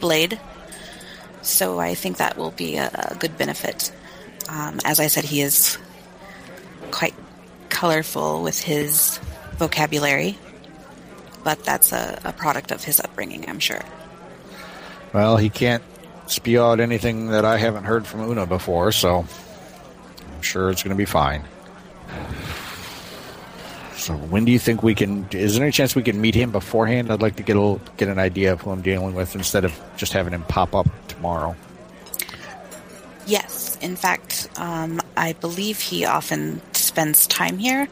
blade. 0.00 0.38
So 1.42 1.80
I 1.80 1.94
think 1.94 2.18
that 2.18 2.36
will 2.36 2.52
be 2.52 2.76
a, 2.76 3.10
a 3.12 3.16
good 3.16 3.36
benefit. 3.36 3.92
Um, 4.48 4.80
as 4.84 5.00
I 5.00 5.08
said, 5.08 5.24
he 5.24 5.40
is 5.40 5.78
quite 6.90 7.14
colorful 7.68 8.42
with 8.42 8.60
his 8.62 9.18
vocabulary, 9.56 10.38
but 11.42 11.64
that's 11.64 11.92
a, 11.92 12.20
a 12.24 12.32
product 12.32 12.70
of 12.70 12.84
his 12.84 13.00
upbringing, 13.00 13.48
I'm 13.48 13.58
sure. 13.58 13.82
well, 15.12 15.36
he 15.36 15.50
can't 15.50 15.82
spew 16.26 16.62
out 16.62 16.80
anything 16.80 17.28
that 17.28 17.44
I 17.44 17.58
haven't 17.58 17.84
heard 17.84 18.06
from 18.06 18.20
Una 18.22 18.46
before, 18.46 18.92
so 18.92 19.26
I'm 20.34 20.42
sure 20.42 20.70
it's 20.70 20.82
going 20.82 20.94
to 20.94 20.96
be 20.96 21.04
fine. 21.04 21.44
So, 24.02 24.14
when 24.14 24.44
do 24.44 24.50
you 24.50 24.58
think 24.58 24.82
we 24.82 24.96
can? 24.96 25.28
Is 25.30 25.54
there 25.54 25.62
any 25.62 25.70
chance 25.70 25.94
we 25.94 26.02
can 26.02 26.20
meet 26.20 26.34
him 26.34 26.50
beforehand? 26.50 27.08
I'd 27.12 27.22
like 27.22 27.36
to 27.36 27.44
get 27.44 27.54
a 27.54 27.60
little, 27.60 27.80
get 27.98 28.08
an 28.08 28.18
idea 28.18 28.52
of 28.52 28.60
who 28.60 28.72
I'm 28.72 28.82
dealing 28.82 29.14
with 29.14 29.36
instead 29.36 29.64
of 29.64 29.72
just 29.96 30.12
having 30.12 30.32
him 30.32 30.42
pop 30.42 30.74
up 30.74 30.88
tomorrow. 31.06 31.54
Yes, 33.26 33.78
in 33.80 33.94
fact, 33.94 34.48
um, 34.56 35.00
I 35.16 35.34
believe 35.34 35.78
he 35.78 36.04
often 36.04 36.60
spends 36.74 37.28
time 37.28 37.58
here. 37.58 37.86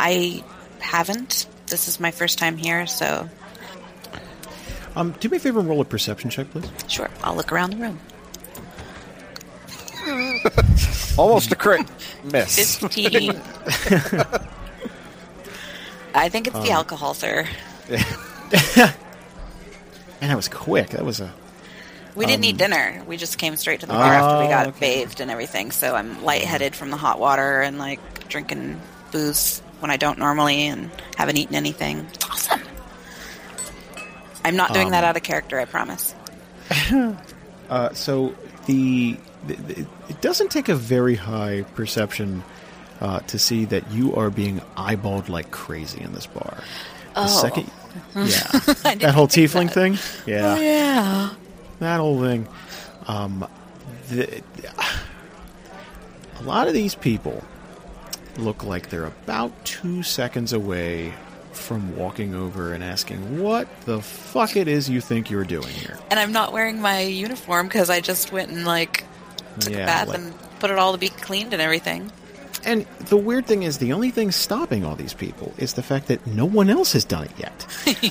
I 0.00 0.42
haven't. 0.80 1.46
This 1.68 1.86
is 1.86 2.00
my 2.00 2.10
first 2.10 2.40
time 2.40 2.56
here, 2.56 2.88
so 2.88 3.28
Um, 4.96 5.12
do 5.20 5.28
me 5.28 5.36
a 5.36 5.40
favor 5.40 5.60
and 5.60 5.68
roll 5.68 5.80
a 5.80 5.84
perception 5.84 6.28
check, 6.28 6.50
please. 6.50 6.68
sure, 6.88 7.08
I'll 7.22 7.36
look 7.36 7.52
around 7.52 7.70
the 7.70 7.76
room. 7.76 8.00
Almost 11.16 11.52
a 11.52 11.54
crit 11.54 11.86
miss. 12.24 12.78
15. 12.78 13.40
I 16.14 16.28
think 16.28 16.46
it's 16.46 16.56
the 16.58 16.70
um, 16.70 16.76
alcohol, 16.76 17.14
sir. 17.14 17.46
Man, 17.88 17.98
that 20.20 20.36
was 20.36 20.48
quick. 20.48 20.90
That 20.90 21.04
was 21.04 21.20
a. 21.20 21.32
We 22.14 22.26
didn't 22.26 22.44
eat 22.44 22.52
um, 22.52 22.58
dinner. 22.58 23.02
We 23.06 23.16
just 23.16 23.38
came 23.38 23.56
straight 23.56 23.80
to 23.80 23.86
the 23.86 23.94
bar 23.94 24.02
ah, 24.02 24.16
after 24.18 24.38
we 24.38 24.46
Oh, 24.46 24.50
got 24.50 24.66
okay. 24.68 25.04
bathed 25.04 25.20
and 25.20 25.30
everything. 25.30 25.70
So 25.70 25.94
I'm 25.94 26.22
lightheaded 26.22 26.76
from 26.76 26.90
the 26.90 26.98
hot 26.98 27.18
water 27.18 27.62
and 27.62 27.78
like 27.78 28.28
drinking 28.28 28.80
booze 29.10 29.60
when 29.80 29.90
I 29.90 29.96
don't 29.96 30.18
normally 30.18 30.66
and 30.66 30.90
haven't 31.16 31.38
eaten 31.38 31.54
anything. 31.54 32.06
It's 32.12 32.24
awesome. 32.28 32.60
I'm 34.44 34.56
not 34.56 34.74
doing 34.74 34.90
that 34.90 35.04
um, 35.04 35.10
out 35.10 35.16
of 35.16 35.22
character, 35.22 35.58
I 35.58 35.64
promise. 35.64 36.14
Uh, 37.70 37.90
so 37.94 38.34
the, 38.66 39.16
the, 39.46 39.54
the 39.54 39.86
it 40.10 40.20
doesn't 40.20 40.50
take 40.50 40.68
a 40.68 40.74
very 40.74 41.14
high 41.14 41.62
perception 41.74 42.44
uh, 43.02 43.18
to 43.20 43.38
see 43.38 43.64
that 43.66 43.90
you 43.90 44.14
are 44.14 44.30
being 44.30 44.60
eyeballed 44.76 45.28
like 45.28 45.50
crazy 45.50 46.00
in 46.00 46.12
this 46.14 46.26
bar. 46.26 46.62
The 47.14 47.24
Oh. 47.24 47.26
second, 47.26 47.70
yeah, 48.16 48.46
that 49.00 49.12
whole 49.14 49.26
tiefling 49.28 49.66
that. 49.66 49.74
thing, 49.74 49.98
yeah, 50.26 50.56
Yeah. 50.58 51.30
that 51.80 51.98
whole 52.00 52.22
thing. 52.22 52.48
Um, 53.06 53.46
the, 54.08 54.40
a 56.38 56.42
lot 56.44 56.68
of 56.68 56.74
these 56.74 56.94
people 56.94 57.42
look 58.38 58.64
like 58.64 58.88
they're 58.88 59.04
about 59.04 59.64
two 59.64 60.02
seconds 60.02 60.52
away 60.52 61.12
from 61.52 61.96
walking 61.96 62.34
over 62.34 62.72
and 62.72 62.82
asking 62.82 63.42
what 63.42 63.68
the 63.82 64.00
fuck 64.00 64.56
it 64.56 64.68
is 64.68 64.88
you 64.88 65.00
think 65.02 65.30
you're 65.30 65.44
doing 65.44 65.68
here. 65.68 65.98
And 66.10 66.18
I'm 66.18 66.32
not 66.32 66.52
wearing 66.52 66.80
my 66.80 67.00
uniform 67.02 67.66
because 67.68 67.90
I 67.90 68.00
just 68.00 68.32
went 68.32 68.50
and 68.50 68.64
like 68.64 69.04
took 69.60 69.72
Yeah, 69.74 69.80
a 69.82 69.86
bath 69.86 70.08
like- 70.08 70.18
and 70.18 70.34
put 70.60 70.70
it 70.70 70.78
all 70.78 70.92
to 70.92 70.98
be 70.98 71.08
cleaned 71.10 71.52
and 71.52 71.60
everything. 71.60 72.10
And 72.64 72.86
the 73.08 73.16
weird 73.16 73.46
thing 73.46 73.64
is, 73.64 73.78
the 73.78 73.92
only 73.92 74.10
thing 74.10 74.30
stopping 74.30 74.84
all 74.84 74.94
these 74.94 75.14
people 75.14 75.52
is 75.58 75.74
the 75.74 75.82
fact 75.82 76.06
that 76.08 76.24
no 76.26 76.44
one 76.44 76.70
else 76.70 76.92
has 76.92 77.04
done 77.04 77.24
it 77.24 77.32
yet. 77.36 77.66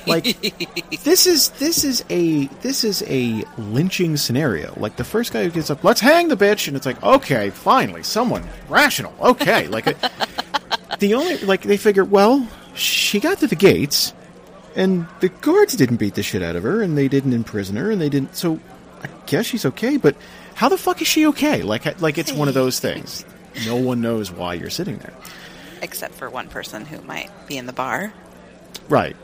like 0.08 0.24
this 1.04 1.26
is 1.26 1.50
this 1.52 1.84
is 1.84 2.04
a 2.10 2.48
this 2.62 2.84
is 2.84 3.04
a 3.08 3.44
lynching 3.58 4.18
scenario. 4.18 4.74
Like 4.78 4.98
the 4.98 5.04
first 5.04 5.32
guy 5.32 5.44
who 5.44 5.50
gets 5.50 5.70
up, 5.70 5.84
let's 5.84 6.02
hang 6.02 6.28
the 6.28 6.36
bitch, 6.36 6.68
and 6.68 6.76
it's 6.76 6.86
like, 6.86 7.02
okay, 7.02 7.50
finally, 7.50 8.04
someone 8.04 8.44
rational. 8.68 9.14
Okay, 9.22 9.68
like 9.68 9.86
the 11.00 11.14
only 11.14 11.38
like 11.40 11.62
they 11.62 11.78
figure, 11.78 12.04
well, 12.04 12.46
she 12.74 13.20
got 13.20 13.40
to 13.40 13.48
the 13.48 13.56
gates, 13.56 14.14
and 14.76 15.08
the 15.22 15.30
guards 15.30 15.76
didn't 15.76 15.98
beat 15.98 16.16
the 16.16 16.24
shit 16.24 16.44
out 16.44 16.56
of 16.56 16.64
her, 16.64 16.82
and 16.82 16.98
they 16.98 17.08
didn't 17.08 17.34
imprison 17.34 17.78
her, 17.78 17.90
and 17.90 18.02
they 18.02 18.10
didn't. 18.10 18.36
So 18.36 18.60
I 19.02 19.08
guess 19.28 19.46
she's 19.46 19.66
okay, 19.66 19.96
but 19.96 20.16
how 20.56 20.68
the 20.70 20.78
fuck 20.78 21.02
is 21.02 21.08
she 21.08 21.26
okay? 21.28 21.62
Like 21.64 22.02
like 22.02 22.18
it's 22.18 22.34
one 22.34 22.48
of 22.50 22.54
those 22.54 22.80
things. 22.80 23.26
No 23.66 23.76
one 23.76 24.02
knows 24.02 24.32
why 24.32 24.54
you're 24.56 24.70
sitting 24.70 24.98
there. 24.98 25.14
Except 25.82 26.14
for 26.14 26.30
one 26.30 26.48
person 26.48 26.86
who 26.86 27.02
might 27.02 27.30
be 27.48 27.58
in 27.58 27.66
the 27.66 27.74
bar. 27.74 28.14
Right. 28.88 29.16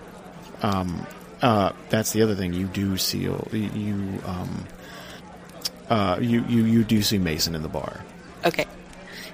Um, 0.61 1.05
uh, 1.41 1.73
that's 1.89 2.13
the 2.13 2.23
other 2.23 2.35
thing. 2.35 2.53
You 2.53 2.67
do 2.67 2.97
see 2.97 3.19
you 3.19 4.21
um, 4.25 4.67
uh, 5.89 6.17
you, 6.19 6.43
you 6.45 6.63
you 6.63 6.83
do 6.83 7.01
see 7.01 7.17
Mason 7.17 7.55
in 7.55 7.61
the 7.61 7.69
bar. 7.69 8.03
Okay. 8.45 8.65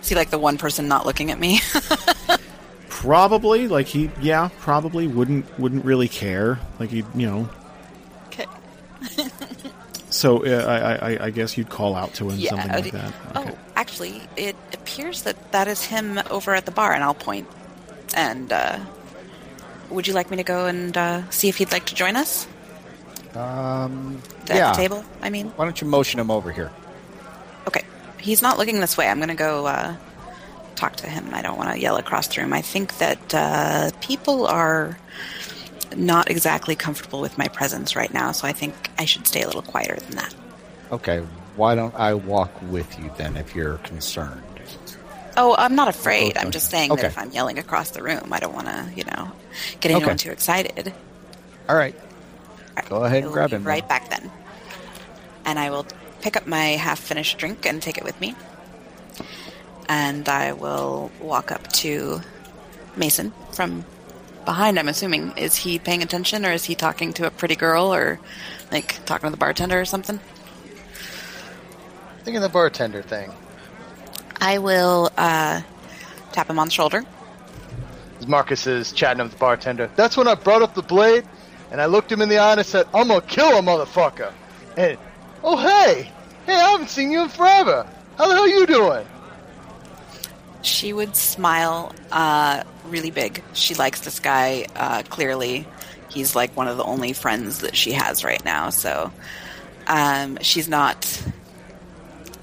See, 0.02 0.16
like 0.16 0.30
the 0.30 0.40
one 0.40 0.58
person 0.58 0.88
not 0.88 1.06
looking 1.06 1.32
at 1.32 1.40
me. 1.40 1.60
Probably 2.90 3.68
like 3.68 3.88
he 3.88 4.10
yeah 4.22 4.50
probably 4.60 5.08
wouldn't 5.08 5.60
wouldn't 5.60 5.84
really 5.84 6.08
care 6.08 6.60
like 6.80 6.90
he 6.90 7.04
you 7.16 7.28
know 7.28 7.50
okay. 8.28 8.46
so 10.14 10.46
uh, 10.46 10.66
I, 10.66 11.12
I 11.14 11.26
I 11.26 11.30
guess 11.32 11.58
you'd 11.58 11.70
call 11.70 11.96
out 11.96 12.14
to 12.16 12.30
him 12.30 12.38
Yeah. 12.40 12.50
something 12.52 12.72
oh, 12.72 12.76
like 12.76 12.84
d- 12.86 12.90
that. 12.92 13.14
Oh, 13.36 13.58
actually, 13.76 14.22
it 14.38 14.56
appears 14.74 15.24
that 15.24 15.52
that 15.52 15.68
is 15.68 15.84
him 15.86 16.22
over 16.30 16.54
at 16.56 16.66
the 16.66 16.72
bar, 16.72 16.94
and 16.94 17.04
I'll 17.04 17.14
point. 17.30 17.48
And 18.16 18.52
uh, 18.54 18.80
would 19.90 20.08
you 20.08 20.14
like 20.14 20.30
me 20.32 20.38
to 20.38 20.44
go 20.44 20.66
and 20.68 20.96
uh, 20.96 21.30
see 21.30 21.50
if 21.50 21.58
he'd 21.58 21.72
like 21.72 21.86
to 21.88 21.96
join 21.96 22.16
us 22.16 22.48
Um, 23.36 24.22
at 24.50 24.56
yeah. 24.56 24.72
the 24.72 24.78
table? 24.78 25.04
I 25.22 25.30
mean, 25.30 25.48
Why 25.56 25.66
don't 25.66 25.80
you 25.82 25.88
motion 25.88 26.20
him 26.20 26.30
over 26.32 26.52
here? 26.52 26.72
okay. 27.68 27.84
He's 28.20 28.42
not 28.42 28.58
looking 28.58 28.80
this 28.80 28.96
way. 28.98 29.08
I'm 29.10 29.18
going 29.18 29.30
to 29.30 29.36
go 29.36 29.66
uh, 29.66 29.96
talk 30.76 30.96
to 30.98 31.08
him. 31.08 31.34
I 31.34 31.42
don't 31.42 31.58
want 31.58 31.72
to 31.74 31.80
yell 31.80 31.98
across 31.98 32.28
the 32.28 32.42
room. 32.42 32.54
I 32.54 32.62
think 32.62 32.98
that 33.00 33.34
uh, 33.34 33.90
people 34.02 34.46
are 34.48 34.98
not 35.98 36.30
exactly 36.30 36.76
comfortable 36.76 37.22
with 37.22 37.38
my 37.38 37.48
presence 37.48 37.96
right 37.96 38.14
now, 38.14 38.32
so 38.32 38.48
I 38.48 38.54
think 38.54 38.90
I 38.98 39.06
should 39.06 39.28
stay 39.28 39.42
a 39.42 39.48
little 39.48 39.62
quieter 39.62 39.96
than 39.96 40.16
that. 40.18 40.34
Okay. 40.92 41.20
Why 41.56 41.76
don't 41.76 41.94
I 41.96 42.14
walk 42.16 42.52
with 42.72 43.00
you 43.00 43.12
then, 43.18 43.38
if 43.38 43.56
you're 43.56 43.78
concerned? 43.80 44.42
Oh, 45.38 45.56
I'm 45.58 45.76
not 45.76 45.88
afraid. 45.88 46.38
I'm 46.38 46.52
just 46.52 46.70
saying 46.70 46.92
Okay. 46.92 47.02
that 47.04 47.12
if 47.12 47.18
I'm 47.18 47.32
yelling 47.32 47.58
across 47.60 47.92
the 47.92 48.04
room, 48.04 48.32
I 48.32 48.40
don't 48.40 48.54
want 48.54 48.68
to, 48.68 48.92
you 48.96 49.04
know, 49.06 49.32
get 49.80 49.92
anyone 49.92 50.12
Okay. 50.12 50.18
too 50.18 50.32
excited. 50.32 50.94
All 51.70 51.76
right. 51.76 51.96
All 51.96 52.76
right, 52.78 52.90
Go 52.90 53.04
ahead 53.04 53.24
and 53.24 53.34
grab 53.34 53.50
be 53.50 53.56
him, 53.58 53.64
Right 53.64 53.88
back 53.88 54.10
then. 54.10 54.32
And 55.46 55.60
I 55.60 55.70
will 55.70 55.86
pick 56.22 56.38
up 56.38 56.48
my 56.48 56.66
half-finished 56.78 57.38
drink 57.38 57.66
and 57.66 57.82
take 57.82 57.98
it 57.98 58.04
with 58.04 58.20
me. 58.22 58.36
And 59.90 60.28
I 60.30 60.54
will 60.54 61.12
walk 61.20 61.52
up 61.52 61.68
to 61.74 62.22
Mason 62.96 63.34
from 63.52 63.86
behind. 64.46 64.80
I'm 64.80 64.88
assuming 64.88 65.34
is 65.38 65.56
he 65.56 65.80
paying 65.80 66.04
attention 66.04 66.46
or 66.46 66.52
is 66.52 66.66
he 66.66 66.76
talking 66.76 67.14
to 67.14 67.26
a 67.26 67.32
pretty 67.32 67.56
girl 67.56 67.94
or 67.94 68.20
like 68.72 69.04
talking 69.06 69.28
to 69.28 69.32
the 69.32 69.38
bartender 69.38 69.80
or 69.80 69.86
something? 69.86 70.20
Thinking 72.24 72.42
the 72.42 72.50
bartender 72.50 73.02
thing. 73.02 73.32
I 74.40 74.58
will 74.58 75.12
uh, 75.18 75.62
tap 76.32 76.50
him 76.50 76.60
on 76.60 76.68
the 76.68 76.72
shoulder. 76.72 77.04
Marcus 78.28 78.68
is 78.68 78.92
chatting 78.92 79.24
with 79.24 79.34
the 79.34 79.38
bartender. 79.38 79.90
That's 79.96 80.16
when 80.16 80.28
I 80.28 80.36
brought 80.36 80.62
up 80.62 80.76
the 80.76 80.82
blade, 80.82 81.26
and 81.72 81.82
I 81.82 81.88
looked 81.88 82.12
him 82.12 82.22
in 82.22 82.30
the 82.30 82.38
eye 82.38 82.52
and 82.52 82.60
I 82.60 82.64
said, 82.64 82.88
"I'm 82.94 83.10
gonna 83.10 83.22
kill 83.22 83.58
a 83.58 83.62
motherfucker." 83.62 84.32
And 84.78 84.98
oh 85.44 85.58
hey, 85.58 86.10
hey, 86.46 86.56
I 86.56 86.72
haven't 86.72 86.90
seen 86.90 87.12
you 87.12 87.24
in 87.24 87.30
forever. 87.30 87.86
How 88.18 88.28
the 88.28 88.34
hell 88.34 88.44
are 88.44 88.48
you 88.48 88.66
doing? 88.66 89.06
She 90.64 90.94
would 90.94 91.16
smile 91.16 91.94
uh, 92.12 92.64
really 92.88 93.12
big. 93.12 93.44
She 93.54 93.76
likes 93.76 94.02
this 94.02 94.20
guy. 94.20 94.66
Uh, 94.76 95.04
clearly, 95.04 95.68
he's 96.10 96.36
like 96.36 96.56
one 96.56 96.68
of 96.68 96.78
the 96.78 96.84
only 96.84 97.14
friends 97.14 97.60
that 97.60 97.76
she 97.76 97.92
has 97.92 98.24
right 98.24 98.44
now. 98.44 98.70
So 98.70 99.12
um, 99.88 100.38
she's 100.42 100.68
not 100.68 101.22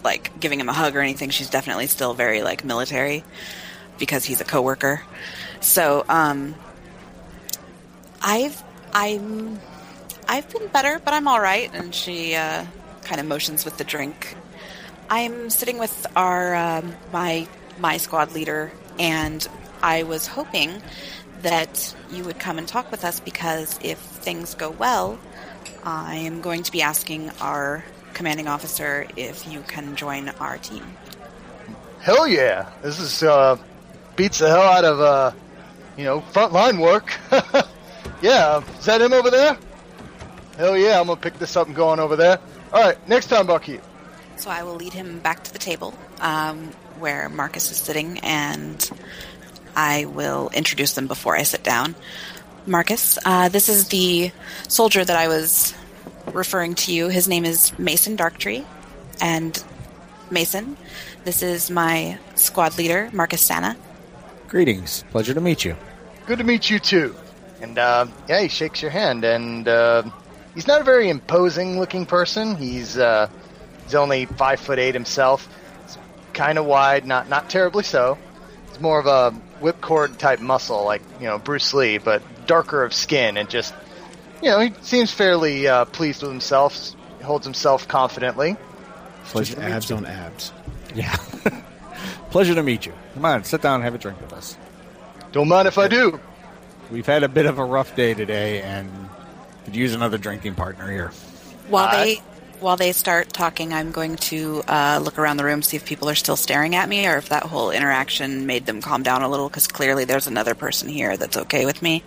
like 0.05 0.39
giving 0.39 0.61
him 0.61 0.69
a 0.69 0.73
hug 0.73 0.95
or 0.97 1.01
anything. 1.01 1.31
She's 1.31 1.51
definitely 1.51 1.87
still 1.87 2.15
very 2.15 2.43
like 2.43 2.65
military 2.65 3.25
because 3.99 4.25
he's 4.25 4.41
a 4.41 4.45
coworker. 4.45 5.03
So 5.61 6.05
um, 6.09 6.55
I've 8.23 8.63
I'm 8.93 9.59
I've 10.29 10.49
been 10.51 10.69
better, 10.69 11.01
but 11.05 11.15
I'm 11.15 11.27
all 11.27 11.41
right. 11.41 11.71
And 11.73 11.95
she 11.95 12.35
uh, 12.35 12.65
kind 13.05 13.21
of 13.21 13.27
motions 13.27 13.65
with 13.65 13.79
the 13.79 13.85
drink. 13.85 14.37
I'm 15.09 15.51
sitting 15.51 15.79
with 15.79 16.07
our 16.17 16.55
um, 16.55 16.95
my 17.13 17.49
my 17.81 17.97
squad 17.97 18.33
leader, 18.33 18.71
and 18.99 19.47
I 19.83 20.03
was 20.03 20.27
hoping 20.27 20.83
that 21.43 21.95
you 22.13 22.23
would 22.25 22.39
come 22.39 22.59
and 22.59 22.69
talk 22.69 22.91
with 22.91 23.05
us 23.05 23.21
because 23.21 23.79
if 23.83 23.99
things 23.99 24.55
go 24.55 24.71
well, 24.71 25.19
I 25.83 26.17
am 26.17 26.41
going 26.41 26.63
to 26.65 26.73
be 26.73 26.83
asking 26.83 27.31
our 27.41 27.85
commanding 28.13 28.47
officer 28.47 29.07
if 29.17 29.49
you 29.49 29.63
can 29.63 29.97
join 29.97 30.29
our 30.29 30.59
team. 30.59 30.85
Hell 32.01 32.27
yeah! 32.27 32.71
This 32.83 32.99
is 32.99 33.23
uh, 33.23 33.57
beats 34.17 34.39
the 34.39 34.49
hell 34.49 34.63
out 34.63 34.85
of 34.85 35.01
uh, 35.01 35.33
you 35.97 36.05
know 36.05 36.21
frontline 36.33 36.81
work. 36.81 37.13
yeah, 38.23 38.63
is 38.79 38.85
that 38.87 39.01
him 39.01 39.13
over 39.13 39.31
there? 39.31 39.57
Hell 40.57 40.77
yeah! 40.77 41.01
I'm 41.01 41.07
gonna 41.07 41.21
pick 41.21 41.39
this 41.39 41.57
up 41.57 41.67
and 41.67 41.77
go 41.77 41.89
on 41.89 42.01
over 42.01 42.17
there. 42.17 42.39
All 42.73 42.83
right, 42.83 43.09
next 43.09 43.27
time, 43.27 43.47
Bucky. 43.47 43.81
So 44.37 44.51
I 44.51 44.63
will 44.63 44.77
lead 44.77 44.95
him 44.95 45.19
back 45.19 45.45
to 45.45 45.53
the 45.53 45.59
table 45.59 45.95
um, 46.21 46.71
where 47.01 47.29
Marcus 47.29 47.71
is 47.73 47.79
sitting, 47.79 48.19
and 48.21 48.91
I 49.75 50.05
will 50.05 50.51
introduce 50.53 50.93
them 50.93 51.07
before 51.07 51.37
I 51.37 51.43
sit 51.43 51.65
down. 51.65 51.95
Marcus, 52.67 53.19
uh, 53.25 53.49
this 53.49 53.69
is 53.69 53.89
the 53.89 54.31
soldier 54.69 55.05
that 55.05 55.17
I 55.17 55.29
was 55.29 55.75
referring 56.33 56.75
to 56.75 56.93
you. 56.93 57.09
His 57.09 57.27
name 57.27 57.45
is 57.45 57.77
Mason 57.79 58.17
Darktree, 58.17 58.65
and 59.21 59.65
Mason, 60.31 60.77
this 61.25 61.43
is 61.43 61.71
my 61.71 62.19
squad 62.35 62.79
leader, 62.79 63.11
Marcus 63.13 63.47
Stana. 63.49 63.77
Greetings. 64.49 65.05
Pleasure 65.11 65.35
to 65.35 65.41
meet 65.41 65.65
you. 65.65 65.77
Good 66.27 66.39
to 66.39 66.45
meet 66.45 66.71
you 66.71 66.79
too. 66.79 67.15
And 67.61 67.79
uh, 67.79 68.07
yeah, 68.29 68.43
he 68.43 68.49
shakes 68.49 68.83
your 68.83 68.91
hand, 68.91 69.25
and 69.25 69.67
uh, 69.67 70.03
he's 70.55 70.67
not 70.67 70.81
a 70.81 70.85
very 70.85 71.09
imposing-looking 71.09 72.07
person. 72.07 72.57
He's 72.57 72.97
uh, 72.97 73.29
he's 73.85 73.95
only 73.95 74.27
five 74.27 74.61
foot 74.61 74.79
eight 74.79 74.95
himself. 74.95 75.49
He's 76.41 76.47
kind 76.47 76.59
of 76.59 76.65
wide, 76.65 77.07
not 77.07 77.29
not 77.29 77.51
terribly 77.51 77.83
so. 77.83 78.17
It's 78.69 78.81
more 78.81 78.99
of 78.99 79.05
a 79.05 79.39
whipcord 79.61 80.17
type 80.17 80.41
muscle, 80.41 80.85
like 80.85 81.03
you 81.21 81.27
know 81.27 81.39
Bruce 81.39 81.75
Lee, 81.75 81.99
but 81.99 82.23
darker 82.47 82.83
of 82.83 82.95
skin, 82.95 83.37
and 83.37 83.51
just 83.51 83.75
you 84.43 84.49
know 84.49 84.59
he 84.59 84.73
seems 84.81 85.13
fairly 85.13 85.69
uh, 85.69 85.85
pleased 85.85 86.23
with 86.23 86.31
himself. 86.31 86.95
He 87.19 87.25
holds 87.25 87.45
himself 87.45 87.87
confidently. 87.89 88.57
Pleasure 89.25 89.57
Just 89.57 89.67
abs 89.67 89.91
on 89.91 90.07
abs. 90.07 90.53
Yeah. 90.95 91.15
Pleasure 92.31 92.55
to 92.55 92.63
meet 92.63 92.87
you. 92.87 92.95
Come 93.13 93.27
on, 93.27 93.45
sit 93.45 93.61
down 93.61 93.75
and 93.75 93.85
have 93.85 93.95
a 93.95 93.99
drink 93.99 94.19
with 94.23 94.33
us. 94.33 94.57
Don't 95.33 95.49
mind 95.49 95.69
if 95.69 95.77
I 95.77 95.89
do. 95.89 96.19
We've 96.91 97.05
had 97.05 97.23
a 97.23 97.29
bit 97.29 97.45
of 97.45 97.59
a 97.59 97.65
rough 97.65 97.95
day 97.95 98.15
today 98.15 98.63
and 98.63 98.91
could 99.67 99.77
use 99.77 99.93
another 99.93 100.17
drinking 100.17 100.55
partner 100.55 100.91
here. 100.91 101.09
While 101.69 101.93
they 101.93 102.23
while 102.61 102.77
they 102.77 102.93
start 102.93 103.33
talking, 103.33 103.73
I'm 103.73 103.91
going 103.91 104.17
to 104.17 104.63
uh, 104.69 105.01
look 105.03 105.19
around 105.19 105.37
the 105.37 105.45
room 105.45 105.63
see 105.63 105.77
if 105.77 105.85
people 105.85 106.09
are 106.09 106.15
still 106.15 106.37
staring 106.37 106.75
at 106.75 106.89
me, 106.89 107.07
or 107.07 107.17
if 107.17 107.29
that 107.31 107.45
whole 107.45 107.71
interaction 107.71 108.47
made 108.47 108.67
them 108.67 108.81
calm 108.81 109.03
down 109.03 109.23
a 109.23 109.29
little. 109.29 109.49
Because 109.49 109.67
clearly, 109.67 110.05
there's 110.05 110.27
another 110.27 110.55
person 110.55 110.89
here 110.89 111.17
that's 111.17 111.37
okay 111.37 111.65
with 111.65 111.83
me. 111.83 112.03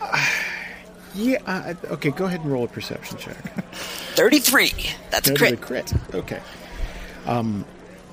Yeah. 1.14 1.42
Uh, 1.44 1.74
okay. 1.92 2.10
Go 2.10 2.24
ahead 2.24 2.40
and 2.40 2.50
roll 2.50 2.64
a 2.64 2.68
perception 2.68 3.18
check. 3.18 3.36
Thirty-three. 4.14 4.72
That's 5.10 5.28
a 5.28 5.34
crit. 5.34 5.60
crit. 5.60 5.92
Okay. 6.14 6.40
Um, 7.26 7.66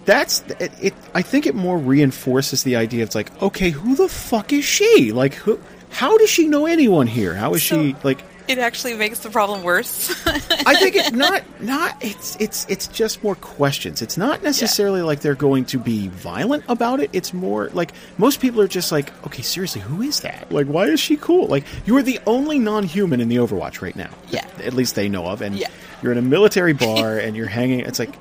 that's 0.04 0.42
it, 0.60 0.74
it. 0.82 0.94
I 1.14 1.22
think 1.22 1.46
it 1.46 1.56
more 1.56 1.78
reinforces 1.78 2.64
the 2.64 2.76
idea. 2.76 3.04
It's 3.04 3.16
like, 3.16 3.42
okay, 3.42 3.70
who 3.70 3.96
the 3.96 4.10
fuck 4.10 4.52
is 4.52 4.66
she? 4.66 5.14
Like, 5.14 5.36
who? 5.36 5.62
How 5.92 6.18
does 6.18 6.30
she 6.30 6.48
know 6.48 6.66
anyone 6.66 7.08
here? 7.08 7.34
How 7.34 7.54
is 7.54 7.62
she 7.62 7.96
like? 8.04 8.22
It 8.50 8.58
actually 8.58 8.96
makes 8.96 9.20
the 9.20 9.30
problem 9.30 9.62
worse. 9.64 10.10
I 10.26 10.76
think 10.76 10.96
it's 10.96 11.12
not 11.12 11.44
not 11.62 11.96
it's 12.04 12.36
it's 12.38 12.66
it's 12.68 12.88
just 12.88 13.24
more 13.24 13.36
questions. 13.36 14.02
It's 14.02 14.18
not 14.18 14.42
necessarily 14.42 15.04
like 15.04 15.20
they're 15.22 15.36
going 15.36 15.66
to 15.66 15.78
be 15.78 16.08
violent 16.08 16.64
about 16.68 17.00
it. 17.00 17.12
It's 17.14 17.32
more 17.34 17.70
like 17.74 17.92
most 18.18 18.42
people 18.42 18.60
are 18.62 18.68
just 18.68 18.92
like, 18.92 19.14
okay, 19.28 19.44
seriously, 19.44 19.82
who 19.82 20.02
is 20.02 20.22
that? 20.22 20.52
Like, 20.52 20.66
why 20.66 20.86
is 20.86 21.00
she 21.00 21.16
cool? 21.16 21.46
Like, 21.46 21.64
you 21.86 21.96
are 21.98 22.02
the 22.02 22.20
only 22.26 22.58
non-human 22.58 23.22
in 23.22 23.30
the 23.30 23.36
Overwatch 23.36 23.82
right 23.84 23.96
now. 23.96 24.10
Yeah. 24.30 24.46
at 24.64 24.74
least 24.74 24.96
they 24.96 25.10
know 25.10 25.28
of, 25.28 25.42
and 25.44 25.56
Yeah. 25.56 25.68
you're 26.02 26.12
in 26.12 26.18
a 26.18 26.24
military 26.24 26.74
bar 26.74 27.20
and 27.20 27.36
you're 27.38 27.46
hanging. 27.48 27.82
It's 27.82 28.00
like, 28.00 28.14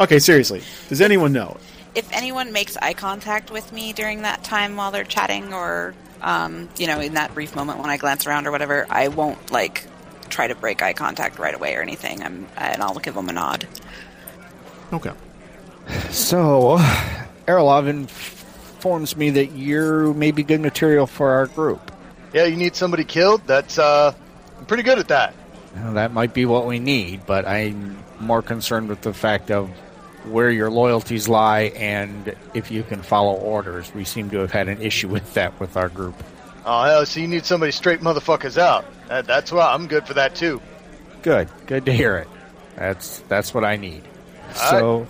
okay, 0.00 0.18
seriously, 0.18 0.62
does 0.88 1.00
anyone 1.00 1.32
know? 1.32 1.56
if 1.94 2.06
anyone 2.12 2.52
makes 2.52 2.76
eye 2.82 2.92
contact 2.92 3.50
with 3.50 3.72
me 3.72 3.90
during 3.94 4.20
that 4.20 4.44
time 4.44 4.76
while 4.76 4.90
they're 4.90 5.02
chatting, 5.02 5.54
or 5.54 5.94
um, 6.26 6.68
you 6.76 6.88
know, 6.88 7.00
in 7.00 7.14
that 7.14 7.32
brief 7.34 7.54
moment 7.54 7.78
when 7.78 7.88
I 7.88 7.96
glance 7.96 8.26
around 8.26 8.48
or 8.48 8.50
whatever, 8.50 8.84
I 8.90 9.08
won't 9.08 9.52
like 9.52 9.86
try 10.28 10.48
to 10.48 10.56
break 10.56 10.82
eye 10.82 10.92
contact 10.92 11.38
right 11.38 11.54
away 11.54 11.76
or 11.76 11.82
anything. 11.82 12.20
I'm 12.22 12.48
and 12.56 12.82
I'll 12.82 12.98
give 12.98 13.14
them 13.14 13.28
a 13.28 13.32
nod. 13.32 13.66
Okay. 14.92 15.12
So, 16.10 16.78
Aralove 17.46 17.88
informs 17.88 19.16
me 19.16 19.30
that 19.30 19.52
you 19.52 20.14
may 20.14 20.32
be 20.32 20.42
good 20.42 20.60
material 20.60 21.06
for 21.06 21.30
our 21.30 21.46
group. 21.46 21.92
Yeah, 22.32 22.46
you 22.46 22.56
need 22.56 22.74
somebody 22.74 23.04
killed. 23.04 23.42
That's 23.46 23.78
uh, 23.78 24.12
I'm 24.58 24.66
pretty 24.66 24.82
good 24.82 24.98
at 24.98 25.08
that. 25.08 25.32
Well, 25.76 25.94
that 25.94 26.12
might 26.12 26.34
be 26.34 26.44
what 26.44 26.66
we 26.66 26.80
need, 26.80 27.24
but 27.24 27.46
I'm 27.46 28.02
more 28.18 28.42
concerned 28.42 28.88
with 28.88 29.02
the 29.02 29.14
fact 29.14 29.52
of 29.52 29.70
where 30.26 30.50
your 30.50 30.70
loyalties 30.70 31.28
lie 31.28 31.72
and 31.76 32.34
if 32.54 32.70
you 32.70 32.82
can 32.82 33.02
follow 33.02 33.34
orders. 33.34 33.92
We 33.94 34.04
seem 34.04 34.30
to 34.30 34.38
have 34.38 34.50
had 34.50 34.68
an 34.68 34.80
issue 34.80 35.08
with 35.08 35.34
that 35.34 35.58
with 35.60 35.76
our 35.76 35.88
group. 35.88 36.14
Oh 36.64 36.82
hell, 36.82 37.06
so 37.06 37.20
you 37.20 37.28
need 37.28 37.44
somebody 37.44 37.72
straight 37.72 38.00
motherfuckers 38.00 38.58
out. 38.58 38.84
That, 39.08 39.26
that's 39.26 39.52
why 39.52 39.72
I'm 39.72 39.86
good 39.86 40.06
for 40.06 40.14
that 40.14 40.34
too. 40.34 40.60
Good, 41.22 41.48
good 41.66 41.86
to 41.86 41.92
hear 41.92 42.16
it. 42.16 42.28
That's 42.76 43.20
that's 43.28 43.54
what 43.54 43.64
I 43.64 43.76
need. 43.76 44.02
So, 44.54 45.06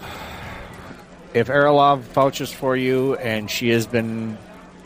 if 1.35 1.49
Aralove 1.49 2.01
vouches 2.01 2.53
for 2.53 2.77
you 2.77 3.17
and 3.17 3.51
she 3.51 3.69
has 3.71 3.87
been 3.87 4.39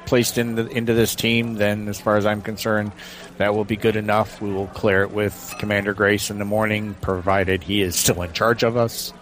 placed 0.06 0.38
into 0.38 0.66
into 0.66 0.94
this 0.94 1.14
team, 1.14 1.54
then 1.54 1.88
as 1.88 2.00
far 2.00 2.16
as 2.16 2.26
I'm 2.26 2.42
concerned, 2.42 2.92
that 3.38 3.54
will 3.54 3.64
be 3.64 3.76
good 3.76 3.96
enough. 3.96 4.40
We 4.40 4.52
will 4.52 4.66
clear 4.68 5.02
it 5.02 5.12
with 5.12 5.54
Commander 5.58 5.94
Grace 5.94 6.30
in 6.30 6.38
the 6.38 6.44
morning, 6.44 6.94
provided 7.00 7.62
he 7.62 7.82
is 7.82 7.96
still 7.96 8.22
in 8.22 8.32
charge 8.32 8.62
of 8.62 8.76
us. 8.76 9.12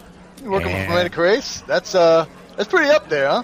You 0.42 0.50
working 0.50 0.70
And- 0.70 0.84
for 0.84 0.90
Commander 0.90 1.14
Grace? 1.14 1.62
That's 1.66 1.94
uh, 1.94 2.26
that's 2.56 2.68
pretty 2.68 2.90
up 2.90 3.08
there, 3.08 3.28
huh? 3.28 3.42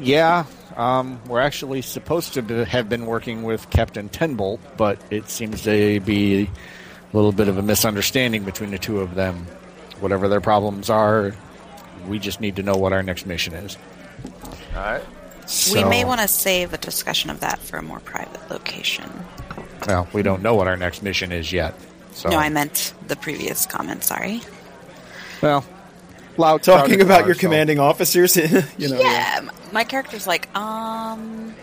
Yeah, 0.00 0.44
um, 0.76 1.18
we're 1.26 1.40
actually 1.40 1.80
supposed 1.82 2.34
to 2.34 2.42
be, 2.42 2.64
have 2.64 2.88
been 2.90 3.06
working 3.06 3.42
with 3.42 3.70
Captain 3.70 4.08
Tenbolt, 4.10 4.60
but 4.76 5.00
it 5.10 5.30
seems 5.30 5.62
to 5.62 5.98
be 6.00 6.42
a 6.44 7.16
little 7.16 7.32
bit 7.32 7.48
of 7.48 7.56
a 7.56 7.62
misunderstanding 7.62 8.44
between 8.44 8.70
the 8.70 8.78
two 8.78 9.00
of 9.00 9.14
them. 9.14 9.46
Whatever 10.00 10.28
their 10.28 10.40
problems 10.42 10.90
are, 10.90 11.32
we 12.06 12.18
just 12.18 12.40
need 12.40 12.56
to 12.56 12.62
know 12.62 12.74
what 12.76 12.92
our 12.92 13.02
next 13.02 13.24
mission 13.24 13.54
is. 13.54 13.78
All 14.74 14.82
right. 14.82 15.02
We 15.72 15.84
may 15.84 16.04
want 16.04 16.20
to 16.20 16.28
save 16.28 16.72
a 16.72 16.78
discussion 16.78 17.30
of 17.30 17.40
that 17.40 17.58
for 17.58 17.76
a 17.78 17.82
more 17.82 18.00
private 18.00 18.50
location. 18.50 19.10
Well, 19.86 20.06
we 20.12 20.22
don't 20.22 20.42
know 20.42 20.54
what 20.54 20.68
our 20.68 20.76
next 20.76 21.02
mission 21.02 21.32
is 21.32 21.52
yet. 21.52 21.74
So, 22.12 22.28
No, 22.30 22.36
I 22.38 22.48
meant 22.50 22.92
the 23.08 23.16
previous 23.16 23.66
comment. 23.66 24.04
Sorry. 24.04 24.40
Well, 25.42 25.64
loud 26.36 26.62
Talking 26.62 27.00
about 27.00 27.20
car, 27.20 27.26
your 27.28 27.34
so- 27.34 27.40
commanding 27.40 27.78
officers, 27.78 28.36
you 28.78 28.88
know. 28.88 28.98
yeah, 29.00 29.34
m- 29.38 29.50
my 29.72 29.84
character's 29.84 30.26
like, 30.26 30.54
um, 30.56 31.54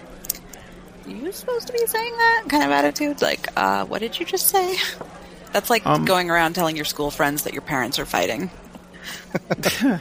you 1.08 1.32
supposed 1.32 1.68
to 1.68 1.74
be 1.74 1.86
saying 1.88 2.14
that 2.18 2.44
kind 2.50 2.64
of 2.64 2.70
attitude. 2.72 3.22
Like, 3.22 3.48
uh, 3.58 3.86
what 3.86 4.00
did 4.00 4.20
you 4.20 4.26
just 4.26 4.48
say? 4.48 4.76
That's 5.54 5.70
like 5.72 5.86
Um, 5.88 6.06
going 6.06 6.30
around 6.30 6.54
telling 6.54 6.76
your 6.76 6.86
school 6.86 7.10
friends 7.10 7.44
that 7.44 7.54
your 7.54 7.64
parents 7.64 7.98
are 7.98 8.06
fighting. 8.06 8.52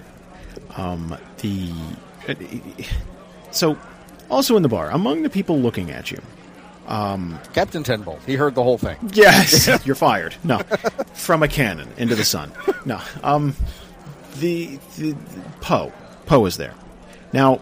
Um, 0.77 1.17
the 1.39 1.73
so 3.51 3.77
also 4.31 4.57
in 4.57 4.63
the 4.63 4.69
bar 4.69 4.91
among 4.91 5.23
the 5.23 5.31
people 5.31 5.59
looking 5.59 5.91
at 5.91 6.11
you 6.11 6.21
Captain 7.53 7.83
Tenbolt. 7.83 8.23
He 8.25 8.35
heard 8.35 8.55
the 8.55 8.63
whole 8.63 8.79
thing. 8.79 8.97
yes 9.13 9.69
you're 9.87 9.95
fired 9.95 10.35
no 10.45 10.59
from 11.15 11.43
a 11.43 11.49
cannon 11.49 11.89
into 11.97 12.15
the 12.15 12.25
sun 12.25 12.53
no 12.85 13.01
um 13.23 13.55
the, 14.41 14.79
the, 14.97 15.13
the 15.13 15.41
poe 15.61 15.93
poe 16.27 16.45
is 16.47 16.57
there 16.57 16.75
now 17.33 17.61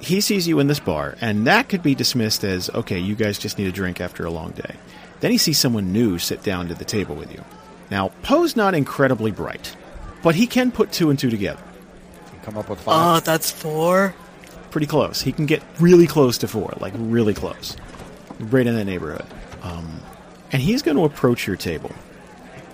he 0.00 0.20
sees 0.20 0.46
you 0.46 0.58
in 0.60 0.66
this 0.66 0.80
bar 0.80 1.16
and 1.20 1.46
that 1.46 1.68
could 1.68 1.82
be 1.82 1.94
dismissed 1.94 2.44
as 2.44 2.68
okay 2.70 2.98
you 2.98 3.14
guys 3.14 3.38
just 3.38 3.58
need 3.58 3.66
a 3.66 3.72
drink 3.72 4.00
after 4.00 4.24
a 4.24 4.30
long 4.30 4.50
day 4.50 4.74
then 5.20 5.30
he 5.30 5.38
sees 5.38 5.58
someone 5.58 5.92
new 5.92 6.18
sit 6.18 6.42
down 6.42 6.68
to 6.68 6.74
the 6.74 6.84
table 6.84 7.14
with 7.14 7.32
you 7.32 7.42
now 7.90 8.08
poe's 8.22 8.54
not 8.54 8.74
incredibly 8.74 9.30
bright 9.30 9.74
but 10.22 10.34
he 10.34 10.46
can 10.46 10.70
put 10.70 10.92
two 10.92 11.10
and 11.10 11.18
two 11.18 11.30
together 11.30 11.62
come 12.48 12.56
up 12.58 12.68
with 12.70 12.80
five. 12.80 13.16
Oh, 13.16 13.20
that's 13.20 13.50
four. 13.50 14.14
pretty 14.70 14.86
close. 14.86 15.20
He 15.20 15.32
can 15.32 15.44
get 15.44 15.62
really 15.80 16.06
close 16.06 16.38
to 16.38 16.48
four, 16.48 16.72
like 16.80 16.94
really 16.96 17.34
close, 17.34 17.76
right 18.38 18.66
in 18.66 18.74
the 18.74 18.84
neighborhood. 18.84 19.26
Um, 19.62 20.00
and 20.52 20.62
he's 20.62 20.82
going 20.82 20.96
to 20.96 21.04
approach 21.04 21.46
your 21.46 21.56
table, 21.56 21.90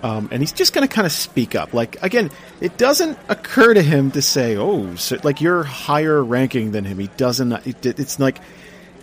um, 0.03 0.29
and 0.31 0.41
he's 0.41 0.53
just 0.53 0.73
going 0.73 0.87
to 0.87 0.93
kind 0.93 1.05
of 1.05 1.11
speak 1.11 1.55
up. 1.55 1.73
Like 1.73 2.01
again, 2.03 2.29
it 2.61 2.77
doesn't 2.77 3.17
occur 3.27 3.73
to 3.73 3.81
him 3.81 4.11
to 4.11 4.21
say, 4.21 4.55
"Oh, 4.55 4.95
so, 4.95 5.17
like 5.23 5.41
you're 5.41 5.63
higher 5.63 6.23
ranking 6.23 6.71
than 6.71 6.85
him." 6.85 6.99
He 6.99 7.07
doesn't. 7.17 7.51
It, 7.67 7.85
it's 7.85 8.19
like 8.19 8.39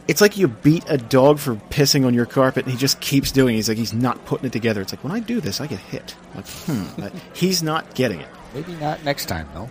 it's 0.08 0.20
like 0.20 0.36
you 0.38 0.48
beat 0.48 0.84
a 0.88 0.96
dog 0.96 1.38
for 1.38 1.54
pissing 1.70 2.06
on 2.06 2.14
your 2.14 2.24
carpet, 2.26 2.64
and 2.64 2.72
he 2.72 2.78
just 2.78 3.00
keeps 3.00 3.30
doing. 3.30 3.54
it. 3.54 3.58
He's 3.58 3.68
like 3.68 3.78
he's 3.78 3.92
not 3.92 4.24
putting 4.24 4.46
it 4.46 4.52
together. 4.52 4.80
It's 4.80 4.92
like 4.92 5.02
when 5.04 5.12
I 5.12 5.20
do 5.20 5.40
this, 5.40 5.60
I 5.60 5.66
get 5.66 5.80
hit. 5.80 6.14
Like, 6.34 6.46
hmm, 6.48 7.06
he's 7.34 7.62
not 7.62 7.94
getting 7.94 8.20
it. 8.20 8.28
Maybe 8.54 8.72
not 8.76 9.04
next 9.04 9.26
time, 9.26 9.48
though. 9.54 9.68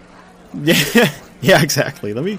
Yeah, 0.54 1.12
yeah, 1.42 1.64
exactly. 1.64 2.14
Let 2.14 2.24
me 2.26 2.38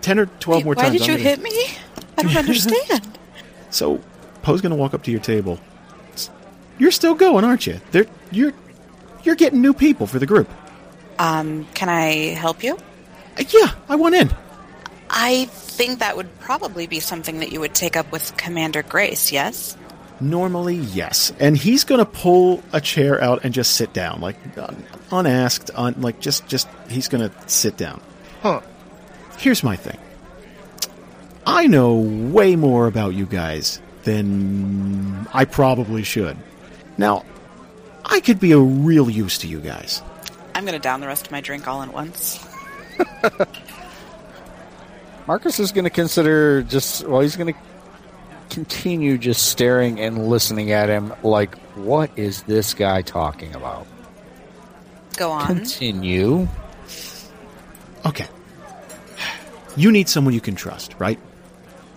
ten 0.00 0.18
or 0.18 0.26
twelve 0.26 0.60
Wait, 0.60 0.64
more 0.64 0.74
why 0.74 0.82
times. 0.88 1.00
Why 1.00 1.06
did 1.06 1.12
I'm 1.14 1.18
you 1.18 1.24
gonna- 1.24 1.36
hit 1.36 1.42
me? 1.42 1.76
I 2.18 2.22
don't 2.22 2.36
understand. 2.48 3.18
So, 3.72 4.00
Poe's 4.42 4.60
going 4.60 4.70
to 4.70 4.76
walk 4.76 4.94
up 4.94 5.02
to 5.04 5.10
your 5.10 5.20
table. 5.20 5.58
S- 6.14 6.30
You're 6.78 6.90
still 6.92 7.14
going, 7.14 7.44
aren't 7.44 7.66
you? 7.66 7.80
They're, 7.90 8.06
you're 8.30 8.52
you're 9.24 9.34
getting 9.36 9.60
new 9.62 9.72
people 9.74 10.06
for 10.06 10.18
the 10.18 10.26
group. 10.26 10.48
um, 11.18 11.66
can 11.74 11.88
I 11.88 12.34
help 12.34 12.62
you? 12.62 12.74
Uh, 13.38 13.44
yeah, 13.50 13.72
I 13.88 13.96
want 13.96 14.14
in. 14.14 14.30
I 15.10 15.44
think 15.46 15.98
that 16.00 16.16
would 16.16 16.38
probably 16.40 16.86
be 16.86 16.98
something 17.00 17.38
that 17.40 17.52
you 17.52 17.60
would 17.60 17.74
take 17.74 17.96
up 17.96 18.10
with 18.12 18.36
Commander 18.36 18.82
Grace, 18.82 19.30
yes? 19.32 19.76
Normally, 20.20 20.76
yes. 20.76 21.32
And 21.38 21.56
he's 21.56 21.84
going 21.84 21.98
to 21.98 22.04
pull 22.04 22.62
a 22.72 22.80
chair 22.80 23.20
out 23.22 23.44
and 23.44 23.52
just 23.52 23.74
sit 23.74 23.92
down, 23.92 24.20
like 24.20 24.36
un- 24.56 24.84
unasked, 25.10 25.70
un- 25.74 25.96
like 26.00 26.20
just 26.20 26.46
just 26.46 26.68
he's 26.88 27.08
going 27.08 27.28
to 27.28 27.48
sit 27.48 27.76
down. 27.76 28.00
Huh. 28.42 28.60
Here's 29.38 29.62
my 29.62 29.76
thing. 29.76 29.98
I 31.46 31.66
know 31.66 31.96
way 31.96 32.56
more 32.56 32.86
about 32.86 33.14
you 33.14 33.26
guys 33.26 33.80
than 34.04 35.26
I 35.32 35.44
probably 35.44 36.02
should. 36.02 36.36
Now, 36.98 37.24
I 38.04 38.20
could 38.20 38.40
be 38.40 38.52
a 38.52 38.58
real 38.58 39.08
use 39.08 39.38
to 39.38 39.48
you 39.48 39.60
guys. 39.60 40.02
I'm 40.54 40.64
going 40.64 40.74
to 40.74 40.82
down 40.82 41.00
the 41.00 41.06
rest 41.06 41.26
of 41.26 41.32
my 41.32 41.40
drink 41.40 41.66
all 41.66 41.82
at 41.82 41.92
once. 41.92 42.44
Marcus 45.26 45.58
is 45.60 45.72
going 45.72 45.84
to 45.84 45.90
consider 45.90 46.62
just, 46.62 47.06
well, 47.06 47.20
he's 47.20 47.36
going 47.36 47.54
to 47.54 47.60
continue 48.50 49.16
just 49.16 49.48
staring 49.48 50.00
and 50.00 50.28
listening 50.28 50.72
at 50.72 50.88
him 50.88 51.12
like, 51.22 51.56
what 51.74 52.10
is 52.16 52.42
this 52.42 52.74
guy 52.74 53.02
talking 53.02 53.54
about? 53.54 53.86
Go 55.16 55.30
on. 55.30 55.46
Continue. 55.46 56.48
Okay. 58.04 58.26
You 59.76 59.90
need 59.90 60.08
someone 60.08 60.34
you 60.34 60.40
can 60.40 60.54
trust, 60.54 60.94
right? 60.98 61.18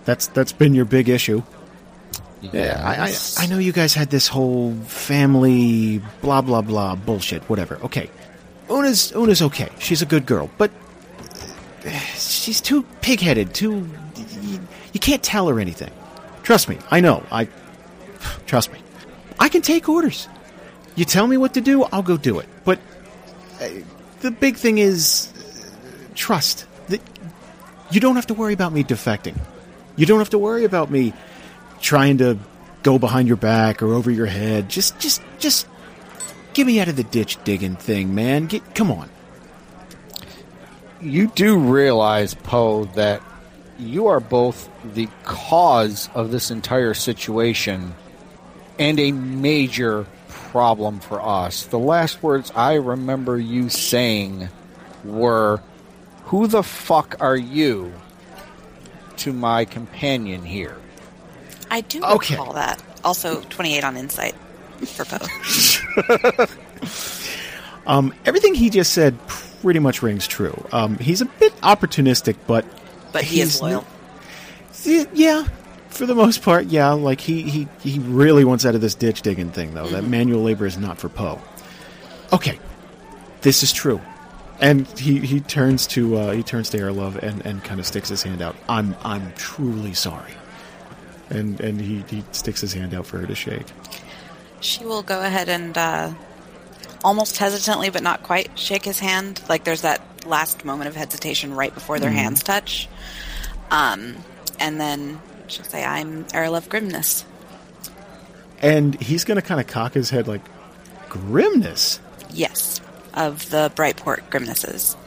That's 0.06 0.28
that's 0.28 0.52
been 0.52 0.72
your 0.72 0.84
big 0.86 1.08
issue. 1.08 1.42
Yeah, 2.40 2.80
I, 2.82 3.08
I 3.08 3.14
I 3.38 3.46
know 3.46 3.58
you 3.58 3.72
guys 3.72 3.92
had 3.92 4.08
this 4.10 4.28
whole 4.28 4.72
family 4.86 6.00
blah 6.22 6.40
blah 6.40 6.62
blah 6.62 6.94
bullshit, 6.94 7.42
whatever. 7.50 7.76
Okay, 7.82 8.08
Una's 8.70 9.12
Una's 9.12 9.42
okay. 9.42 9.68
She's 9.80 10.02
a 10.02 10.06
good 10.06 10.24
girl, 10.24 10.48
but 10.58 10.70
she's 12.14 12.60
too 12.60 12.84
pig-headed. 13.00 13.52
Too 13.52 13.88
you, 14.42 14.60
you 14.92 15.00
can't 15.00 15.24
tell 15.24 15.48
her 15.48 15.58
anything. 15.58 15.90
Trust 16.44 16.68
me, 16.68 16.78
I 16.90 17.00
know. 17.00 17.24
I 17.32 17.48
trust 18.46 18.72
me. 18.72 18.78
I 19.40 19.48
can 19.48 19.60
take 19.60 19.88
orders. 19.88 20.28
You 20.94 21.04
tell 21.04 21.26
me 21.26 21.36
what 21.36 21.54
to 21.54 21.60
do, 21.60 21.82
I'll 21.84 22.02
go 22.02 22.16
do 22.16 22.38
it. 22.38 22.48
But 22.64 22.78
uh, 23.60 23.68
the 24.20 24.30
big 24.30 24.56
thing 24.56 24.78
is 24.78 25.32
uh, 25.36 26.08
trust. 26.14 26.64
That 26.88 27.00
you 27.90 27.98
don't 27.98 28.14
have 28.14 28.28
to 28.28 28.34
worry 28.34 28.54
about 28.54 28.72
me 28.72 28.84
defecting. 28.84 29.36
You 29.96 30.06
don't 30.06 30.18
have 30.18 30.30
to 30.30 30.38
worry 30.38 30.64
about 30.64 30.90
me 30.90 31.14
trying 31.80 32.18
to 32.18 32.38
go 32.82 32.98
behind 32.98 33.28
your 33.28 33.36
back 33.36 33.82
or 33.82 33.94
over 33.94 34.10
your 34.10 34.26
head. 34.26 34.68
Just, 34.68 34.98
just, 34.98 35.22
just 35.38 35.66
get 36.52 36.66
me 36.66 36.80
out 36.80 36.88
of 36.88 36.96
the 36.96 37.04
ditch 37.04 37.42
digging 37.44 37.76
thing, 37.76 38.14
man. 38.14 38.46
Get, 38.46 38.74
come 38.74 38.90
on. 38.90 39.08
you 41.00 41.28
do 41.28 41.58
realize, 41.58 42.34
Poe, 42.34 42.84
that 42.94 43.22
you 43.78 44.06
are 44.06 44.20
both 44.20 44.70
the 44.94 45.08
cause 45.24 46.08
of 46.14 46.30
this 46.30 46.50
entire 46.50 46.94
situation 46.94 47.94
and 48.78 49.00
a 49.00 49.12
major 49.12 50.06
problem 50.28 51.00
for 51.00 51.20
us. 51.20 51.64
The 51.66 51.78
last 51.78 52.22
words 52.22 52.52
I 52.54 52.74
remember 52.74 53.38
you 53.38 53.68
saying 53.68 54.48
were, 55.04 55.60
Who 56.26 56.46
the 56.46 56.62
fuck 56.62 57.16
are 57.20 57.36
you 57.36 57.92
to 59.18 59.32
my 59.32 59.64
companion 59.64 60.42
here? 60.44 60.76
I 61.70 61.80
do 61.80 62.02
Okay. 62.02 62.34
recall 62.36 62.52
that. 62.54 62.82
Also, 63.04 63.40
28 63.42 63.84
on 63.84 63.96
insight 63.96 64.34
for 64.86 65.04
Poe. 65.04 66.46
Um, 67.86 68.12
everything 68.24 68.54
he 68.56 68.68
just 68.68 68.92
said 68.92 69.16
pretty 69.28 69.78
much 69.78 70.02
rings 70.02 70.26
true. 70.26 70.66
Um, 70.72 70.98
he's 70.98 71.20
a 71.20 71.24
bit 71.24 71.52
opportunistic, 71.60 72.34
but 72.48 72.64
But 73.12 73.22
he 73.22 73.40
is 73.40 73.62
loyal. 73.62 73.86
Yeah, 74.84 75.46
for 75.90 76.04
the 76.04 76.14
most 76.16 76.42
part, 76.42 76.66
yeah. 76.66 76.90
Like 76.90 77.20
he 77.20 77.42
he 77.42 77.68
he 77.84 78.00
really 78.00 78.44
wants 78.44 78.66
out 78.66 78.74
of 78.74 78.80
this 78.80 78.96
ditch 78.96 79.22
digging 79.22 79.50
thing, 79.52 79.72
though. 79.74 79.86
That 79.86 80.02
manual 80.02 80.42
labor 80.42 80.66
is 80.66 80.76
not 80.76 80.98
for 80.98 81.08
Poe. 81.08 81.40
Okay, 82.32 82.58
this 83.42 83.62
is 83.62 83.72
true, 83.72 84.00
and 84.60 84.86
he 84.98 85.18
he 85.20 85.40
turns 85.40 85.86
to 85.88 86.16
uh, 86.16 86.32
he 86.32 86.42
turns 86.42 86.70
to 86.70 86.78
Aralove 86.78 87.16
and 87.16 87.44
and 87.44 87.62
kind 87.62 87.80
of 87.80 87.86
sticks 87.86 88.08
his 88.08 88.22
hand 88.22 88.42
out. 88.42 88.56
I'm 88.68 88.96
I'm 89.02 89.32
truly 89.34 89.94
sorry, 89.94 90.34
and 91.30 91.60
and 91.60 91.80
he 91.80 92.04
he 92.08 92.24
sticks 92.32 92.60
his 92.60 92.72
hand 92.72 92.94
out 92.94 93.06
for 93.06 93.18
her 93.18 93.26
to 93.26 93.34
shake. 93.34 93.66
She 94.60 94.84
will 94.84 95.02
go 95.02 95.20
ahead 95.20 95.48
and 95.48 95.76
uh, 95.76 96.12
almost 97.04 97.38
hesitantly, 97.38 97.90
but 97.90 98.02
not 98.02 98.22
quite, 98.22 98.58
shake 98.58 98.84
his 98.84 98.98
hand. 98.98 99.40
Like 99.48 99.64
there's 99.64 99.82
that 99.82 100.00
last 100.26 100.64
moment 100.64 100.88
of 100.88 100.96
hesitation 100.96 101.54
right 101.54 101.72
before 101.72 102.00
their 102.00 102.10
hands 102.10 102.42
touch. 102.42 102.88
Um, 103.70 104.16
and 104.58 104.80
then 104.80 105.20
she'll 105.46 105.64
say, 105.64 105.84
I'm 105.84 106.24
Aralove 106.26 106.68
Grimness. 106.68 107.24
And 108.60 109.00
he's 109.00 109.24
gonna 109.24 109.42
kind 109.42 109.60
of 109.60 109.66
cock 109.66 109.92
his 109.92 110.10
head 110.10 110.26
like 110.26 110.40
grimness. 111.08 112.00
Yes, 112.32 112.80
of 113.16 113.50
the 113.50 113.72
Brightport 113.74 114.28
Grimnesses. 114.30 114.96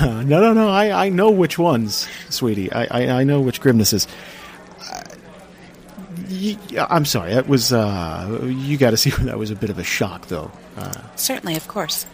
No, 0.00 0.22
no, 0.22 0.54
no. 0.54 0.68
I, 0.70 1.06
I 1.06 1.08
know 1.10 1.30
which 1.30 1.58
ones, 1.58 2.08
sweetie. 2.30 2.72
I, 2.72 2.84
I, 2.90 3.08
I 3.20 3.24
know 3.24 3.42
which 3.42 3.60
grimnesses. 3.60 4.06
Uh, 4.90 6.86
I'm 6.88 7.04
sorry. 7.04 7.34
That 7.34 7.48
was. 7.48 7.72
Uh, 7.72 8.40
you 8.44 8.78
got 8.78 8.90
to 8.90 8.96
see 8.96 9.10
that 9.20 9.38
was 9.38 9.50
a 9.50 9.54
bit 9.56 9.68
of 9.70 9.78
a 9.78 9.84
shock, 9.84 10.28
though. 10.28 10.50
Uh, 10.76 11.02
Certainly, 11.16 11.56
of 11.56 11.68
course. 11.68 12.06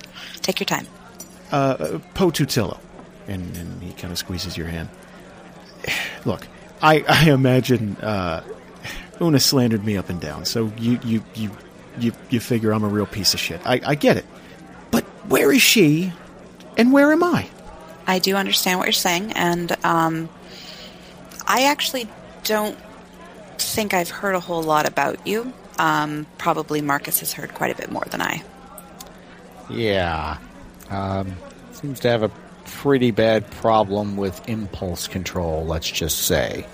Take 0.43 0.59
your 0.61 0.67
time. 0.67 0.87
uh, 1.53 1.99
Poe 2.15 2.31
Tutillo, 2.31 2.79
and, 3.29 3.57
and 3.57 3.83
he 3.83 3.93
kind 3.93 4.11
of 4.13 4.19
squeezes 4.19 4.57
your 4.57 4.67
hand. 4.67 4.89
Look, 6.25 6.47
I, 6.83 7.05
I 7.09 7.31
imagine 7.31 7.97
uh, 7.99 8.43
Una 9.21 9.39
slandered 9.39 9.85
me 9.85 9.97
up 9.97 10.09
and 10.11 10.21
down, 10.21 10.45
so 10.45 10.73
you 10.79 10.99
you 11.05 11.23
you 11.35 11.51
you, 11.99 12.13
you 12.31 12.41
figure 12.41 12.73
I'm 12.73 12.83
a 12.85 12.89
real 12.89 13.07
piece 13.07 13.33
of 13.35 13.41
shit. 13.41 13.61
I, 13.65 13.81
I 13.85 13.95
get 13.95 14.17
it, 14.17 14.25
but 14.91 15.05
where 15.29 15.53
is 15.53 15.63
she, 15.63 16.13
and 16.77 16.93
where 16.93 17.13
am 17.13 17.23
I? 17.23 17.49
I 18.07 18.19
do 18.19 18.37
understand 18.37 18.79
what 18.79 18.87
you're 18.87 18.93
saying, 18.93 19.33
and 19.33 19.77
um, 19.85 20.29
I 21.47 21.65
actually 21.65 22.09
don't 22.45 22.77
think 23.59 23.95
I've 23.95 24.11
heard 24.11 24.35
a 24.35 24.41
whole 24.41 24.63
lot 24.63 24.87
about 24.87 25.27
you. 25.27 25.53
Um, 25.79 26.27
probably 26.39 26.81
Marcus 26.81 27.21
has 27.21 27.33
heard 27.33 27.55
quite 27.55 27.71
a 27.71 27.75
bit 27.77 27.91
more 27.91 28.05
than 28.11 28.21
I. 28.21 28.43
Yeah. 29.69 30.39
Um, 30.91 31.37
seems 31.73 32.01
to 32.01 32.09
have 32.09 32.23
a 32.23 32.31
pretty 32.65 33.11
bad 33.11 33.51
problem 33.51 34.17
with 34.17 34.49
impulse 34.49 35.07
control, 35.07 35.65
let's 35.65 35.91
just 35.91 36.23
say. 36.23 36.67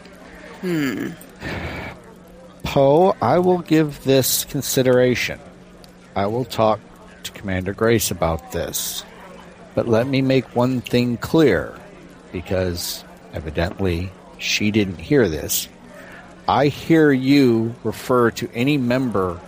Hmm. 0.60 1.10
Poe, 2.62 3.14
I 3.22 3.38
will 3.38 3.60
give 3.60 4.02
this 4.04 4.44
consideration. 4.44 5.38
I 6.16 6.26
will 6.26 6.44
talk 6.44 6.80
to 7.26 7.32
Commander 7.32 7.72
Grace 7.72 8.10
about 8.10 8.52
this. 8.52 9.04
But 9.74 9.86
let 9.86 10.06
me 10.06 10.22
make 10.22 10.56
one 10.56 10.80
thing 10.80 11.16
clear, 11.16 11.78
because 12.32 13.04
evidently 13.32 14.10
she 14.38 14.70
didn't 14.70 14.98
hear 14.98 15.28
this. 15.28 15.68
I 16.48 16.68
hear 16.68 17.12
you 17.12 17.74
refer 17.84 18.30
to 18.32 18.48
any 18.54 18.78
member 18.78 19.40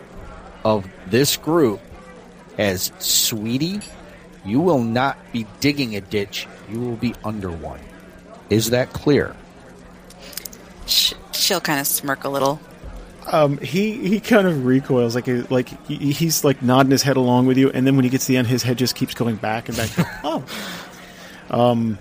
of 0.64 0.86
this 1.06 1.36
group 1.36 1.80
as 2.58 2.92
sweetie, 2.98 3.80
you 4.44 4.60
will 4.60 4.82
not 4.82 5.16
be 5.32 5.46
digging 5.60 5.94
a 5.94 6.00
ditch, 6.00 6.46
you 6.68 6.80
will 6.80 6.96
be 6.96 7.14
under 7.24 7.50
one. 7.50 7.80
Is 8.50 8.70
that 8.70 8.92
clear? 8.92 9.36
She'll 10.86 11.60
kind 11.60 11.80
of 11.80 11.86
smirk 11.86 12.24
a 12.24 12.28
little. 12.28 12.60
Um, 13.30 13.58
he 13.58 14.08
he 14.08 14.20
kind 14.20 14.46
of 14.46 14.64
recoils 14.64 15.14
like 15.14 15.28
a, 15.28 15.44
like 15.50 15.68
he, 15.86 16.12
he's 16.12 16.44
like 16.44 16.62
nodding 16.62 16.90
his 16.90 17.02
head 17.02 17.16
along 17.16 17.46
with 17.46 17.58
you, 17.58 17.70
and 17.70 17.86
then 17.86 17.96
when 17.96 18.04
he 18.04 18.10
gets 18.10 18.24
to 18.26 18.32
the 18.32 18.36
end, 18.38 18.46
his 18.48 18.62
head 18.62 18.78
just 18.78 18.94
keeps 18.94 19.14
going 19.14 19.36
back 19.36 19.68
and 19.68 19.76
back. 19.76 19.90
oh, 20.24 20.44
Um, 21.50 21.98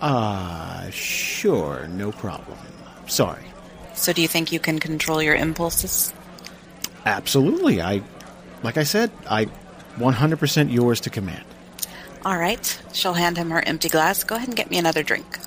uh, 0.00 0.90
sure, 0.90 1.86
no 1.88 2.12
problem. 2.12 2.58
Sorry. 3.06 3.42
So, 3.94 4.12
do 4.12 4.20
you 4.22 4.28
think 4.28 4.50
you 4.52 4.58
can 4.60 4.78
control 4.80 5.22
your 5.22 5.36
impulses? 5.36 6.12
Absolutely. 7.06 7.80
I, 7.80 8.02
like 8.62 8.76
I 8.76 8.82
said, 8.82 9.10
I 9.30 9.46
100% 9.98 10.72
yours 10.72 11.00
to 11.02 11.10
command. 11.10 11.44
All 12.24 12.36
right. 12.36 12.80
She'll 12.92 13.12
hand 13.14 13.36
him 13.36 13.50
her 13.50 13.62
empty 13.66 13.88
glass. 13.88 14.24
Go 14.24 14.34
ahead 14.34 14.48
and 14.48 14.56
get 14.56 14.70
me 14.70 14.78
another 14.78 15.02
drink. 15.02 15.38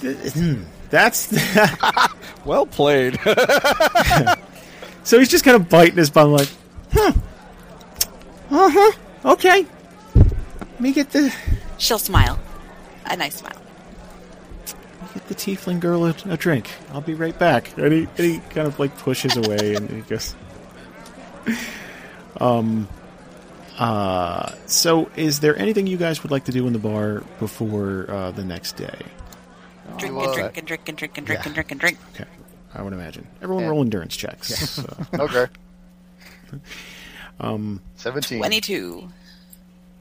Hmm, 0.00 0.62
That's 0.90 1.32
Well 2.44 2.66
played. 2.66 3.18
So 5.04 5.18
he's 5.18 5.28
just 5.28 5.44
kind 5.44 5.56
of 5.56 5.68
biting 5.68 5.96
his 5.96 6.10
bum, 6.10 6.32
like, 6.32 6.48
huh, 6.92 7.12
uh 8.50 8.70
huh, 8.70 8.92
okay. 9.32 9.66
Let 10.14 10.80
me 10.80 10.92
get 10.92 11.10
the 11.10 11.32
She'll 11.78 11.98
smile. 11.98 12.38
A 13.06 13.16
nice 13.16 13.36
smile. 13.36 13.60
get 15.12 15.28
the 15.28 15.34
tiefling 15.34 15.80
girl 15.80 16.06
a, 16.06 16.14
a 16.28 16.36
drink. 16.36 16.70
I'll 16.92 17.00
be 17.00 17.14
right 17.14 17.38
back. 17.38 17.76
And 17.76 17.92
he, 17.92 18.08
and 18.16 18.18
he 18.18 18.38
kind 18.50 18.66
of 18.66 18.78
like 18.78 18.96
pushes 18.98 19.36
away, 19.36 19.74
and 19.74 19.90
he 19.90 20.00
goes, 20.00 20.34
um, 22.40 22.88
uh, 23.78 24.52
so 24.66 25.10
is 25.16 25.40
there 25.40 25.58
anything 25.58 25.86
you 25.86 25.96
guys 25.96 26.22
would 26.22 26.32
like 26.32 26.44
to 26.44 26.52
do 26.52 26.66
in 26.66 26.72
the 26.72 26.78
bar 26.78 27.22
before 27.38 28.06
uh, 28.08 28.30
the 28.30 28.44
next 28.44 28.76
day? 28.76 28.98
Drink 29.98 30.16
well, 30.16 30.32
and 30.32 30.34
drink 30.34 30.56
and 30.56 30.66
drink 30.66 30.88
and 30.88 30.96
drink 30.96 31.18
and 31.18 31.26
drink 31.26 31.40
yeah. 31.40 31.46
and 31.46 31.54
drink 31.54 31.70
and 31.70 31.80
drink. 31.80 31.98
Okay, 32.14 32.24
I 32.74 32.82
would 32.82 32.92
imagine 32.92 33.26
everyone 33.42 33.64
Yeah. 33.64 33.70
roll 33.70 33.80
endurance 33.82 34.16
checks. 34.16 34.78
Uh, 34.78 35.04
Okay. 35.20 35.46
um, 37.40 37.80
17. 37.96 38.38
22. 38.38 39.08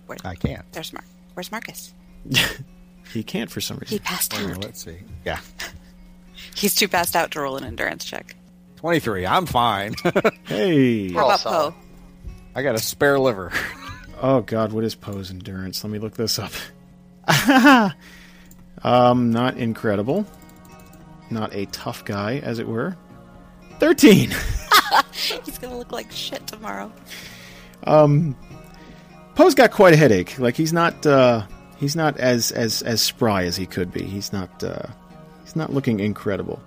Where, 0.08 0.18
I 0.26 0.36
can't. 0.36 0.64
there's 0.74 0.92
Mark. 0.94 1.06
Where's 1.34 1.52
Marcus? 1.52 1.94
he 3.14 3.24
can't 3.24 3.50
for 3.50 3.62
some 3.62 3.78
reason. 3.78 3.88
He 3.90 3.96
reason. 3.96 4.06
passed 4.06 4.34
Well, 4.34 4.52
out. 4.52 4.64
let's 4.64 4.84
see. 4.84 4.98
Yeah. 5.26 5.40
He's 6.56 6.76
too 6.76 6.88
passed 6.88 7.16
out 7.16 7.32
to 7.32 7.42
roll 7.42 7.58
an 7.58 7.64
endurance 7.64 8.04
check. 8.06 8.36
23. 8.78 9.26
I'm 9.26 9.46
fine. 9.46 9.96
Hey, 10.46 11.12
How 11.14 11.26
about. 11.26 11.40
Poe? 11.40 11.76
I 12.56 12.62
got 12.64 12.76
a 12.76 12.80
spare 12.80 13.18
liver. 13.20 13.52
oh 14.22 14.42
god, 14.42 14.74
what 14.74 14.84
is 14.84 14.94
Poe's 14.94 15.32
endurance? 15.32 15.84
Let 15.84 15.92
me 15.92 16.00
look 16.00 16.16
this 16.16 16.38
up. 16.38 16.52
um, 18.84 19.32
not 19.32 19.58
incredible. 19.58 20.26
Not 21.34 21.54
a 21.56 21.66
tough 21.68 22.06
guy, 22.06 22.38
as 22.38 22.60
it 22.60 22.68
were. 22.68 22.96
Thirteen. 23.80 24.30
He's 25.12 25.58
gonna 25.58 25.78
look 25.78 25.92
like 25.92 26.12
shit 26.12 26.46
tomorrow. 26.46 26.92
Um, 27.86 28.36
Poe's 29.36 29.56
got 29.56 29.72
quite 29.72 29.94
a 29.94 29.98
headache. 29.98 30.38
Like 30.38 30.56
he's 30.56 30.72
not 30.74 31.06
uh, 31.06 31.46
he's 31.78 31.96
not 31.96 32.18
as 32.18 32.52
as 32.52 32.82
as 32.84 33.02
spry 33.02 33.46
as 33.46 33.56
he 33.56 33.66
could 33.66 33.92
be. 33.92 34.04
He's 34.04 34.32
not 34.32 34.64
uh, 34.64 34.88
he's 35.44 35.56
not 35.56 35.74
looking 35.74 36.00
incredible. 36.00 36.62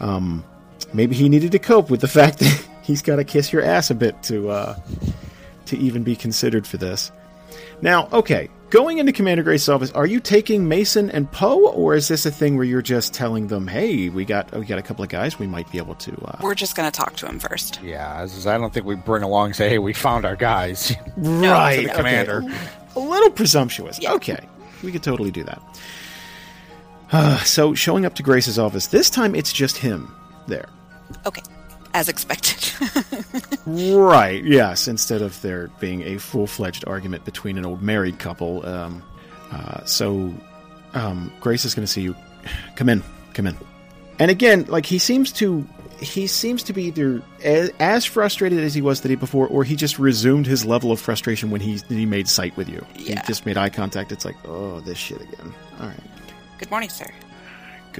Um, 0.00 0.44
maybe 0.92 1.14
he 1.14 1.28
needed 1.28 1.52
to 1.52 1.58
cope 1.58 1.88
with 1.88 2.00
the 2.00 2.08
fact 2.20 2.40
that 2.40 2.66
he's 2.82 3.02
got 3.02 3.16
to 3.16 3.24
kiss 3.24 3.52
your 3.52 3.62
ass 3.62 3.90
a 3.90 3.94
bit 3.94 4.20
to 4.24 4.50
uh, 4.50 4.76
to 5.66 5.78
even 5.78 6.02
be 6.02 6.16
considered 6.16 6.66
for 6.66 6.78
this. 6.78 7.12
Now, 7.80 8.08
okay, 8.12 8.50
going 8.70 8.98
into 8.98 9.12
Commander 9.12 9.42
Grace's 9.42 9.68
office, 9.68 9.90
are 9.92 10.06
you 10.06 10.20
taking 10.20 10.66
Mason 10.66 11.10
and 11.10 11.30
Poe, 11.30 11.68
or 11.68 11.94
is 11.94 12.08
this 12.08 12.24
a 12.24 12.30
thing 12.30 12.56
where 12.56 12.64
you're 12.64 12.82
just 12.82 13.12
telling 13.12 13.48
them, 13.48 13.66
"Hey, 13.66 14.08
we 14.08 14.24
got 14.24 14.50
we 14.56 14.64
got 14.64 14.78
a 14.78 14.82
couple 14.82 15.02
of 15.02 15.10
guys, 15.10 15.38
we 15.38 15.46
might 15.46 15.70
be 15.70 15.78
able 15.78 15.96
to." 15.96 16.12
Uh, 16.24 16.38
We're 16.40 16.54
just 16.54 16.76
gonna 16.76 16.90
talk 16.90 17.16
to 17.16 17.26
him 17.26 17.38
first. 17.38 17.80
Yeah, 17.82 18.22
is, 18.22 18.46
I 18.46 18.56
don't 18.56 18.72
think 18.72 18.86
we 18.86 18.94
bring 18.94 19.22
along 19.22 19.46
and 19.46 19.56
say, 19.56 19.68
hey, 19.68 19.78
we 19.78 19.92
found 19.92 20.24
our 20.24 20.36
guys. 20.36 20.94
right, 21.16 21.76
to 21.76 21.82
the 21.82 21.88
okay. 21.90 21.96
commander. 21.96 22.42
A 22.96 23.00
little 23.00 23.30
presumptuous. 23.30 23.98
Yeah. 24.00 24.14
Okay, 24.14 24.40
we 24.82 24.92
could 24.92 25.02
totally 25.02 25.30
do 25.30 25.44
that. 25.44 25.62
Uh, 27.12 27.38
so, 27.44 27.74
showing 27.74 28.06
up 28.06 28.14
to 28.14 28.22
Grace's 28.22 28.58
office, 28.58 28.86
this 28.86 29.10
time 29.10 29.34
it's 29.34 29.52
just 29.52 29.76
him 29.76 30.14
there. 30.46 30.68
Okay, 31.26 31.42
as 31.94 32.08
expected. 32.08 32.56
Right, 33.66 34.42
yes, 34.42 34.88
instead 34.88 35.22
of 35.22 35.40
there 35.42 35.68
being 35.78 36.02
a 36.02 36.18
full 36.18 36.46
fledged 36.46 36.84
argument 36.88 37.24
between 37.24 37.56
an 37.56 37.64
old 37.64 37.82
married 37.82 38.18
couple. 38.18 38.66
Um, 38.66 39.02
uh, 39.52 39.84
so, 39.84 40.34
um, 40.94 41.32
Grace 41.40 41.64
is 41.64 41.74
going 41.74 41.84
to 41.84 41.92
see 41.92 42.00
you. 42.00 42.16
Come 42.74 42.88
in, 42.88 43.02
come 43.34 43.46
in. 43.46 43.56
And 44.18 44.30
again, 44.30 44.64
like, 44.68 44.86
he 44.86 44.98
seems 44.98 45.30
to. 45.32 45.66
He 46.00 46.26
seems 46.26 46.62
to 46.62 46.72
be 46.72 46.84
either 46.84 47.22
as, 47.44 47.70
as 47.78 48.06
frustrated 48.06 48.60
as 48.60 48.72
he 48.72 48.80
was 48.80 49.02
the 49.02 49.08
day 49.08 49.16
before, 49.16 49.46
or 49.48 49.64
he 49.64 49.76
just 49.76 49.98
resumed 49.98 50.46
his 50.46 50.64
level 50.64 50.90
of 50.90 50.98
frustration 50.98 51.50
when 51.50 51.60
he 51.60 51.78
he 51.88 52.06
made 52.06 52.26
sight 52.26 52.56
with 52.56 52.70
you. 52.70 52.84
Yeah. 52.96 53.20
He 53.20 53.26
just 53.26 53.44
made 53.44 53.58
eye 53.58 53.68
contact. 53.68 54.10
It's 54.10 54.24
like, 54.24 54.36
oh, 54.46 54.80
this 54.80 54.96
shit 54.96 55.20
again. 55.20 55.52
All 55.78 55.86
right. 55.86 56.00
Good 56.58 56.70
morning, 56.70 56.88
sir. 56.88 57.10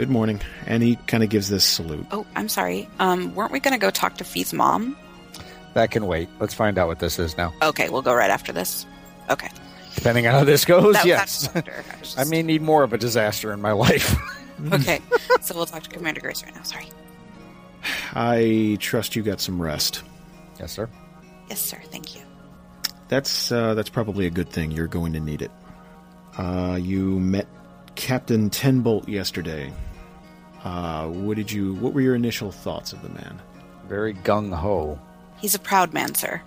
Good 0.01 0.09
morning. 0.09 0.41
And 0.67 0.83
he 0.83 0.97
kind 0.97 1.23
of 1.23 1.29
gives 1.29 1.51
this 1.51 1.63
salute. 1.63 2.07
Oh, 2.11 2.25
I'm 2.35 2.49
sorry. 2.49 2.89
Um, 3.01 3.35
weren't 3.35 3.53
we 3.53 3.61
gonna 3.61 3.77
go 3.77 3.91
talk 3.91 4.17
to 4.17 4.25
Fee's 4.25 4.55
mom? 4.55 4.97
that 5.75 5.91
can 5.91 6.07
wait. 6.07 6.31
Let's 6.41 6.55
find 6.55 6.79
out 6.79 6.89
what 6.89 7.01
this 7.01 7.19
is 7.19 7.37
now. 7.37 7.53
Okay, 7.61 7.91
we'll 7.91 8.01
go 8.01 8.15
right 8.15 8.31
after 8.31 8.51
this. 8.51 8.87
Okay. 9.29 9.51
Depending 9.95 10.27
on 10.27 10.33
how 10.33 10.45
this 10.45 10.65
goes, 10.65 10.95
That- 10.95 11.05
yes. 11.05 11.49
that's. 11.49 11.69
I 11.69 12.01
was 12.01 12.19
I 12.19 12.25
may 12.25 12.43
need 12.43 12.63
more 12.63 12.83
of 12.83 12.95
a 12.95 12.99
disaster 12.99 13.53
in 13.53 13.61
my 13.61 13.73
life. 13.73 14.17
Okay, 14.73 15.01
so 15.43 15.55
we'll 15.55 15.67
talk 15.67 15.83
to 15.83 15.91
Commander 15.91 16.21
Grace 16.23 16.43
right 16.45 16.55
now. 16.55 16.63
Sorry. 16.63 16.87
I 18.15 18.77
trust 18.81 19.17
you 19.17 19.23
got 19.23 19.41
some 19.41 19.61
rest. 19.61 20.03
yes, 20.59 20.73
sir. 20.73 20.89
Yes, 21.51 21.61
sir. 21.61 21.79
Thank 21.91 22.15
you. 22.15 22.23
That's 23.09 23.53
uh, 23.53 23.75
that's 23.75 23.89
probably 23.91 24.27
a 24.27 24.31
good 24.31 24.49
thing. 24.49 24.71
You're 24.71 24.87
going 24.87 25.13
to 25.13 25.21
need 25.21 25.43
it. 25.43 25.51
Uh, 26.39 26.79
you 26.81 27.21
met 27.21 27.47
Captain 27.97 28.49
Tenbolt 28.49 29.07
yesterday. 29.09 29.71
Uh, 30.65 31.07
what 31.07 31.37
did 31.37 31.51
you? 31.51 31.75
What 31.75 31.95
were 31.95 32.01
your 32.01 32.15
initial 32.15 32.51
thoughts 32.53 32.93
of 32.93 33.03
the 33.03 33.09
man? 33.09 33.41
Very 33.89 34.15
gung 34.15 34.55
ho. 34.55 34.99
He's 35.41 35.55
a 35.55 35.59
proud 35.59 35.93
man, 35.93 36.15
sir. 36.15 36.43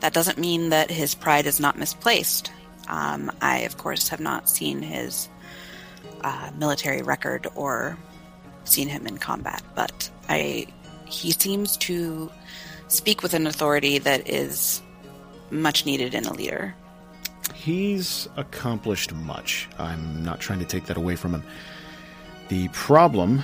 That 0.00 0.12
doesn't 0.12 0.38
mean 0.38 0.70
that 0.70 0.90
his 0.90 1.14
pride 1.14 1.46
is 1.46 1.60
not 1.60 1.76
misplaced. 1.76 2.50
Um, 2.86 3.30
I, 3.42 3.58
of 3.60 3.76
course, 3.76 4.08
have 4.08 4.20
not 4.20 4.48
seen 4.48 4.80
his 4.80 5.28
uh, 6.22 6.50
military 6.56 7.02
record 7.02 7.46
or 7.54 7.98
seen 8.64 8.88
him 8.88 9.06
in 9.06 9.18
combat, 9.18 9.62
but 9.74 10.10
I 10.28 10.66
he 11.04 11.32
seems 11.32 11.76
to 11.78 12.30
speak 12.88 13.22
with 13.22 13.34
an 13.34 13.46
authority 13.46 13.98
that 13.98 14.28
is 14.28 14.82
much 15.50 15.86
needed 15.86 16.14
in 16.14 16.24
a 16.24 16.32
leader. 16.32 16.74
He's 17.54 18.28
accomplished 18.36 19.12
much. 19.12 19.68
I'm 19.78 20.22
not 20.24 20.40
trying 20.40 20.58
to 20.60 20.64
take 20.64 20.86
that 20.86 20.96
away 20.96 21.16
from 21.16 21.34
him. 21.34 21.42
The 22.48 22.68
problem 22.68 23.42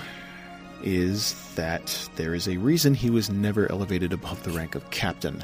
is 0.82 1.34
that 1.55 2.09
there 2.16 2.34
is 2.34 2.48
a 2.48 2.57
reason 2.59 2.94
he 2.94 3.11
was 3.11 3.30
never 3.30 3.70
elevated 3.70 4.12
above 4.12 4.42
the 4.42 4.50
rank 4.50 4.74
of 4.74 4.90
captain. 4.90 5.42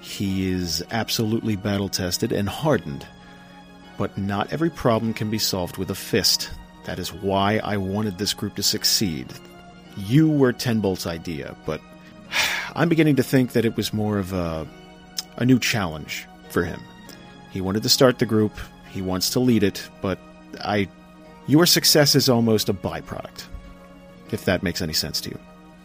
He 0.00 0.50
is 0.50 0.84
absolutely 0.90 1.56
battle 1.56 1.88
tested 1.88 2.32
and 2.32 2.48
hardened, 2.48 3.06
but 3.98 4.16
not 4.16 4.52
every 4.52 4.70
problem 4.70 5.14
can 5.14 5.30
be 5.30 5.38
solved 5.38 5.76
with 5.76 5.90
a 5.90 5.94
fist. 5.94 6.50
That 6.84 6.98
is 6.98 7.12
why 7.12 7.60
I 7.64 7.76
wanted 7.76 8.18
this 8.18 8.34
group 8.34 8.54
to 8.56 8.62
succeed. 8.62 9.32
You 9.96 10.30
were 10.30 10.52
Tenbolt's 10.52 11.06
idea, 11.06 11.56
but 11.66 11.80
I'm 12.76 12.88
beginning 12.88 13.16
to 13.16 13.22
think 13.22 13.52
that 13.52 13.64
it 13.64 13.76
was 13.76 13.92
more 13.92 14.18
of 14.18 14.32
a, 14.32 14.66
a 15.36 15.44
new 15.44 15.58
challenge 15.58 16.26
for 16.50 16.62
him. 16.62 16.80
He 17.50 17.60
wanted 17.60 17.82
to 17.82 17.88
start 17.88 18.18
the 18.18 18.26
group, 18.26 18.52
he 18.90 19.02
wants 19.02 19.30
to 19.30 19.40
lead 19.40 19.62
it, 19.62 19.88
but 20.00 20.18
I. 20.60 20.88
Your 21.46 21.66
success 21.66 22.14
is 22.14 22.28
almost 22.28 22.68
a 22.68 22.74
byproduct, 22.74 23.44
if 24.30 24.44
that 24.46 24.62
makes 24.62 24.82
any 24.82 24.92
sense 24.92 25.20
to 25.22 25.30
you. 25.30 25.38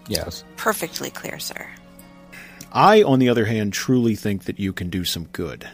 Yes. 0.08 0.44
Perfectly 0.58 1.12
clear, 1.12 1.40
sir. 1.40 1.68
I, 2.74 3.04
on 3.04 3.20
the 3.20 3.30
other 3.30 3.46
hand, 3.46 3.74
truly 3.74 4.16
think 4.16 4.46
that 4.46 4.60
you 4.60 4.74
can 4.74 4.90
do 4.90 5.04
some 5.04 5.26
good. 5.26 5.68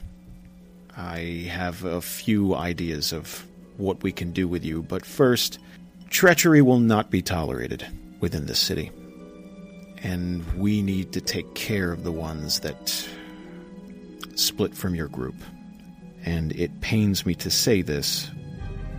I 0.97 1.47
have 1.49 1.83
a 1.83 2.01
few 2.01 2.55
ideas 2.55 3.13
of 3.13 3.45
what 3.77 4.01
we 4.01 4.11
can 4.11 4.31
do 4.31 4.47
with 4.47 4.65
you, 4.65 4.81
but 4.81 5.05
first, 5.05 5.59
treachery 6.09 6.61
will 6.61 6.79
not 6.79 7.11
be 7.11 7.21
tolerated 7.21 7.85
within 8.19 8.47
this 8.47 8.59
city. 8.59 8.91
And 10.01 10.43
we 10.57 10.81
need 10.81 11.13
to 11.13 11.21
take 11.21 11.53
care 11.53 11.91
of 11.91 12.03
the 12.03 12.11
ones 12.11 12.61
that 12.61 13.07
split 14.35 14.75
from 14.75 14.95
your 14.95 15.07
group. 15.07 15.35
And 16.25 16.51
it 16.53 16.81
pains 16.81 17.25
me 17.25 17.35
to 17.35 17.51
say 17.51 17.81
this, 17.81 18.29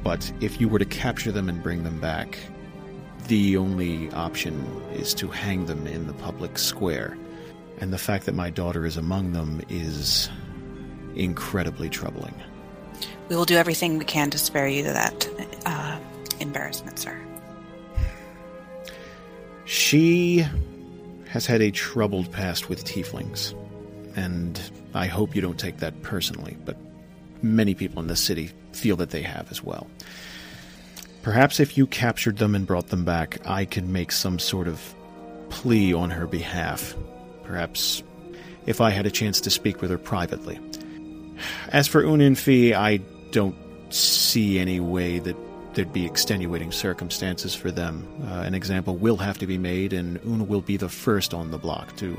but 0.02 0.32
if 0.40 0.60
you 0.60 0.68
were 0.68 0.78
to 0.78 0.84
capture 0.84 1.32
them 1.32 1.48
and 1.48 1.62
bring 1.62 1.84
them 1.84 2.00
back, 2.00 2.38
the 3.26 3.56
only 3.56 4.10
option 4.12 4.64
is 4.94 5.12
to 5.14 5.28
hang 5.28 5.66
them 5.66 5.86
in 5.86 6.06
the 6.06 6.14
public 6.14 6.58
square. 6.58 7.16
And 7.80 7.92
the 7.92 7.98
fact 7.98 8.26
that 8.26 8.34
my 8.34 8.50
daughter 8.50 8.86
is 8.86 8.96
among 8.96 9.32
them 9.32 9.62
is 9.68 10.28
incredibly 11.14 11.88
troubling. 11.88 12.34
We 13.28 13.36
will 13.36 13.44
do 13.44 13.56
everything 13.56 13.98
we 13.98 14.04
can 14.04 14.30
to 14.30 14.38
spare 14.38 14.66
you 14.66 14.84
that 14.84 15.28
uh, 15.66 15.98
embarrassment, 16.40 16.98
sir. 16.98 17.16
She 19.64 20.46
has 21.28 21.44
had 21.44 21.60
a 21.60 21.70
troubled 21.70 22.32
past 22.32 22.70
with 22.70 22.86
tieflings, 22.86 23.52
and 24.16 24.58
I 24.94 25.06
hope 25.06 25.36
you 25.36 25.42
don't 25.42 25.58
take 25.58 25.78
that 25.78 26.00
personally, 26.02 26.56
but 26.64 26.76
many 27.42 27.74
people 27.74 28.00
in 28.00 28.08
the 28.08 28.16
city 28.16 28.50
feel 28.72 28.96
that 28.96 29.10
they 29.10 29.22
have 29.22 29.50
as 29.50 29.62
well. 29.62 29.86
Perhaps 31.22 31.60
if 31.60 31.76
you 31.76 31.86
captured 31.86 32.38
them 32.38 32.54
and 32.54 32.66
brought 32.66 32.88
them 32.88 33.04
back, 33.04 33.38
I 33.46 33.64
could 33.64 33.88
make 33.88 34.12
some 34.12 34.38
sort 34.38 34.68
of 34.68 34.94
plea 35.50 35.92
on 35.92 36.10
her 36.10 36.26
behalf. 36.26 36.94
Perhaps 37.44 38.02
if 38.66 38.80
I 38.80 38.90
had 38.90 39.06
a 39.06 39.10
chance 39.10 39.40
to 39.42 39.50
speak 39.50 39.80
with 39.80 39.90
her 39.90 39.98
privately. 39.98 40.58
As 41.70 41.88
for 41.88 42.02
Fee, 42.34 42.74
I 42.74 42.98
don't 43.30 43.56
see 43.90 44.58
any 44.58 44.80
way 44.80 45.18
that 45.18 45.36
there'd 45.74 45.92
be 45.92 46.04
extenuating 46.04 46.72
circumstances 46.72 47.54
for 47.54 47.70
them. 47.70 48.06
Uh, 48.26 48.40
an 48.40 48.54
example 48.54 48.96
will 48.96 49.16
have 49.16 49.38
to 49.38 49.46
be 49.46 49.58
made, 49.58 49.92
and 49.92 50.18
Una 50.26 50.44
will 50.44 50.60
be 50.60 50.76
the 50.76 50.88
first 50.88 51.32
on 51.32 51.50
the 51.50 51.58
block 51.58 51.96
to 51.96 52.18